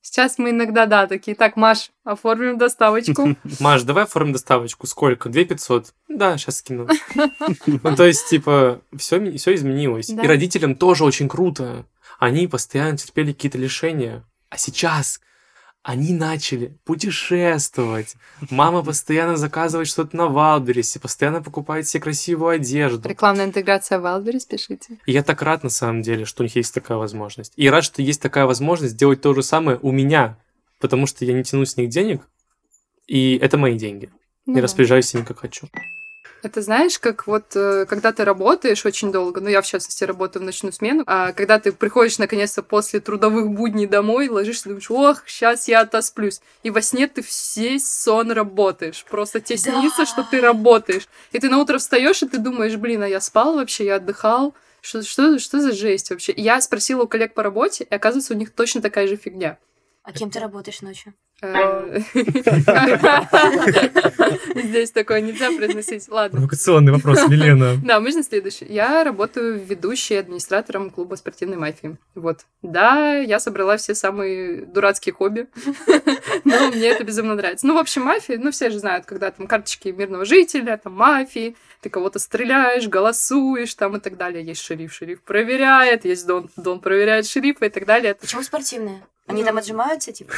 Сейчас 0.00 0.38
мы 0.38 0.50
иногда, 0.50 0.86
да, 0.86 1.06
такие, 1.06 1.34
так, 1.34 1.56
Маш, 1.56 1.90
оформим 2.04 2.56
доставочку. 2.56 3.36
Маш, 3.60 3.82
давай 3.82 4.04
оформим 4.04 4.32
доставочку. 4.34 4.86
Сколько? 4.86 5.28
2 5.28 5.44
500? 5.44 5.94
Да, 6.08 6.36
сейчас 6.36 6.58
скину. 6.58 6.86
Ну, 7.66 7.96
то 7.96 8.04
есть, 8.04 8.28
типа, 8.28 8.80
все, 8.96 9.36
все 9.38 9.54
изменилось. 9.54 10.10
И 10.10 10.26
родителям 10.26 10.76
тоже 10.76 11.04
очень 11.04 11.28
круто. 11.28 11.86
Они 12.20 12.46
постоянно 12.46 12.96
терпели 12.96 13.32
какие-то 13.32 13.58
лишения. 13.58 14.24
А 14.50 14.58
сейчас 14.58 15.20
они 15.84 16.14
начали 16.14 16.78
путешествовать. 16.84 18.16
Мама 18.50 18.82
постоянно 18.82 19.36
заказывает 19.36 19.86
что-то 19.86 20.16
на 20.16 20.28
Валберисе, 20.28 20.98
постоянно 20.98 21.42
покупает 21.42 21.86
себе 21.86 22.02
красивую 22.02 22.54
одежду. 22.54 23.06
Рекламная 23.06 23.44
интеграция 23.44 24.00
Валберис, 24.00 24.46
пишите. 24.46 24.98
И 25.04 25.12
я 25.12 25.22
так 25.22 25.42
рад, 25.42 25.62
на 25.62 25.68
самом 25.68 26.00
деле, 26.00 26.24
что 26.24 26.42
у 26.42 26.44
них 26.44 26.56
есть 26.56 26.72
такая 26.72 26.96
возможность. 26.96 27.52
И 27.56 27.68
рад, 27.68 27.84
что 27.84 28.00
есть 28.00 28.22
такая 28.22 28.46
возможность 28.46 28.94
сделать 28.94 29.20
то 29.20 29.34
же 29.34 29.42
самое 29.42 29.78
у 29.82 29.92
меня, 29.92 30.38
потому 30.80 31.06
что 31.06 31.26
я 31.26 31.34
не 31.34 31.44
тяну 31.44 31.66
с 31.66 31.76
них 31.76 31.90
денег, 31.90 32.26
и 33.06 33.36
это 33.36 33.58
мои 33.58 33.76
деньги. 33.76 34.10
Ну, 34.46 34.56
и 34.56 34.60
распоряжаюсь 34.62 35.14
ими 35.14 35.22
как 35.22 35.40
хочу. 35.40 35.68
Это 36.44 36.60
знаешь, 36.60 36.98
как 36.98 37.26
вот 37.26 37.56
э, 37.56 37.86
когда 37.88 38.12
ты 38.12 38.22
работаешь 38.22 38.84
очень 38.84 39.10
долго, 39.10 39.40
ну 39.40 39.48
я 39.48 39.62
в 39.62 39.66
частности 39.66 40.04
работаю 40.04 40.42
в 40.42 40.44
ночную 40.44 40.74
смену, 40.74 41.02
а 41.06 41.32
когда 41.32 41.58
ты 41.58 41.72
приходишь 41.72 42.18
наконец-то 42.18 42.62
после 42.62 43.00
трудовых 43.00 43.48
будней 43.48 43.86
домой, 43.86 44.28
ложишься 44.28 44.68
и 44.68 44.72
думаешь, 44.72 44.90
ох, 44.90 45.26
сейчас 45.26 45.68
я 45.68 45.80
отосплюсь. 45.80 46.42
И 46.62 46.68
во 46.68 46.82
сне 46.82 47.08
ты 47.08 47.22
все 47.22 47.78
сон 47.78 48.30
работаешь. 48.30 49.06
Просто 49.08 49.40
тебе 49.40 49.58
да. 49.58 49.80
снится, 49.80 50.04
что 50.04 50.22
ты 50.22 50.42
работаешь. 50.42 51.08
И 51.32 51.38
ты 51.38 51.48
на 51.48 51.56
утро 51.56 51.78
встаешь 51.78 52.22
и 52.22 52.28
ты 52.28 52.36
думаешь, 52.36 52.76
блин, 52.76 53.04
а 53.04 53.08
я 53.08 53.22
спал 53.22 53.54
вообще, 53.54 53.86
я 53.86 53.96
отдыхал. 53.96 54.54
Что, 54.82 55.02
что, 55.02 55.38
что 55.38 55.60
за 55.60 55.72
жесть 55.72 56.10
вообще? 56.10 56.34
Я 56.36 56.60
спросила 56.60 57.04
у 57.04 57.08
коллег 57.08 57.32
по 57.32 57.42
работе, 57.42 57.84
и 57.84 57.94
оказывается, 57.94 58.34
у 58.34 58.36
них 58.36 58.50
точно 58.50 58.82
такая 58.82 59.06
же 59.06 59.16
фигня. 59.16 59.56
А 60.02 60.12
кем 60.12 60.30
ты 60.30 60.40
работаешь 60.40 60.82
ночью? 60.82 61.14
Э, 61.42 61.98
Здесь 64.54 64.92
такое 64.92 65.20
нельзя 65.20 65.50
произносить. 65.52 66.08
Ладно. 66.08 66.38
Провокационный 66.38 66.92
вопрос, 66.92 67.28
Милена. 67.28 67.74
Да, 67.84 68.00
можно 68.00 68.22
следующий. 68.22 68.66
Я 68.66 69.04
работаю 69.04 69.62
ведущей 69.62 70.16
администратором 70.16 70.90
клуба 70.90 71.16
спортивной 71.16 71.56
мафии. 71.56 71.96
Вот. 72.14 72.40
Да, 72.62 73.16
я 73.16 73.40
собрала 73.40 73.76
все 73.76 73.94
самые 73.94 74.64
дурацкие 74.64 75.12
хобби, 75.12 75.48
но 76.44 76.70
мне 76.70 76.88
это 76.88 77.04
безумно 77.04 77.34
нравится. 77.34 77.66
Ну, 77.66 77.74
в 77.74 77.78
общем, 77.78 78.02
мафия, 78.02 78.38
ну, 78.38 78.50
все 78.50 78.70
же 78.70 78.78
знают, 78.78 79.06
когда 79.06 79.30
там 79.30 79.46
карточки 79.46 79.88
мирного 79.88 80.24
жителя, 80.24 80.80
там 80.82 80.94
мафии, 80.94 81.56
ты 81.80 81.90
кого-то 81.90 82.18
стреляешь, 82.18 82.88
голосуешь 82.88 83.74
там 83.74 83.96
и 83.96 84.00
так 84.00 84.16
далее. 84.16 84.44
Есть 84.44 84.62
шериф, 84.62 84.94
шериф 84.94 85.22
проверяет, 85.22 86.04
есть 86.04 86.26
дон, 86.26 86.48
дон 86.56 86.80
проверяет 86.80 87.26
шерифа 87.26 87.66
и 87.66 87.70
так 87.70 87.84
далее. 87.84 88.14
Почему 88.14 88.42
спортивные? 88.42 89.02
Они 89.26 89.40
Ну. 89.40 89.46
там 89.46 89.58
отжимаются, 89.58 90.12
типа? 90.12 90.32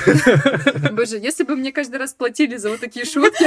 Боже, 0.93 1.19
если 1.19 1.45
бы 1.45 1.57
мне 1.57 1.73
каждый 1.73 1.97
раз 1.97 2.15
платили 2.15 2.57
за 2.57 2.71
вот 2.71 2.81
такие 2.81 3.05
шутки, 3.05 3.45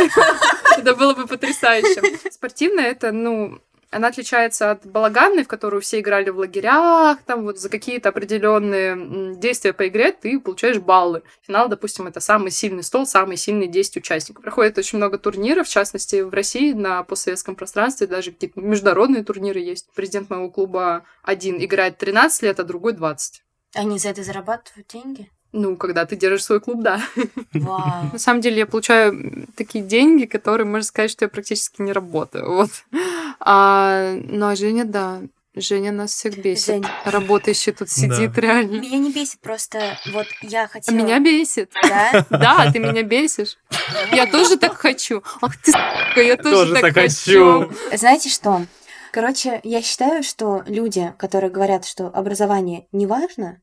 это 0.79 0.95
было 0.95 1.13
бы 1.13 1.27
потрясающе. 1.27 2.01
Спортивная 2.29 2.91
это, 2.91 3.11
ну, 3.11 3.61
она 3.91 4.09
отличается 4.09 4.71
от 4.71 4.85
балаганной, 4.85 5.43
в 5.43 5.47
которую 5.47 5.81
все 5.81 5.99
играли 5.99 6.29
в 6.29 6.37
лагерях, 6.37 7.19
там 7.25 7.43
вот 7.43 7.57
за 7.57 7.69
какие-то 7.69 8.09
определенные 8.09 9.35
действия 9.35 9.73
по 9.73 9.87
игре 9.87 10.11
ты 10.11 10.39
получаешь 10.39 10.77
баллы. 10.77 11.23
Финал, 11.41 11.69
допустим, 11.69 12.05
это 12.05 12.19
самый 12.19 12.51
сильный 12.51 12.83
стол, 12.83 13.07
самые 13.07 13.37
сильные 13.37 13.67
10 13.67 13.97
участников. 13.97 14.43
Проходит 14.43 14.77
очень 14.77 14.97
много 14.97 15.17
турниров, 15.17 15.67
в 15.67 15.71
частности, 15.71 16.21
в 16.21 16.33
России 16.33 16.73
на 16.73 17.01
постсоветском 17.03 17.55
пространстве, 17.55 18.07
даже 18.07 18.31
какие-то 18.31 18.59
международные 18.59 19.23
турниры 19.23 19.59
есть. 19.59 19.87
Президент 19.95 20.29
моего 20.29 20.49
клуба 20.49 21.03
один 21.23 21.63
играет 21.63 21.97
13 21.97 22.43
лет, 22.43 22.59
а 22.59 22.63
другой 22.63 22.93
20. 22.93 23.43
Они 23.75 23.99
за 23.99 24.09
это 24.09 24.23
зарабатывают 24.23 24.87
деньги? 24.87 25.29
Ну, 25.51 25.77
когда 25.77 26.05
ты 26.05 26.15
держишь 26.15 26.43
свой 26.43 26.59
клуб, 26.59 26.81
да. 26.83 27.01
Вау. 27.53 28.09
На 28.13 28.19
самом 28.19 28.41
деле 28.41 28.59
я 28.59 28.65
получаю 28.67 29.47
такие 29.55 29.83
деньги, 29.83 30.25
которые, 30.25 30.65
можно 30.65 30.85
сказать, 30.85 31.09
что 31.09 31.25
я 31.25 31.29
практически 31.29 31.81
не 31.81 31.91
работаю. 31.91 32.47
Вот. 32.51 32.69
А, 33.39 34.13
ну, 34.23 34.47
а 34.47 34.55
Женя, 34.55 34.85
да. 34.85 35.21
Женя 35.55 35.91
нас 35.91 36.11
всех 36.11 36.37
бесит. 36.37 36.67
Жень. 36.67 36.85
Работающий 37.05 37.71
тут 37.73 37.89
сидит 37.89 38.37
реально. 38.37 38.79
Меня 38.79 38.99
не 38.99 39.11
бесит, 39.11 39.39
просто 39.39 39.97
вот 40.13 40.27
я 40.41 40.65
А 40.65 40.67
хотела... 40.67 40.95
Меня 40.95 41.19
бесит. 41.19 41.71
Да? 41.81 42.25
Да, 42.29 42.71
ты 42.71 42.79
меня 42.79 43.01
бесишь. 43.01 43.57
Я 44.11 44.27
тоже 44.27 44.57
так 44.57 44.75
хочу. 44.77 45.23
Ах 45.41 45.57
ты, 45.57 45.73
я 46.21 46.37
тоже 46.37 46.79
так 46.79 46.93
хочу. 46.93 47.71
Знаете 47.91 48.29
что? 48.29 48.65
Короче, 49.11 49.59
я 49.63 49.81
считаю, 49.81 50.23
что 50.23 50.63
люди, 50.65 51.13
которые 51.17 51.49
говорят, 51.49 51.85
что 51.85 52.07
образование 52.07 52.87
не 52.91 53.05
важно, 53.05 53.61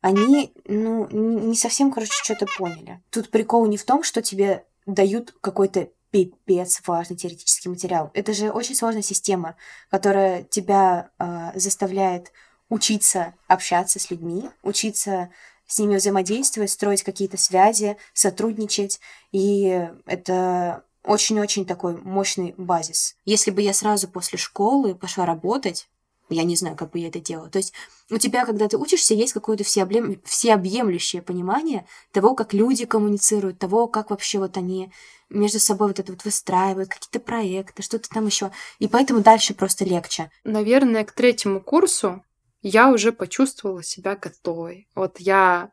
они, 0.00 0.54
ну, 0.64 1.06
не 1.10 1.56
совсем, 1.56 1.90
короче, 1.90 2.12
что-то 2.12 2.46
поняли. 2.56 3.02
Тут 3.10 3.30
прикол 3.30 3.66
не 3.66 3.76
в 3.76 3.84
том, 3.84 4.02
что 4.02 4.22
тебе 4.22 4.64
дают 4.86 5.34
какой-то 5.40 5.90
пипец 6.10 6.80
важный 6.86 7.16
теоретический 7.16 7.70
материал. 7.70 8.10
Это 8.14 8.32
же 8.32 8.50
очень 8.50 8.74
сложная 8.74 9.02
система, 9.02 9.56
которая 9.90 10.42
тебя 10.44 11.10
а, 11.18 11.52
заставляет 11.54 12.32
учиться 12.68 13.34
общаться 13.46 13.98
с 13.98 14.10
людьми, 14.10 14.48
учиться 14.62 15.30
с 15.66 15.78
ними 15.78 15.96
взаимодействовать, 15.96 16.70
строить 16.70 17.02
какие-то 17.02 17.36
связи, 17.36 17.96
сотрудничать. 18.12 19.00
И 19.30 19.88
это 20.06 20.84
очень-очень 21.04 21.64
такой 21.64 21.96
мощный 21.96 22.54
базис. 22.56 23.16
Если 23.24 23.50
бы 23.50 23.62
я 23.62 23.72
сразу 23.72 24.08
после 24.08 24.38
школы 24.38 24.94
пошла 24.94 25.26
работать, 25.26 25.88
я 26.28 26.44
не 26.44 26.56
знаю, 26.56 26.76
как 26.76 26.90
бы 26.90 26.98
я 26.98 27.08
это 27.08 27.20
делала. 27.20 27.50
То 27.50 27.58
есть 27.58 27.72
у 28.10 28.18
тебя, 28.18 28.46
когда 28.46 28.68
ты 28.68 28.76
учишься, 28.76 29.14
есть 29.14 29.32
какое-то 29.32 29.64
всеоблем- 29.64 30.20
всеобъемлющее 30.24 31.22
понимание 31.22 31.86
того, 32.12 32.34
как 32.34 32.52
люди 32.54 32.84
коммуницируют, 32.84 33.58
того, 33.58 33.88
как 33.88 34.10
вообще 34.10 34.38
вот 34.38 34.56
они 34.56 34.92
между 35.28 35.60
собой 35.60 35.88
вот 35.88 35.98
это 35.98 36.12
вот 36.12 36.24
выстраивают, 36.24 36.90
какие-то 36.90 37.20
проекты, 37.20 37.82
что-то 37.82 38.08
там 38.08 38.26
еще. 38.26 38.50
И 38.78 38.88
поэтому 38.88 39.20
дальше 39.20 39.54
просто 39.54 39.84
легче. 39.84 40.30
Наверное, 40.44 41.04
к 41.04 41.12
третьему 41.12 41.60
курсу 41.60 42.24
я 42.62 42.90
уже 42.90 43.12
почувствовала 43.12 43.82
себя 43.82 44.16
готовой. 44.16 44.88
Вот 44.94 45.18
я 45.18 45.70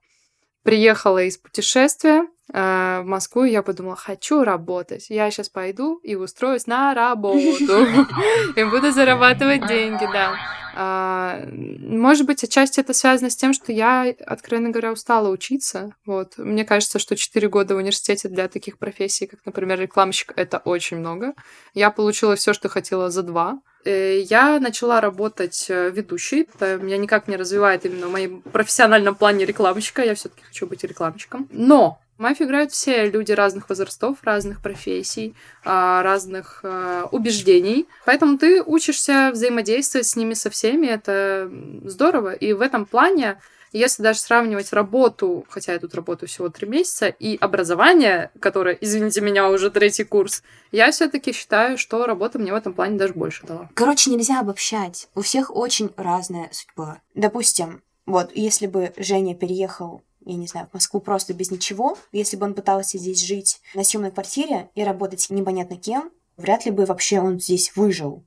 приехала 0.67 1.23
из 1.23 1.37
путешествия 1.37 2.27
э, 2.51 2.99
в 3.01 3.05
Москву, 3.05 3.45
и 3.45 3.51
я 3.51 3.61
подумала, 3.61 3.95
хочу 3.95 4.43
работать. 4.43 5.05
Я 5.07 5.31
сейчас 5.31 5.47
пойду 5.47 6.01
и 6.03 6.15
устроюсь 6.15 6.67
на 6.67 6.93
работу. 6.93 7.39
И 8.57 8.63
буду 8.65 8.91
зарабатывать 8.91 9.65
деньги, 9.65 10.05
да. 10.11 10.35
А, 10.75 11.39
может 11.53 12.25
быть, 12.25 12.43
отчасти 12.43 12.81
это 12.81 12.93
связано 12.93 13.29
с 13.29 13.37
тем, 13.37 13.53
что 13.53 13.71
я, 13.71 14.13
откровенно 14.25 14.69
говоря, 14.69 14.91
устала 14.91 15.29
учиться. 15.29 15.95
Вот. 16.05 16.37
Мне 16.37 16.65
кажется, 16.65 16.99
что 16.99 17.15
4 17.15 17.47
года 17.47 17.73
в 17.73 17.77
университете 17.77 18.27
для 18.27 18.49
таких 18.49 18.77
профессий, 18.77 19.25
как, 19.25 19.39
например, 19.45 19.79
рекламщик, 19.79 20.33
это 20.35 20.57
очень 20.57 20.97
много. 20.97 21.33
Я 21.73 21.91
получила 21.91 22.35
все, 22.35 22.51
что 22.51 22.67
хотела 22.67 23.09
за 23.09 23.23
два. 23.23 23.61
Я 23.89 24.59
начала 24.59 25.01
работать 25.01 25.67
э, 25.69 25.89
ведущей. 25.89 26.47
Меня 26.59 26.97
никак 26.97 27.27
не 27.27 27.37
развивает 27.37 27.85
именно 27.85 28.07
в 28.07 28.11
моем 28.11 28.41
профессиональном 28.41 29.15
плане 29.15 29.45
рекламщика. 29.45 30.03
Я 30.03 30.15
все-таки 30.15 30.43
хочу 30.43 30.67
быть 30.67 30.83
рекламщиком. 30.83 31.47
Но 31.51 31.99
мафию 32.17 32.47
играют 32.47 32.71
все 32.71 33.09
люди 33.09 33.31
разных 33.31 33.69
возрастов, 33.69 34.17
разных 34.23 34.61
профессий, 34.61 35.35
а, 35.63 36.03
разных 36.03 36.61
э, 36.63 37.03
убеждений. 37.11 37.87
Поэтому 38.05 38.37
ты 38.37 38.61
учишься 38.61 39.31
взаимодействовать 39.31 40.07
с 40.07 40.15
ними 40.15 40.33
со 40.33 40.49
всеми. 40.49 40.87
Это 40.87 41.49
здорово. 41.83 42.33
И 42.33 42.53
в 42.53 42.61
этом 42.61 42.85
плане 42.85 43.39
если 43.71 44.03
даже 44.03 44.19
сравнивать 44.19 44.73
работу, 44.73 45.45
хотя 45.49 45.73
я 45.73 45.79
тут 45.79 45.95
работаю 45.95 46.29
всего 46.29 46.49
три 46.49 46.67
месяца, 46.67 47.07
и 47.07 47.37
образование, 47.37 48.31
которое, 48.39 48.77
извините 48.79 49.21
меня, 49.21 49.49
уже 49.49 49.69
третий 49.69 50.03
курс, 50.03 50.43
я 50.71 50.91
все-таки 50.91 51.31
считаю, 51.33 51.77
что 51.77 52.05
работа 52.05 52.39
мне 52.39 52.51
в 52.51 52.55
этом 52.55 52.73
плане 52.73 52.97
даже 52.97 53.13
больше 53.13 53.45
дала. 53.45 53.69
Короче, 53.73 54.09
нельзя 54.09 54.39
обобщать. 54.39 55.09
У 55.15 55.21
всех 55.21 55.55
очень 55.55 55.91
разная 55.97 56.49
судьба. 56.51 57.01
Допустим, 57.15 57.81
вот 58.05 58.31
если 58.33 58.67
бы 58.67 58.93
Женя 58.97 59.35
переехал 59.35 60.01
я 60.27 60.35
не 60.35 60.47
знаю, 60.47 60.67
в 60.67 60.73
Москву 60.73 60.99
просто 60.99 61.33
без 61.33 61.51
ничего, 61.51 61.97
если 62.11 62.35
бы 62.35 62.45
он 62.45 62.53
пытался 62.53 62.97
здесь 62.97 63.23
жить 63.23 63.61
на 63.73 63.85
съемной 63.85 64.11
квартире 64.11 64.69
и 64.75 64.83
работать 64.83 65.27
непонятно 65.29 65.77
кем, 65.77 66.11
вряд 66.35 66.65
ли 66.65 66.71
бы 66.71 66.85
вообще 66.85 67.21
он 67.21 67.39
здесь 67.39 67.73
выжил. 67.75 68.25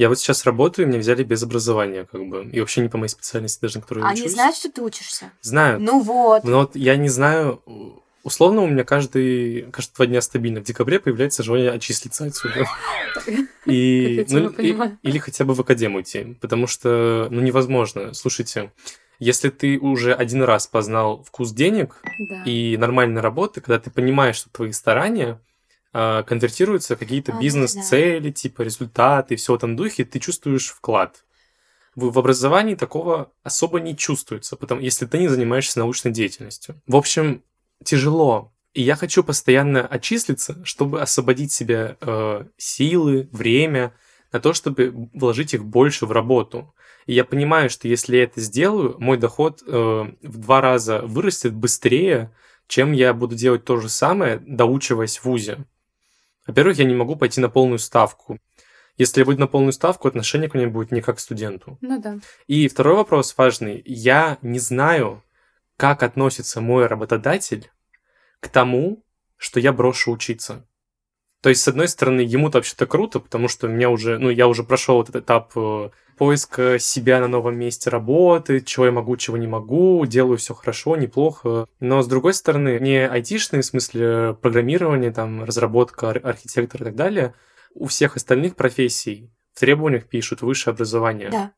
Я 0.00 0.08
вот 0.08 0.18
сейчас 0.18 0.46
работаю, 0.46 0.88
меня 0.88 0.98
взяли 0.98 1.22
без 1.24 1.42
образования, 1.42 2.06
как 2.10 2.26
бы, 2.26 2.44
и 2.50 2.58
вообще 2.58 2.80
не 2.80 2.88
по 2.88 2.96
моей 2.96 3.10
специальности 3.10 3.60
даже, 3.60 3.76
на 3.76 3.82
которой 3.82 3.98
я 4.00 4.06
Они 4.08 4.22
учусь. 4.22 4.32
знают, 4.32 4.56
что 4.56 4.72
ты 4.72 4.80
учишься? 4.80 5.30
Знают. 5.42 5.82
Ну 5.82 6.00
вот. 6.00 6.42
Но 6.42 6.60
вот 6.60 6.74
я 6.74 6.96
не 6.96 7.10
знаю, 7.10 7.62
условно 8.22 8.62
у 8.62 8.66
меня 8.66 8.82
каждый, 8.84 9.70
каждые 9.70 9.94
два 9.96 10.06
дня 10.06 10.22
стабильно 10.22 10.60
в 10.60 10.64
декабре 10.64 11.00
появляется 11.00 11.42
желание 11.42 11.70
отчислиться 11.72 12.24
отсюда. 12.24 12.64
И, 13.66 14.24
ну, 14.30 14.48
и- 14.48 14.74
или 15.02 15.18
хотя 15.18 15.44
бы 15.44 15.52
в 15.52 15.60
академию 15.60 16.00
идти, 16.00 16.38
потому 16.40 16.66
что, 16.66 17.28
ну, 17.30 17.42
невозможно. 17.42 18.14
Слушайте, 18.14 18.72
если 19.18 19.50
ты 19.50 19.78
уже 19.78 20.14
один 20.14 20.42
раз 20.44 20.66
познал 20.66 21.22
вкус 21.24 21.52
денег 21.52 21.96
Да. 22.30 22.42
и 22.46 22.78
нормальной 22.78 23.20
работы, 23.20 23.60
когда 23.60 23.78
ты 23.78 23.90
понимаешь, 23.90 24.36
что 24.36 24.48
твои 24.50 24.72
старания 24.72 25.38
конвертируются 25.92 26.96
в 26.96 26.98
какие-то 26.98 27.32
А, 27.32 27.34
ну 27.34 27.40
бизнес-цели, 27.40 28.30
типа 28.30 28.62
результаты, 28.62 29.36
все 29.36 29.52
в 29.52 29.56
этом 29.56 29.76
духе, 29.76 30.04
ты 30.04 30.18
чувствуешь 30.20 30.68
вклад. 30.68 31.24
В, 31.96 32.12
в 32.12 32.18
образовании 32.18 32.76
такого 32.76 33.32
особо 33.42 33.80
не 33.80 33.96
чувствуется, 33.96 34.56
потому, 34.56 34.80
если 34.80 35.06
ты 35.06 35.18
не 35.18 35.28
занимаешься 35.28 35.80
научной 35.80 36.12
деятельностью. 36.12 36.80
В 36.86 36.96
общем, 36.96 37.42
тяжело. 37.84 38.52
И 38.72 38.82
я 38.82 38.94
хочу 38.94 39.24
постоянно 39.24 39.84
отчислиться, 39.84 40.64
чтобы 40.64 41.02
освободить 41.02 41.50
себе 41.50 41.96
э, 42.00 42.44
силы, 42.56 43.28
время 43.32 43.92
на 44.32 44.38
то, 44.38 44.52
чтобы 44.52 45.08
вложить 45.12 45.54
их 45.54 45.64
больше 45.64 46.06
в 46.06 46.12
работу. 46.12 46.72
И 47.06 47.14
я 47.14 47.24
понимаю, 47.24 47.68
что 47.68 47.88
если 47.88 48.16
я 48.16 48.24
это 48.24 48.40
сделаю, 48.40 48.94
мой 49.00 49.18
доход 49.18 49.62
э, 49.66 49.70
в 49.72 50.38
два 50.38 50.60
раза 50.60 51.02
вырастет 51.02 51.52
быстрее, 51.52 52.32
чем 52.68 52.92
я 52.92 53.12
буду 53.12 53.34
делать 53.34 53.64
то 53.64 53.78
же 53.78 53.88
самое, 53.88 54.38
доучиваясь 54.38 55.18
в 55.18 55.24
ВУЗе. 55.24 55.66
Во-первых, 56.46 56.78
я 56.78 56.84
не 56.84 56.94
могу 56.94 57.16
пойти 57.16 57.40
на 57.40 57.48
полную 57.48 57.78
ставку. 57.78 58.38
Если 58.96 59.20
я 59.20 59.24
буду 59.24 59.38
на 59.38 59.46
полную 59.46 59.72
ставку, 59.72 60.08
отношение 60.08 60.48
ко 60.48 60.58
мне 60.58 60.66
будет 60.66 60.92
не 60.92 61.00
как 61.00 61.16
к 61.16 61.20
студенту. 61.20 61.78
Ну 61.80 62.00
да. 62.00 62.18
И 62.46 62.68
второй 62.68 62.96
вопрос 62.96 63.34
важный. 63.36 63.82
Я 63.86 64.38
не 64.42 64.58
знаю, 64.58 65.22
как 65.76 66.02
относится 66.02 66.60
мой 66.60 66.86
работодатель 66.86 67.70
к 68.40 68.48
тому, 68.48 69.02
что 69.36 69.58
я 69.60 69.72
брошу 69.72 70.12
учиться. 70.12 70.66
То 71.42 71.48
есть, 71.48 71.62
с 71.62 71.68
одной 71.68 71.88
стороны, 71.88 72.20
ему-то 72.20 72.58
вообще-то 72.58 72.86
круто, 72.86 73.18
потому 73.18 73.48
что 73.48 73.66
у 73.66 73.70
меня 73.70 73.88
уже, 73.88 74.18
ну, 74.18 74.28
я 74.28 74.46
уже 74.46 74.62
прошел 74.62 75.02
этот 75.02 75.16
этап 75.16 75.52
э, 75.56 75.90
поиска 76.18 76.78
себя 76.78 77.18
на 77.18 77.28
новом 77.28 77.58
месте 77.58 77.88
работы, 77.88 78.60
чего 78.60 78.84
я 78.86 78.92
могу, 78.92 79.16
чего 79.16 79.38
не 79.38 79.46
могу, 79.46 80.04
делаю 80.04 80.36
все 80.36 80.52
хорошо, 80.52 80.96
неплохо. 80.96 81.66
Но, 81.80 82.02
с 82.02 82.06
другой 82.06 82.34
стороны, 82.34 82.78
не 82.78 83.08
айтишные, 83.08 83.62
в 83.62 83.64
смысле 83.64 84.34
программирование, 84.34 85.12
там, 85.12 85.44
разработка, 85.44 86.10
ар- 86.10 86.20
архитектор 86.22 86.82
и 86.82 86.84
так 86.84 86.94
далее, 86.94 87.34
у 87.74 87.86
всех 87.86 88.16
остальных 88.16 88.54
профессий 88.54 89.30
в 89.54 89.60
требованиях 89.60 90.04
пишут 90.04 90.42
высшее 90.42 90.72
образование. 90.74 91.30
Да. 91.30 91.52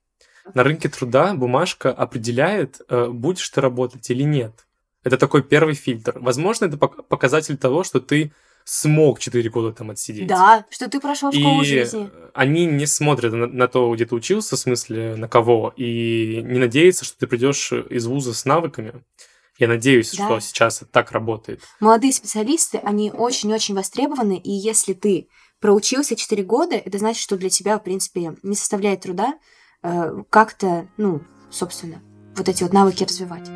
На 0.54 0.62
рынке 0.62 0.88
труда 0.88 1.34
бумажка 1.34 1.90
определяет, 1.90 2.82
э, 2.88 3.08
будешь 3.08 3.48
ты 3.48 3.60
работать 3.60 4.08
или 4.10 4.22
нет. 4.22 4.66
Это 5.02 5.16
такой 5.16 5.42
первый 5.42 5.74
фильтр. 5.74 6.18
Возможно, 6.20 6.66
это 6.66 6.76
пок- 6.76 7.02
показатель 7.02 7.56
того, 7.56 7.82
что 7.82 8.00
ты 8.00 8.32
смог 8.64 9.18
4 9.20 9.50
года 9.50 9.72
там 9.72 9.90
отсидеть. 9.90 10.26
Да, 10.26 10.64
что 10.70 10.88
ты 10.88 11.00
прошел 11.00 11.32
школу 11.32 11.62
И 11.62 11.64
жизни. 11.64 12.10
они 12.34 12.66
не 12.66 12.86
смотрят 12.86 13.32
на, 13.32 13.46
на 13.46 13.68
то, 13.68 13.92
где 13.94 14.06
ты 14.06 14.14
учился, 14.14 14.56
в 14.56 14.58
смысле, 14.58 15.16
на 15.16 15.28
кого, 15.28 15.72
и 15.76 16.40
не 16.44 16.58
надеются, 16.58 17.04
что 17.04 17.18
ты 17.18 17.26
придешь 17.26 17.72
из 17.72 18.06
вуза 18.06 18.34
с 18.34 18.44
навыками. 18.44 19.02
Я 19.58 19.68
надеюсь, 19.68 20.12
Да. 20.12 20.24
что 20.24 20.40
сейчас 20.40 20.82
это 20.82 20.90
так 20.90 21.12
работает. 21.12 21.60
Молодые 21.78 22.12
специалисты, 22.12 22.78
они 22.78 23.10
очень-очень 23.10 23.74
востребованы, 23.74 24.38
и 24.38 24.50
если 24.50 24.92
ты 24.94 25.28
проучился 25.60 26.16
4 26.16 26.42
года, 26.42 26.74
это 26.76 26.98
значит, 26.98 27.22
что 27.22 27.36
для 27.36 27.50
тебя, 27.50 27.78
в 27.78 27.84
принципе, 27.84 28.34
не 28.42 28.56
составляет 28.56 29.02
труда 29.02 29.34
э, 29.82 30.22
как-то, 30.30 30.88
ну, 30.96 31.20
собственно, 31.50 32.02
вот 32.36 32.48
эти 32.48 32.62
вот 32.62 32.72
навыки 32.72 33.04
развивать. 33.04 33.48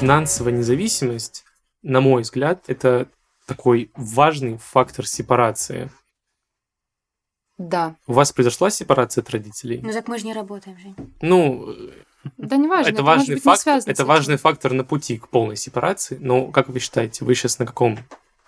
Финансовая 0.00 0.54
независимость, 0.54 1.44
на 1.82 2.00
мой 2.00 2.22
взгляд, 2.22 2.64
это 2.68 3.06
такой 3.46 3.90
важный 3.94 4.56
фактор 4.56 5.06
сепарации. 5.06 5.90
Да. 7.58 7.96
У 8.06 8.14
вас 8.14 8.32
произошла 8.32 8.70
сепарация 8.70 9.20
от 9.20 9.28
родителей? 9.28 9.78
Ну 9.82 9.92
так 9.92 10.08
мы 10.08 10.18
же 10.18 10.24
не 10.24 10.32
работаем, 10.32 10.78
Жень. 10.78 10.96
Ну, 11.20 11.76
Да 12.38 12.56
не 12.56 12.66
важно. 12.66 12.90
это 12.90 13.02
может 13.02 13.28
важный 13.28 13.34
быть 13.34 13.60
с 13.60 13.86
Это 13.86 14.06
важный 14.06 14.36
фактор 14.38 14.72
на 14.72 14.84
пути 14.84 15.18
к 15.18 15.28
полной 15.28 15.56
сепарации. 15.56 16.16
Но 16.18 16.46
как 16.46 16.70
вы 16.70 16.78
считаете, 16.78 17.26
вы 17.26 17.34
сейчас 17.34 17.58
на 17.58 17.66
каком 17.66 17.98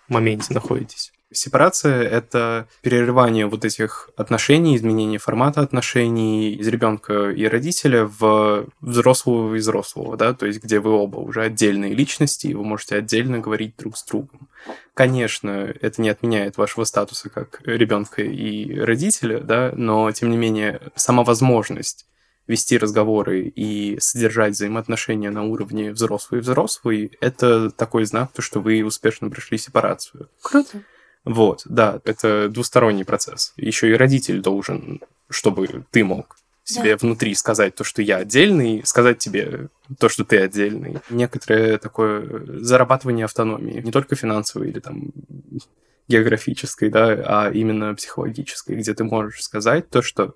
моменте 0.09 0.55
находитесь? 0.55 1.13
Сепарация— 1.33 2.03
это 2.09 2.69
перерывание 2.83 3.47
вот 3.47 3.65
этих 3.65 4.11
отношений, 4.17 4.77
изменение 4.77 5.19
формата 5.19 5.61
отношений 5.61 6.53
из 6.55 6.69
ребенка 6.69 7.31
и 7.31 7.45
родителя 7.47 8.05
в 8.05 8.67
взрослого 8.81 9.55
и 9.55 9.59
взрослого, 9.59 10.17
да, 10.17 10.35
то 10.35 10.47
есть 10.47 10.63
где 10.63 10.81
вы 10.81 10.91
оба 10.91 11.19
уже 11.19 11.43
отдельные 11.43 11.95
личности, 11.95 12.49
и 12.49 12.55
вы 12.55 12.65
можете 12.65 12.97
отдельно 12.97 13.39
говорить 13.39 13.77
друг 13.77 13.97
с 13.97 14.05
другом. 14.05 14.49
Конечно, 14.95 15.73
это 15.81 16.03
не 16.03 16.11
отменяет 16.11 16.57
вашего 16.57 16.85
статуса 16.85 17.31
как 17.31 17.61
ребенка 17.65 18.23
и 18.23 18.79
родителя, 18.79 19.41
да, 19.41 19.73
но 19.75 20.11
тем 20.13 20.31
не 20.31 20.37
менее 20.37 20.81
сама 20.95 21.25
возможность 21.25 22.07
вести 22.47 22.77
разговоры 22.77 23.45
и 23.45 23.99
содержать 24.01 24.55
взаимоотношения 24.55 25.31
на 25.31 25.45
уровне 25.45 25.93
взрослый-взрослый, 25.93 27.17
это 27.21 27.71
такой 27.71 28.05
знак, 28.05 28.33
то, 28.33 28.43
что 28.43 28.61
вы 28.61 28.85
успешно 28.85 29.31
прошли 29.31 29.59
сепарацию. 29.59 30.29
Круто. 30.43 30.83
Вот, 31.25 31.63
да, 31.65 32.01
это 32.05 32.49
двусторонний 32.49 33.05
процесс. 33.05 33.53
Еще 33.57 33.91
и 33.91 33.95
родитель 33.95 34.41
должен, 34.41 35.01
чтобы 35.29 35.85
ты 35.91 36.05
мог 36.05 36.37
себе 36.65 36.97
внутри 36.97 37.35
сказать 37.35 37.75
то, 37.75 37.85
что 37.85 38.03
я 38.03 38.19
отдельный, 38.19 38.83
сказать 38.85 39.19
тебе 39.19 39.69
то, 39.99 40.09
что 40.09 40.25
ты 40.25 40.39
отдельный. 40.39 40.99
Некоторое 41.11 41.79
такое 41.79 42.61
зарабатывание 42.61 43.25
автономии, 43.25 43.81
не 43.81 43.93
только 43.93 44.15
финансовой 44.17 44.69
или 44.69 44.81
там 44.81 45.13
географической, 46.09 46.89
да, 46.89 47.07
а 47.25 47.51
именно 47.51 47.95
психологической, 47.95 48.77
где 48.77 48.95
ты 48.95 49.05
можешь 49.05 49.43
сказать 49.43 49.89
то, 49.91 50.03
что 50.03 50.35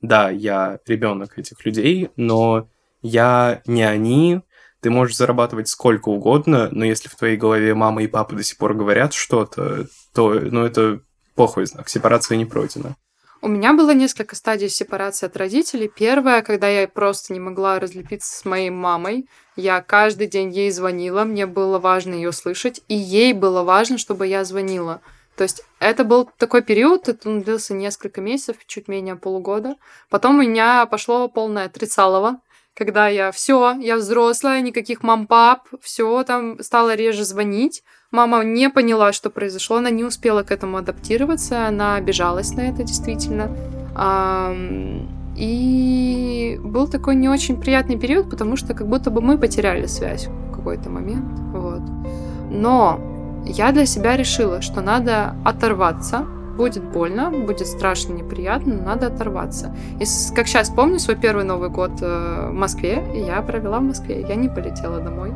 да, 0.00 0.30
я 0.30 0.78
ребенок 0.86 1.38
этих 1.38 1.64
людей, 1.64 2.10
но 2.16 2.68
я 3.02 3.62
не 3.66 3.82
они, 3.82 4.42
ты 4.84 4.90
можешь 4.90 5.16
зарабатывать 5.16 5.68
сколько 5.70 6.10
угодно, 6.10 6.68
но 6.70 6.84
если 6.84 7.08
в 7.08 7.14
твоей 7.14 7.38
голове 7.38 7.72
мама 7.72 8.02
и 8.02 8.06
папа 8.06 8.34
до 8.34 8.42
сих 8.42 8.58
пор 8.58 8.74
говорят 8.74 9.14
что-то, 9.14 9.86
то, 10.12 10.34
ну, 10.34 10.62
это 10.62 11.00
плохой 11.34 11.64
знак, 11.64 11.88
сепарация 11.88 12.36
не 12.36 12.44
пройдена. 12.44 12.94
У 13.40 13.48
меня 13.48 13.72
было 13.72 13.94
несколько 13.94 14.36
стадий 14.36 14.68
сепарации 14.68 15.24
от 15.24 15.38
родителей. 15.38 15.88
Первая, 15.88 16.42
когда 16.42 16.68
я 16.68 16.86
просто 16.86 17.32
не 17.32 17.40
могла 17.40 17.80
разлепиться 17.80 18.36
с 18.36 18.44
моей 18.44 18.68
мамой. 18.68 19.26
Я 19.56 19.80
каждый 19.80 20.26
день 20.26 20.52
ей 20.52 20.70
звонила, 20.70 21.24
мне 21.24 21.46
было 21.46 21.78
важно 21.78 22.12
ее 22.12 22.32
слышать, 22.32 22.82
и 22.86 22.94
ей 22.94 23.32
было 23.32 23.62
важно, 23.62 23.96
чтобы 23.96 24.26
я 24.26 24.44
звонила. 24.44 25.00
То 25.34 25.44
есть 25.44 25.64
это 25.78 26.04
был 26.04 26.28
такой 26.36 26.60
период, 26.60 27.08
это 27.08 27.40
длился 27.40 27.72
несколько 27.72 28.20
месяцев, 28.20 28.56
чуть 28.66 28.88
менее 28.88 29.16
полугода. 29.16 29.76
Потом 30.10 30.36
у 30.36 30.42
меня 30.42 30.84
пошло 30.84 31.26
полное 31.28 31.70
трицалово, 31.70 32.40
когда 32.74 33.08
я 33.08 33.30
все, 33.30 33.76
я 33.80 33.96
взрослая, 33.96 34.60
никаких 34.60 35.02
мам-пап, 35.02 35.68
все 35.80 36.22
там 36.24 36.60
стала 36.60 36.94
реже 36.94 37.24
звонить. 37.24 37.82
Мама 38.10 38.44
не 38.44 38.68
поняла, 38.70 39.12
что 39.12 39.30
произошло, 39.30 39.76
она 39.76 39.90
не 39.90 40.04
успела 40.04 40.42
к 40.42 40.50
этому 40.50 40.76
адаптироваться, 40.76 41.66
она 41.66 41.96
обижалась 41.96 42.52
на 42.52 42.62
это 42.68 42.82
действительно. 42.82 43.50
И 45.36 46.60
был 46.62 46.88
такой 46.88 47.16
не 47.16 47.28
очень 47.28 47.60
приятный 47.60 47.98
период, 47.98 48.30
потому 48.30 48.56
что 48.56 48.74
как 48.74 48.88
будто 48.88 49.10
бы 49.10 49.20
мы 49.20 49.36
потеряли 49.36 49.86
связь 49.86 50.26
в 50.26 50.52
какой-то 50.54 50.90
момент. 50.90 51.38
Вот. 51.52 51.82
Но 52.50 53.00
я 53.44 53.72
для 53.72 53.84
себя 53.84 54.16
решила, 54.16 54.60
что 54.60 54.80
надо 54.80 55.34
оторваться. 55.44 56.26
Будет 56.56 56.84
больно, 56.84 57.30
будет 57.30 57.66
страшно, 57.66 58.12
неприятно, 58.12 58.74
но 58.74 58.82
надо 58.84 59.08
оторваться. 59.08 59.74
И 60.00 60.04
как 60.34 60.46
сейчас 60.46 60.70
помню 60.70 60.98
свой 60.98 61.16
первый 61.16 61.44
Новый 61.44 61.68
год 61.68 61.92
э, 62.00 62.48
в 62.50 62.52
Москве, 62.52 63.04
я 63.14 63.42
провела 63.42 63.80
в 63.80 63.82
Москве, 63.84 64.24
я 64.28 64.34
не 64.34 64.48
полетела 64.48 65.00
домой. 65.00 65.32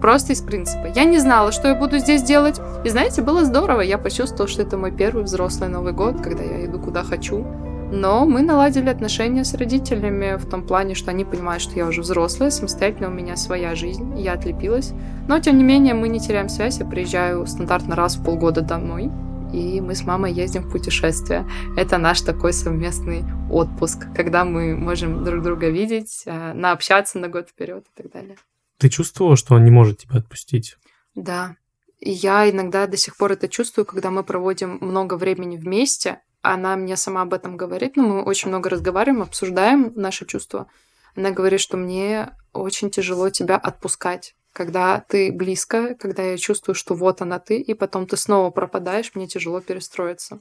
Просто 0.00 0.32
из 0.32 0.40
принципа. 0.40 0.88
Я 0.94 1.04
не 1.04 1.18
знала, 1.18 1.52
что 1.52 1.68
я 1.68 1.74
буду 1.74 1.98
здесь 1.98 2.22
делать. 2.22 2.60
И 2.84 2.88
знаете, 2.88 3.20
было 3.20 3.44
здорово. 3.44 3.82
Я 3.82 3.98
почувствовала, 3.98 4.48
что 4.48 4.62
это 4.62 4.78
мой 4.78 4.92
первый 4.92 5.24
взрослый 5.24 5.68
Новый 5.68 5.92
год, 5.92 6.22
когда 6.22 6.42
я 6.42 6.64
иду 6.64 6.78
куда 6.78 7.02
хочу. 7.02 7.44
Но 7.92 8.24
мы 8.24 8.42
наладили 8.42 8.88
отношения 8.88 9.44
с 9.44 9.52
родителями 9.54 10.36
в 10.36 10.48
том 10.48 10.62
плане, 10.62 10.94
что 10.94 11.10
они 11.10 11.24
понимают, 11.24 11.60
что 11.60 11.74
я 11.74 11.86
уже 11.86 12.02
взрослая, 12.02 12.50
самостоятельно 12.50 13.08
у 13.08 13.12
меня 13.12 13.36
своя 13.36 13.74
жизнь, 13.74 14.16
я 14.16 14.34
отлепилась. 14.34 14.92
Но, 15.26 15.40
тем 15.40 15.58
не 15.58 15.64
менее, 15.64 15.94
мы 15.94 16.08
не 16.08 16.20
теряем 16.20 16.48
связь. 16.48 16.78
Я 16.78 16.86
приезжаю 16.86 17.46
стандартно 17.46 17.96
раз 17.96 18.16
в 18.16 18.24
полгода 18.24 18.60
домой, 18.60 19.10
и 19.52 19.80
мы 19.80 19.94
с 19.94 20.02
мамой 20.02 20.32
ездим 20.32 20.62
в 20.62 20.70
путешествие. 20.70 21.48
Это 21.76 21.98
наш 21.98 22.20
такой 22.20 22.52
совместный 22.52 23.24
отпуск, 23.50 24.06
когда 24.14 24.44
мы 24.44 24.76
можем 24.76 25.24
друг 25.24 25.42
друга 25.42 25.68
видеть, 25.68 26.22
э, 26.26 26.52
наобщаться 26.52 27.18
на 27.18 27.28
год 27.28 27.48
вперед 27.48 27.84
и 27.86 28.02
так 28.02 28.12
далее. 28.12 28.36
Ты 28.78 28.88
чувствовала, 28.88 29.36
что 29.36 29.54
он 29.54 29.64
не 29.64 29.70
может 29.70 29.98
тебя 29.98 30.16
отпустить? 30.16 30.76
Да. 31.14 31.56
И 31.98 32.10
я 32.10 32.48
иногда 32.48 32.86
до 32.86 32.96
сих 32.96 33.16
пор 33.16 33.32
это 33.32 33.48
чувствую, 33.48 33.84
когда 33.84 34.10
мы 34.10 34.24
проводим 34.24 34.78
много 34.80 35.14
времени 35.14 35.56
вместе. 35.56 36.20
Она 36.42 36.76
мне 36.76 36.96
сама 36.96 37.22
об 37.22 37.34
этом 37.34 37.56
говорит, 37.58 37.96
но 37.96 38.04
мы 38.04 38.22
очень 38.22 38.48
много 38.48 38.70
разговариваем, 38.70 39.22
обсуждаем 39.22 39.92
наши 39.96 40.24
чувства. 40.24 40.66
Она 41.14 41.30
говорит, 41.30 41.60
что 41.60 41.76
мне 41.76 42.30
очень 42.52 42.90
тяжело 42.90 43.28
тебя 43.28 43.56
отпускать. 43.56 44.34
Когда 44.52 45.04
ты 45.08 45.32
близко, 45.32 45.94
когда 45.94 46.22
я 46.22 46.36
чувствую, 46.36 46.74
что 46.74 46.94
вот 46.94 47.22
она 47.22 47.38
ты, 47.38 47.60
и 47.60 47.74
потом 47.74 48.06
ты 48.06 48.16
снова 48.16 48.50
пропадаешь, 48.50 49.12
мне 49.14 49.26
тяжело 49.28 49.60
перестроиться. 49.60 50.40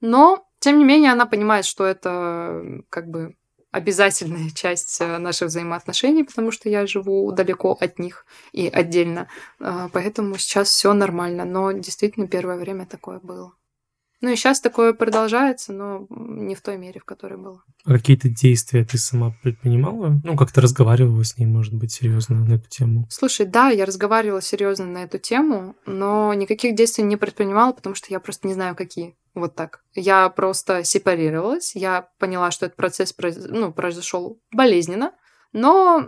Но, 0.00 0.46
тем 0.58 0.78
не 0.78 0.84
менее, 0.84 1.12
она 1.12 1.26
понимает, 1.26 1.64
что 1.64 1.84
это 1.84 2.82
как 2.90 3.08
бы 3.08 3.34
обязательная 3.70 4.50
часть 4.54 5.00
э, 5.00 5.18
наших 5.18 5.48
взаимоотношений, 5.48 6.24
потому 6.24 6.50
что 6.50 6.68
я 6.68 6.86
живу 6.86 7.30
далеко 7.32 7.76
от 7.80 7.98
них 7.98 8.26
и 8.52 8.68
отдельно. 8.68 9.28
А, 9.60 9.88
Поэтому 9.92 10.36
сейчас 10.38 10.68
все 10.68 10.92
нормально, 10.92 11.44
но 11.44 11.72
действительно 11.72 12.26
первое 12.26 12.56
время 12.56 12.86
такое 12.86 13.20
было. 13.20 13.52
Ну 14.26 14.32
и 14.32 14.34
сейчас 14.34 14.60
такое 14.60 14.92
продолжается, 14.92 15.72
но 15.72 16.08
не 16.10 16.56
в 16.56 16.60
той 16.60 16.78
мере, 16.78 16.98
в 16.98 17.04
которой 17.04 17.38
было. 17.38 17.62
А 17.84 17.92
какие-то 17.92 18.28
действия 18.28 18.84
ты 18.84 18.98
сама 18.98 19.32
предпринимала? 19.40 20.20
Ну, 20.24 20.36
как-то 20.36 20.60
разговаривала 20.60 21.22
с 21.22 21.38
ней, 21.38 21.46
может 21.46 21.72
быть, 21.72 21.92
серьезно 21.92 22.44
на 22.44 22.54
эту 22.54 22.68
тему? 22.68 23.06
Слушай, 23.08 23.46
да, 23.46 23.68
я 23.68 23.86
разговаривала 23.86 24.42
серьезно 24.42 24.86
на 24.86 25.04
эту 25.04 25.18
тему, 25.18 25.76
но 25.86 26.34
никаких 26.34 26.74
действий 26.74 27.04
не 27.04 27.16
предпринимала, 27.16 27.70
потому 27.70 27.94
что 27.94 28.08
я 28.10 28.18
просто 28.18 28.48
не 28.48 28.54
знаю, 28.54 28.74
какие. 28.74 29.16
Вот 29.36 29.54
так. 29.54 29.84
Я 29.94 30.28
просто 30.28 30.82
сепарировалась, 30.82 31.76
я 31.76 32.08
поняла, 32.18 32.50
что 32.50 32.66
этот 32.66 32.76
процесс 32.76 33.14
произ- 33.16 33.46
ну, 33.48 33.72
произошел 33.72 34.40
болезненно, 34.50 35.12
но 35.52 36.04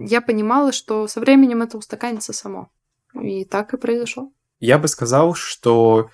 я 0.00 0.20
понимала, 0.20 0.72
что 0.72 1.06
со 1.06 1.20
временем 1.20 1.62
это 1.62 1.78
устаканится 1.78 2.32
само. 2.32 2.72
И 3.14 3.44
так 3.44 3.72
и 3.72 3.76
произошло. 3.76 4.32
Я 4.58 4.78
бы 4.78 4.88
сказал, 4.88 5.34
что 5.34 6.10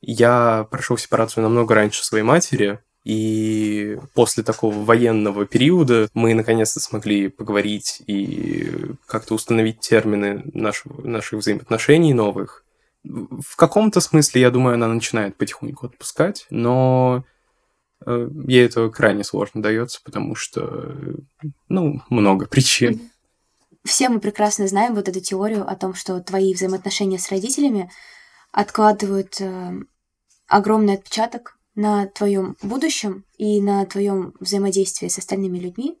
я 0.00 0.66
прошел 0.70 0.96
сепарацию 0.96 1.42
намного 1.42 1.74
раньше 1.74 2.04
своей 2.04 2.24
матери, 2.24 2.80
и 3.04 3.98
после 4.14 4.42
такого 4.42 4.84
военного 4.84 5.46
периода 5.46 6.10
мы 6.12 6.34
наконец-то 6.34 6.78
смогли 6.78 7.28
поговорить 7.28 8.02
и 8.06 8.70
как-то 9.06 9.34
установить 9.34 9.80
термины 9.80 10.42
нашего, 10.52 11.00
наших 11.06 11.38
взаимоотношений 11.38 12.12
новых. 12.12 12.64
В 13.04 13.56
каком-то 13.56 14.00
смысле, 14.00 14.42
я 14.42 14.50
думаю, 14.50 14.74
она 14.74 14.88
начинает 14.88 15.36
потихоньку 15.36 15.86
отпускать, 15.86 16.46
но 16.50 17.24
э, 18.04 18.28
ей 18.46 18.66
это 18.66 18.90
крайне 18.90 19.24
сложно 19.24 19.62
дается, 19.62 20.00
потому 20.04 20.34
что, 20.34 20.94
ну, 21.70 22.02
много 22.10 22.46
причин. 22.46 23.00
Все 23.84 24.10
мы 24.10 24.20
прекрасно 24.20 24.66
знаем 24.68 24.94
вот 24.94 25.08
эту 25.08 25.20
теорию 25.20 25.66
о 25.66 25.74
том, 25.76 25.94
что 25.94 26.20
твои 26.20 26.52
взаимоотношения 26.52 27.18
с 27.18 27.30
родителями 27.30 27.90
откладывают 28.52 29.40
э, 29.40 29.72
огромный 30.46 30.94
отпечаток 30.94 31.58
на 31.74 32.06
твоем 32.06 32.56
будущем 32.62 33.24
и 33.36 33.60
на 33.60 33.84
твоем 33.86 34.34
взаимодействии 34.40 35.08
с 35.08 35.18
остальными 35.18 35.58
людьми, 35.58 35.98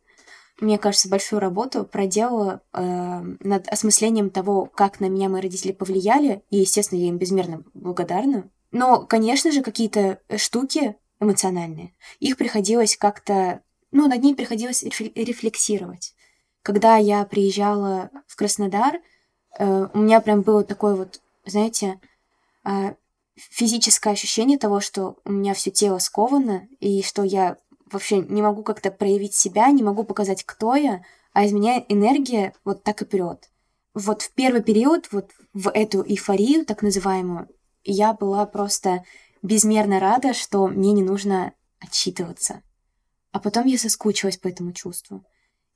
мне 0.60 0.76
кажется, 0.78 1.08
большую 1.08 1.40
работу 1.40 1.84
проделала 1.84 2.62
э, 2.72 3.20
над 3.40 3.68
осмыслением 3.68 4.30
того, 4.30 4.66
как 4.66 4.98
на 4.98 5.08
меня 5.08 5.28
мои 5.28 5.40
родители 5.40 5.70
повлияли, 5.70 6.42
и, 6.50 6.58
естественно, 6.58 6.98
я 6.98 7.08
им 7.08 7.18
безмерно 7.18 7.62
благодарна. 7.74 8.50
Но, 8.72 9.06
конечно 9.06 9.52
же, 9.52 9.62
какие-то 9.62 10.20
штуки 10.36 10.96
эмоциональные, 11.20 11.94
их 12.18 12.36
приходилось 12.36 12.96
как-то, 12.96 13.62
ну, 13.92 14.08
над 14.08 14.20
ними 14.22 14.34
приходилось 14.34 14.82
рефлексировать. 14.82 16.14
Когда 16.62 16.96
я 16.96 17.24
приезжала 17.24 18.10
в 18.26 18.34
Краснодар, 18.34 19.00
э, 19.58 19.88
у 19.94 19.98
меня 19.98 20.20
прям 20.20 20.42
было 20.42 20.64
такое 20.64 20.96
вот, 20.96 21.20
знаете, 21.46 22.00
физическое 23.36 24.10
ощущение 24.10 24.58
того, 24.58 24.80
что 24.80 25.16
у 25.24 25.32
меня 25.32 25.54
все 25.54 25.70
тело 25.70 25.98
сковано, 25.98 26.68
и 26.80 27.02
что 27.02 27.22
я 27.22 27.56
вообще 27.90 28.18
не 28.18 28.42
могу 28.42 28.62
как-то 28.62 28.90
проявить 28.90 29.34
себя, 29.34 29.70
не 29.70 29.82
могу 29.82 30.04
показать, 30.04 30.44
кто 30.44 30.74
я, 30.74 31.02
а 31.32 31.44
из 31.44 31.52
меня 31.52 31.84
энергия 31.88 32.52
вот 32.64 32.82
так 32.82 33.02
и 33.02 33.04
прет. 33.04 33.50
Вот 33.94 34.22
в 34.22 34.32
первый 34.32 34.62
период, 34.62 35.08
вот 35.12 35.30
в 35.54 35.70
эту 35.70 36.02
эйфорию, 36.02 36.64
так 36.64 36.82
называемую, 36.82 37.48
я 37.84 38.12
была 38.12 38.44
просто 38.46 39.04
безмерно 39.42 40.00
рада, 40.00 40.34
что 40.34 40.66
мне 40.66 40.92
не 40.92 41.02
нужно 41.02 41.52
отчитываться. 41.80 42.62
А 43.32 43.40
потом 43.40 43.66
я 43.66 43.78
соскучилась 43.78 44.36
по 44.36 44.48
этому 44.48 44.72
чувству. 44.72 45.24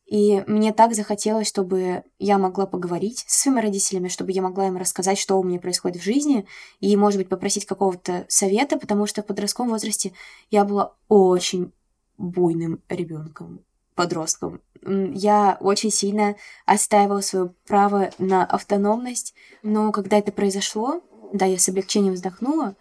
И 0.06 0.42
мне 0.46 0.72
так 0.72 0.94
захотелось, 0.94 1.48
чтобы 1.48 2.02
я 2.18 2.36
могла 2.36 2.66
поговорить 2.66 3.24
с 3.26 3.42
своими 3.42 3.60
родителями, 3.60 4.08
чтобы 4.08 4.32
я 4.32 4.42
могла 4.42 4.66
им 4.66 4.76
рассказать, 4.76 5.18
что 5.18 5.38
у 5.38 5.44
меня 5.44 5.58
происходит 5.58 6.02
в 6.02 6.04
жизни, 6.04 6.46
и, 6.80 6.94
может 6.96 7.18
быть, 7.18 7.28
попросить 7.28 7.64
какого-то 7.64 8.26
совета, 8.28 8.78
потому 8.78 9.06
что 9.06 9.22
в 9.22 9.26
подростковом 9.26 9.70
возрасте 9.70 10.12
я 10.50 10.64
была 10.64 10.94
очень 11.08 11.72
буйным 12.18 12.82
ребенком, 12.88 13.64
подростком. 13.94 14.60
Я 14.84 15.56
очень 15.60 15.90
сильно 15.90 16.34
отстаивала 16.66 17.20
свое 17.20 17.54
право 17.66 18.10
на 18.18 18.44
автономность, 18.44 19.34
но 19.62 19.92
когда 19.92 20.18
это 20.18 20.32
произошло, 20.32 21.00
да, 21.32 21.46
я 21.46 21.58
с 21.58 21.68
облегчением 21.68 22.14
вздохнула, 22.14 22.76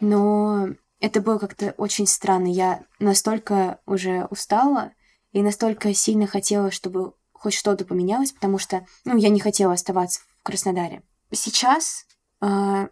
но 0.00 0.68
это 1.00 1.20
было 1.20 1.38
как-то 1.38 1.74
очень 1.76 2.06
странно. 2.06 2.46
Я 2.46 2.84
настолько 2.98 3.80
уже 3.86 4.26
устала 4.30 4.92
и 5.32 5.42
настолько 5.42 5.94
сильно 5.94 6.26
хотела, 6.26 6.70
чтобы 6.70 7.14
хоть 7.32 7.54
что-то 7.54 7.84
поменялось, 7.84 8.32
потому 8.32 8.58
что, 8.58 8.86
ну, 9.04 9.16
я 9.16 9.28
не 9.28 9.40
хотела 9.40 9.72
оставаться 9.72 10.20
в 10.40 10.42
Краснодаре. 10.42 11.02
Сейчас 11.32 12.06
э, 12.42 12.88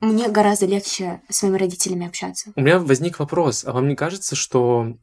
мне 0.00 0.28
гораздо 0.28 0.66
легче 0.66 1.20
с 1.28 1.42
моими 1.42 1.58
родителями 1.58 2.06
общаться. 2.06 2.52
У 2.56 2.60
меня 2.60 2.78
возник 2.78 3.18
вопрос, 3.18 3.64
а 3.64 3.72
вам 3.72 3.88
не 3.88 3.96
кажется, 3.96 4.36
что 4.36 4.96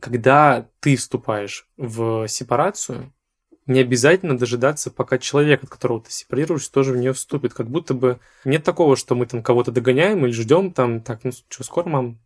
когда 0.00 0.68
ты 0.80 0.96
вступаешь 0.96 1.68
в 1.76 2.26
сепарацию, 2.28 3.12
не 3.66 3.80
обязательно 3.80 4.36
дожидаться, 4.36 4.90
пока 4.90 5.18
человек, 5.18 5.62
от 5.62 5.70
которого 5.70 6.00
ты 6.00 6.10
сепарируешься, 6.10 6.72
тоже 6.72 6.92
в 6.92 6.96
нее 6.96 7.12
вступит. 7.12 7.54
Как 7.54 7.68
будто 7.68 7.94
бы 7.94 8.18
нет 8.44 8.64
такого, 8.64 8.96
что 8.96 9.14
мы 9.14 9.26
там 9.26 9.42
кого-то 9.42 9.70
догоняем 9.70 10.24
или 10.24 10.32
ждем 10.32 10.72
там, 10.72 11.00
так, 11.00 11.22
ну 11.24 11.30
что, 11.48 11.62
скоро, 11.62 11.88
мам, 11.88 12.18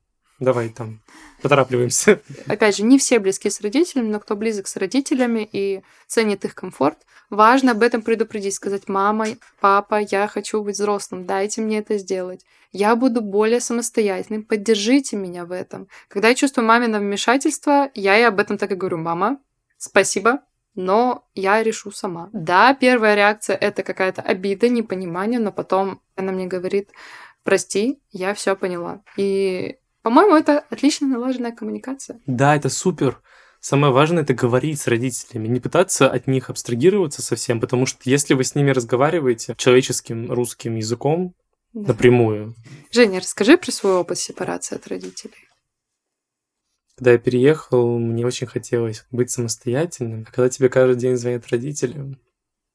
давай 0.45 0.69
там 0.69 1.01
поторапливаемся. 1.43 2.21
Опять 2.47 2.77
же, 2.77 2.85
не 2.85 2.99
все 2.99 3.19
близки 3.19 3.51
с 3.51 3.61
родителями, 3.61 4.11
но 4.11 4.21
кто 4.21 4.37
близок 4.37 4.67
с 4.67 4.77
родителями 4.77 5.49
и 5.51 5.83
ценит 6.07 6.45
их 6.45 6.55
комфорт, 6.55 6.99
важно 7.31 7.73
об 7.73 7.83
этом 7.83 8.03
предупредить, 8.03 8.55
сказать, 8.55 8.89
мама, 8.89 9.27
папа, 9.61 10.01
я 10.01 10.29
хочу 10.29 10.63
быть 10.63 10.77
взрослым, 10.77 11.27
дайте 11.27 11.61
мне 11.61 11.79
это 11.79 11.99
сделать. 11.99 12.45
Я 12.73 12.97
буду 12.97 13.21
более 13.21 13.61
самостоятельным, 13.61 14.43
поддержите 14.43 15.17
меня 15.17 15.45
в 15.45 15.53
этом. 15.53 15.87
Когда 16.09 16.29
я 16.29 16.35
чувствую 16.35 16.67
мамино 16.67 16.99
вмешательство, 16.99 17.91
я 17.95 18.17
ей 18.17 18.27
об 18.27 18.41
этом 18.41 18.59
так 18.59 18.73
и 18.73 18.75
говорю, 18.75 18.99
мама, 18.99 19.39
спасибо, 19.77 20.41
но 20.75 21.25
я 21.35 21.63
решу 21.63 21.93
сама. 21.93 22.31
Да, 22.33 22.75
первая 22.75 23.15
реакция 23.15 23.57
это 23.57 23.83
какая-то 23.83 24.23
обида, 24.23 24.69
непонимание, 24.69 25.39
но 25.39 25.53
потом 25.53 26.01
она 26.17 26.33
мне 26.33 26.47
говорит, 26.47 26.91
прости, 27.45 28.01
я 28.11 28.35
все 28.35 28.57
поняла. 28.57 29.03
И 29.17 29.77
по-моему, 30.05 30.37
это 30.37 30.59
отлично 30.69 31.09
налаженная 31.09 31.53
коммуникация. 31.53 32.21
Да, 32.27 32.55
это 32.55 32.69
супер. 32.69 33.23
Самое 33.61 33.91
важное 33.91 34.23
это 34.23 34.35
говорить 34.35 34.79
с 34.79 34.87
родителями, 34.87 35.49
не 35.49 35.61
пытаться 35.61 36.11
от 36.11 36.27
них 36.27 36.51
абстрагироваться 36.51 37.23
совсем, 37.23 37.59
потому 37.59 37.87
что 37.87 38.01
если 38.05 38.35
вы 38.35 38.45
с 38.45 38.55
ними 38.55 38.71
разговариваете 38.71 39.55
человеческим 39.57 40.31
русским 40.31 40.77
языком 40.77 41.35
да. 41.73 41.89
напрямую. 41.89 42.55
Женя, 42.91 43.21
расскажи 43.21 43.57
про 43.57 43.73
свой 43.73 43.95
опыт 43.95 44.19
сепарации 44.19 44.77
от 44.77 44.87
родителей. 44.89 45.49
Когда 46.97 47.13
я 47.13 47.19
переехал, 47.19 47.99
мне 47.99 48.27
очень 48.27 48.47
хотелось 48.47 49.07
быть 49.11 49.31
самостоятельным. 49.31 50.27
А 50.29 50.31
когда 50.31 50.51
тебе 50.51 50.69
каждый 50.69 50.97
день 50.97 51.17
звонят 51.17 51.49
родители, 51.49 52.19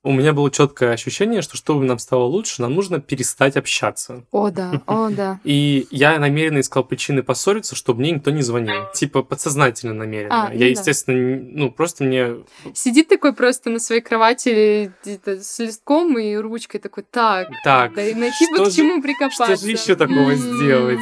у 0.04 0.14
меня 0.14 0.32
было 0.32 0.50
четкое 0.50 0.94
ощущение, 0.94 1.42
что 1.42 1.58
чтобы 1.58 1.84
нам 1.84 2.00
стало 2.00 2.24
лучше, 2.24 2.62
нам 2.62 2.74
нужно 2.74 3.02
перестать 3.02 3.58
общаться. 3.58 4.24
О, 4.32 4.50
да, 4.50 4.82
о, 4.88 5.10
да. 5.10 5.40
И 5.44 5.88
я 5.92 6.18
намеренно 6.20 6.62
искал 6.62 6.86
причины 6.86 7.22
поссориться, 7.22 7.76
чтобы 7.76 8.00
мне 8.00 8.12
никто 8.12 8.32
не 8.32 8.42
звонил. 8.42 8.86
Типа 8.94 9.24
подсознательно 9.24 9.94
намеренно. 9.94 10.48
А, 10.48 10.54
я, 10.54 10.60
ну, 10.60 10.66
естественно, 10.66 11.38
да. 11.38 11.48
ну, 11.52 11.72
просто 11.72 12.06
мне... 12.06 12.38
Сидит 12.74 13.10
такой 13.10 13.34
просто 13.34 13.70
на 13.70 13.80
своей 13.80 14.02
кровати 14.02 14.92
с 15.04 15.60
листком 15.60 16.18
и 16.18 16.36
ручкой 16.36 16.80
такой, 16.80 17.04
так, 17.04 17.50
так 17.64 17.94
да, 17.94 18.02
найти 18.02 18.46
бы 18.52 18.66
к 18.66 18.72
чему 18.72 19.02
прикопаться. 19.02 19.56
Что 19.56 19.66
же 19.66 19.72
еще 19.72 19.96
такого 19.96 20.34
сделать? 20.36 21.00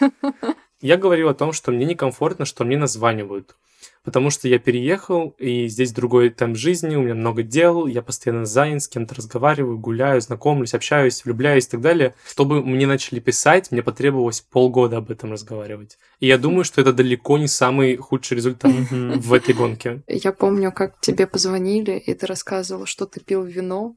Я 0.82 0.98
говорил 0.98 1.30
о 1.30 1.34
том, 1.34 1.52
что 1.52 1.72
мне 1.72 1.86
некомфортно, 1.86 2.44
что 2.44 2.64
мне 2.64 2.76
названивают 2.76 3.56
потому 4.04 4.30
что 4.30 4.48
я 4.48 4.58
переехал, 4.58 5.34
и 5.38 5.66
здесь 5.66 5.92
другой 5.92 6.30
темп 6.30 6.56
жизни, 6.56 6.94
у 6.94 7.02
меня 7.02 7.14
много 7.14 7.42
дел, 7.42 7.86
я 7.86 8.02
постоянно 8.02 8.44
занят, 8.44 8.82
с 8.82 8.88
кем-то 8.88 9.14
разговариваю, 9.14 9.78
гуляю, 9.78 10.20
знакомлюсь, 10.20 10.74
общаюсь, 10.74 11.24
влюбляюсь 11.24 11.66
и 11.66 11.70
так 11.70 11.80
далее. 11.80 12.14
Чтобы 12.28 12.62
мне 12.62 12.86
начали 12.86 13.18
писать, 13.18 13.72
мне 13.72 13.82
потребовалось 13.82 14.42
полгода 14.42 14.98
об 14.98 15.10
этом 15.10 15.32
разговаривать. 15.32 15.98
И 16.20 16.26
я 16.26 16.38
думаю, 16.38 16.64
что 16.64 16.80
это 16.80 16.92
далеко 16.92 17.38
не 17.38 17.48
самый 17.48 17.96
худший 17.96 18.36
результат 18.36 18.72
в 18.90 19.32
этой 19.32 19.54
гонке. 19.54 20.02
Я 20.06 20.32
помню, 20.32 20.70
как 20.70 21.00
тебе 21.00 21.26
позвонили, 21.26 21.92
и 21.92 22.14
ты 22.14 22.26
рассказывал, 22.26 22.86
что 22.86 23.06
ты 23.06 23.20
пил 23.20 23.42
вино, 23.44 23.96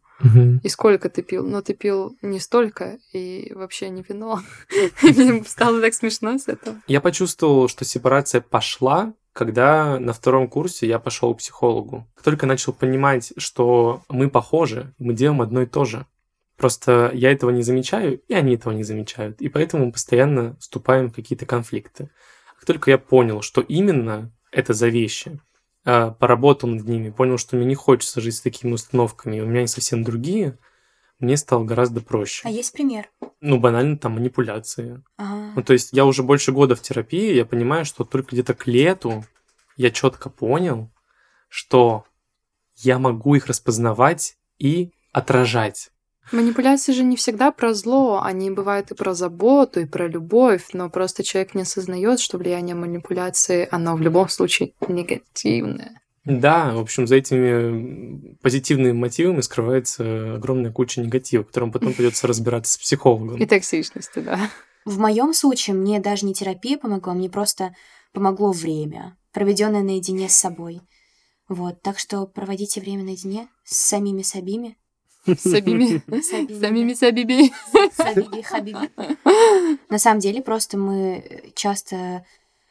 И 0.64 0.70
сколько 0.70 1.10
ты 1.10 1.22
пил? 1.22 1.46
Но 1.46 1.62
ты 1.62 1.74
пил 1.74 2.18
не 2.22 2.40
столько 2.40 2.98
и 3.14 3.52
вообще 3.54 3.90
не 3.90 4.04
вино. 4.08 4.42
Мне 5.04 5.44
стало 5.46 5.82
так 5.82 5.94
смешно 5.94 6.38
с 6.38 6.48
этого. 6.48 6.82
Я 6.88 7.02
почувствовал, 7.02 7.68
что 7.68 7.86
сепарация 7.86 8.42
пошла, 8.42 9.14
когда 9.38 10.00
на 10.00 10.14
втором 10.14 10.48
курсе 10.48 10.88
я 10.88 10.98
пошел 10.98 11.36
к 11.36 11.38
психологу. 11.38 12.08
Только 12.24 12.48
начал 12.48 12.74
понимать, 12.74 13.34
что 13.38 14.02
мы 14.10 14.32
похожи, 14.32 14.96
мы 14.98 15.14
делаем 15.14 15.44
одно 15.44 15.62
и 15.62 15.68
то 15.68 15.86
же. 15.86 16.08
Просто 16.58 17.12
я 17.14 17.32
этого 17.32 17.52
не 17.52 17.62
замечаю, 17.62 18.20
и 18.28 18.34
они 18.34 18.56
этого 18.56 18.74
не 18.74 18.84
замечают. 18.84 19.40
И 19.40 19.48
поэтому 19.48 19.86
мы 19.86 19.92
постоянно 19.92 20.58
вступаем 20.60 21.10
в 21.10 21.14
какие-то 21.14 21.46
конфликты. 21.46 22.10
Как 22.56 22.66
только 22.66 22.90
я 22.90 22.98
понял, 22.98 23.44
что 23.44 23.62
именно 23.62 24.34
это 24.52 24.74
за 24.74 24.88
вещи, 24.88 25.40
а, 25.86 26.10
поработал 26.10 26.70
над 26.70 26.88
ними, 26.88 27.12
понял, 27.12 27.38
что 27.38 27.58
мне 27.58 27.66
не 27.66 27.76
хочется 27.76 28.22
жить 28.22 28.38
с 28.38 28.42
такими 28.42 28.72
установками, 28.72 29.40
у 29.40 29.46
меня 29.46 29.60
они 29.60 29.68
совсем 29.68 30.04
другие, 30.04 30.58
мне 31.20 31.38
стало 31.38 31.64
гораздо 31.64 32.02
проще. 32.02 32.42
А 32.46 32.50
есть 32.50 32.74
пример? 32.74 33.10
Ну, 33.42 33.60
банально 33.60 33.98
там 33.98 34.14
манипуляции. 34.14 35.04
Ага. 35.18 35.54
Ну, 35.56 35.64
то 35.64 35.74
есть 35.74 35.90
я 35.92 36.06
уже 36.06 36.24
больше 36.24 36.52
года 36.52 36.76
в 36.76 36.82
терапии, 36.82 37.34
я 37.34 37.46
понимаю, 37.46 37.86
что 37.86 38.04
только 38.04 38.36
где-то 38.36 38.54
к 38.54 38.68
лету 38.68 39.26
я 39.76 39.92
четко 39.92 40.30
понял, 40.30 40.92
что 41.50 42.06
я 42.76 43.00
могу 43.00 43.36
их 43.36 43.48
распознавать 43.48 44.38
и 44.60 44.92
отражать. 45.12 45.92
Манипуляции 46.32 46.92
же 46.92 47.04
не 47.04 47.16
всегда 47.16 47.52
про 47.52 47.74
зло, 47.74 48.22
они 48.22 48.52
бывают 48.52 48.92
и 48.92 48.96
про 48.96 49.14
заботу, 49.14 49.80
и 49.80 49.86
про 49.86 50.08
любовь, 50.08 50.70
но 50.74 50.90
просто 50.90 51.24
человек 51.24 51.56
не 51.56 51.62
осознает, 51.62 52.20
что 52.20 52.38
влияние 52.38 52.76
манипуляции, 52.76 53.68
оно 53.72 53.96
в 53.96 54.02
любом 54.02 54.28
случае 54.28 54.74
негативное. 54.88 56.02
Да, 56.28 56.74
в 56.74 56.80
общем, 56.80 57.08
за 57.08 57.16
этими 57.16 58.36
позитивными 58.42 58.92
мотивами 58.92 59.42
скрывается 59.42 60.36
огромная 60.36 60.72
куча 60.72 61.02
негатива, 61.02 61.44
которым 61.44 61.72
потом 61.72 61.94
придется 61.94 62.28
разбираться 62.28 62.74
с 62.74 62.78
психологом. 62.78 63.38
И 63.38 63.46
токсичности, 63.46 64.20
да. 64.20 64.50
В 64.86 65.00
моем 65.00 65.34
случае 65.34 65.76
мне 65.76 66.00
даже 66.00 66.26
не 66.26 66.34
терапия 66.34 66.78
помогла, 66.78 67.14
мне 67.14 67.30
просто 67.30 67.76
помогло 68.14 68.52
время, 68.52 69.18
проведенное 69.34 69.84
наедине 69.84 70.30
с 70.30 70.34
собой. 70.34 70.82
Вот, 71.50 71.82
так 71.82 71.98
что 72.00 72.26
проводите 72.26 72.82
время 72.82 73.04
наедине 73.04 73.48
с 73.64 73.78
самими 73.78 74.22
собими. 74.22 74.78
С 75.26 75.42
самими. 75.42 76.02
Самими 76.22 76.94
собими. 76.94 77.52
Сабиби, 77.96 78.42
хабиби. 78.42 78.90
На 79.90 80.00
самом 80.00 80.20
деле, 80.20 80.42
просто 80.42 80.78
мы 80.78 81.52
часто 81.56 82.26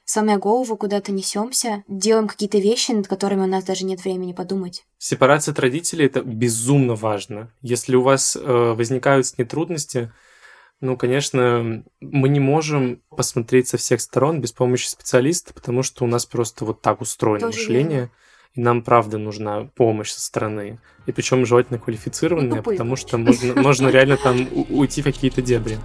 сломя 0.06 0.38
голову, 0.38 0.76
куда-то 0.78 1.12
несемся, 1.12 1.84
делаем 1.88 2.28
какие-то 2.28 2.56
вещи, 2.58 2.92
над 2.92 3.06
которыми 3.08 3.42
у 3.42 3.46
нас 3.46 3.64
даже 3.64 3.84
нет 3.84 4.02
времени 4.02 4.32
подумать. 4.32 4.86
Сепарация 4.96 5.52
от 5.52 5.58
родителей 5.58 6.06
это 6.06 6.22
безумно 6.22 6.94
важно. 6.94 7.52
Если 7.60 7.94
у 7.96 8.00
вас 8.02 8.34
э, 8.36 8.40
возникают 8.74 9.26
с 9.26 9.36
ней 9.36 9.44
трудности, 9.44 10.10
Ну, 10.82 10.96
конечно, 10.98 11.82
мы 12.00 12.28
не 12.28 12.38
можем 12.40 13.00
посмотреть 13.08 13.66
со 13.68 13.76
всех 13.78 13.98
сторон 14.00 14.40
без 14.42 14.52
помощи 14.52 14.86
специалиста, 14.88 15.54
потому 15.54 15.82
что 15.82 16.04
у 16.04 16.06
нас 16.06 16.26
просто 16.26 16.66
вот 16.66 16.82
так 16.82 17.00
устроено 17.00 17.46
Тоже 17.46 17.58
мышление. 17.60 17.98
верно. 17.98 18.10
И 18.56 18.60
нам, 18.60 18.82
правда, 18.82 19.16
нужна 19.18 19.70
помощь 19.74 20.10
со 20.10 20.20
стороны. 20.20 20.78
И 21.06 21.12
причем 21.12 21.46
желательно 21.46 21.78
квалифицированная, 21.78 22.62
потому 22.62 22.96
что 22.96 23.16
можно, 23.18 23.54
можно 23.62 23.88
реально 23.88 24.16
там 24.18 24.46
уйти 24.70 25.00
в 25.00 25.04
какие-то 25.04 25.40
дебри. 25.40 25.78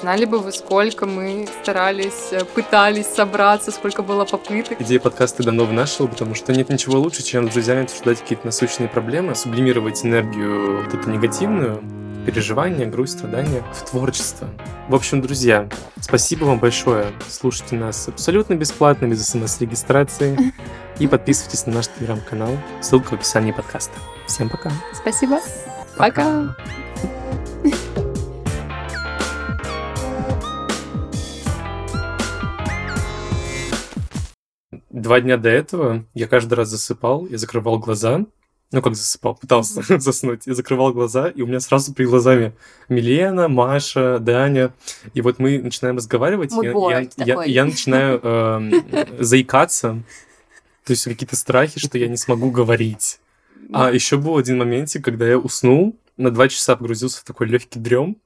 Знали 0.00 0.26
бы 0.26 0.38
вы, 0.38 0.52
сколько 0.52 1.06
мы 1.06 1.48
старались, 1.60 2.28
э, 2.30 2.44
пытались 2.44 3.06
собраться, 3.06 3.72
сколько 3.72 4.02
было 4.02 4.24
попыток. 4.24 4.80
Идея 4.80 5.00
подкаста 5.00 5.42
давно 5.42 5.64
вынашивала, 5.64 6.06
потому 6.06 6.36
что 6.36 6.52
нет 6.52 6.68
ничего 6.68 6.98
лучше, 6.98 7.24
чем 7.24 7.50
с 7.50 7.52
друзьями 7.52 7.82
обсуждать 7.82 8.20
какие-то 8.20 8.46
насущные 8.46 8.88
проблемы, 8.88 9.34
сублимировать 9.34 10.04
энергию 10.04 10.82
вот 10.84 10.94
эту 10.94 11.10
негативную, 11.10 11.82
переживания, 12.24 12.86
грусть, 12.86 13.18
страдания 13.18 13.64
в 13.72 13.90
творчество. 13.90 14.48
В 14.88 14.94
общем, 14.94 15.20
друзья, 15.20 15.68
спасибо 16.00 16.44
вам 16.44 16.60
большое. 16.60 17.06
Слушайте 17.28 17.74
нас 17.74 18.06
абсолютно 18.06 18.54
бесплатно, 18.54 19.06
без 19.06 19.26
смс-регистрации. 19.26 20.52
И 21.00 21.08
подписывайтесь 21.08 21.66
на 21.66 21.74
наш 21.74 21.88
телеграм-канал. 21.88 22.56
Ссылка 22.80 23.10
в 23.10 23.12
описании 23.14 23.52
подкаста. 23.52 23.94
Всем 24.26 24.48
пока. 24.48 24.70
Спасибо. 24.94 25.40
Пока. 25.96 26.54
Два 35.00 35.20
дня 35.20 35.36
до 35.36 35.48
этого 35.48 36.04
я 36.14 36.26
каждый 36.26 36.54
раз 36.54 36.68
засыпал, 36.68 37.26
я 37.26 37.38
закрывал 37.38 37.78
глаза, 37.78 38.24
ну 38.72 38.82
как 38.82 38.94
засыпал, 38.96 39.34
пытался 39.36 39.82
заснуть, 40.00 40.46
я 40.46 40.54
закрывал 40.54 40.92
глаза, 40.92 41.28
и 41.28 41.42
у 41.42 41.46
меня 41.46 41.60
сразу 41.60 41.94
перед 41.94 42.10
глазами 42.10 42.52
Милена, 42.88 43.48
Маша, 43.48 44.18
Даня, 44.18 44.72
и 45.14 45.20
вот 45.20 45.38
мы 45.38 45.58
начинаем 45.58 45.96
разговаривать, 45.96 46.52
я, 46.52 46.72
я- 46.90 46.98
я- 47.26 47.34
я 47.50 47.64
начинаю 47.64 48.20
эм, 48.22 48.72
заикаться, 49.18 50.02
то 50.84 50.92
есть 50.92 51.04
какие-то 51.04 51.36
страхи, 51.36 51.78
что 51.78 51.98
я 51.98 52.08
не 52.08 52.16
смогу 52.16 52.50
говорить. 52.50 53.20
А 53.72 53.90
еще 53.92 54.16
был 54.16 54.36
один 54.38 54.58
моментик, 54.58 55.04
когда 55.04 55.26
я 55.28 55.38
уснул, 55.38 55.96
на 56.16 56.30
два 56.30 56.48
часа 56.48 56.74
погрузился 56.76 57.20
в 57.20 57.24
такой 57.24 57.46
легкий 57.46 57.78
дрем, 57.78 58.16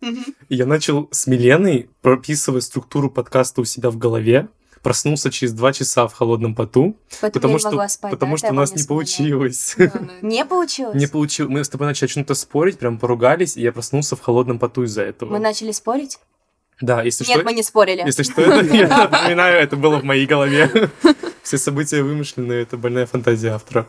и 0.48 0.54
я 0.56 0.66
начал 0.66 1.08
с 1.10 1.26
Миленой 1.26 1.90
прописывать 2.00 2.64
структуру 2.64 3.10
подкаста 3.10 3.60
у 3.60 3.64
себя 3.64 3.90
в 3.90 3.98
голове, 3.98 4.48
проснулся 4.82 5.30
через 5.30 5.52
два 5.52 5.72
часа 5.72 6.08
в 6.08 6.12
холодном 6.12 6.54
поту, 6.54 6.96
Поэтому 7.20 7.32
потому 7.32 7.58
что, 7.58 7.68
могла 7.68 7.88
спать, 7.88 8.10
потому 8.10 8.32
да, 8.34 8.38
что 8.38 8.48
у 8.50 8.54
нас 8.54 8.74
не 8.74 8.82
получилось. 8.82 9.76
Не 10.22 10.44
получилось? 10.44 10.94
Не 10.94 11.06
получилось. 11.06 11.52
Мы 11.52 11.64
с 11.64 11.68
тобой 11.68 11.86
начали 11.86 12.06
о 12.06 12.12
чем-то 12.12 12.34
спорить, 12.34 12.78
прям 12.78 12.98
поругались, 12.98 13.56
и 13.56 13.62
я 13.62 13.72
проснулся 13.72 14.16
в 14.16 14.20
холодном 14.20 14.58
поту 14.58 14.82
из-за 14.82 15.02
этого. 15.02 15.30
Мы 15.30 15.38
начали 15.38 15.72
спорить? 15.72 16.18
Да, 16.80 17.02
если 17.02 17.24
Нет, 17.24 17.36
что... 17.38 17.44
мы 17.44 17.52
не 17.52 17.62
спорили. 17.62 18.02
Если 18.04 18.24
что, 18.24 18.42
это, 18.42 18.74
я 18.74 18.88
напоминаю, 19.10 19.62
это 19.62 19.76
было 19.76 19.98
в 19.98 20.04
моей 20.04 20.26
голове. 20.26 20.90
Все 21.42 21.58
события 21.58 22.02
вымышленные, 22.02 22.62
это 22.62 22.76
больная 22.76 23.06
фантазия 23.06 23.50
автора. 23.50 23.88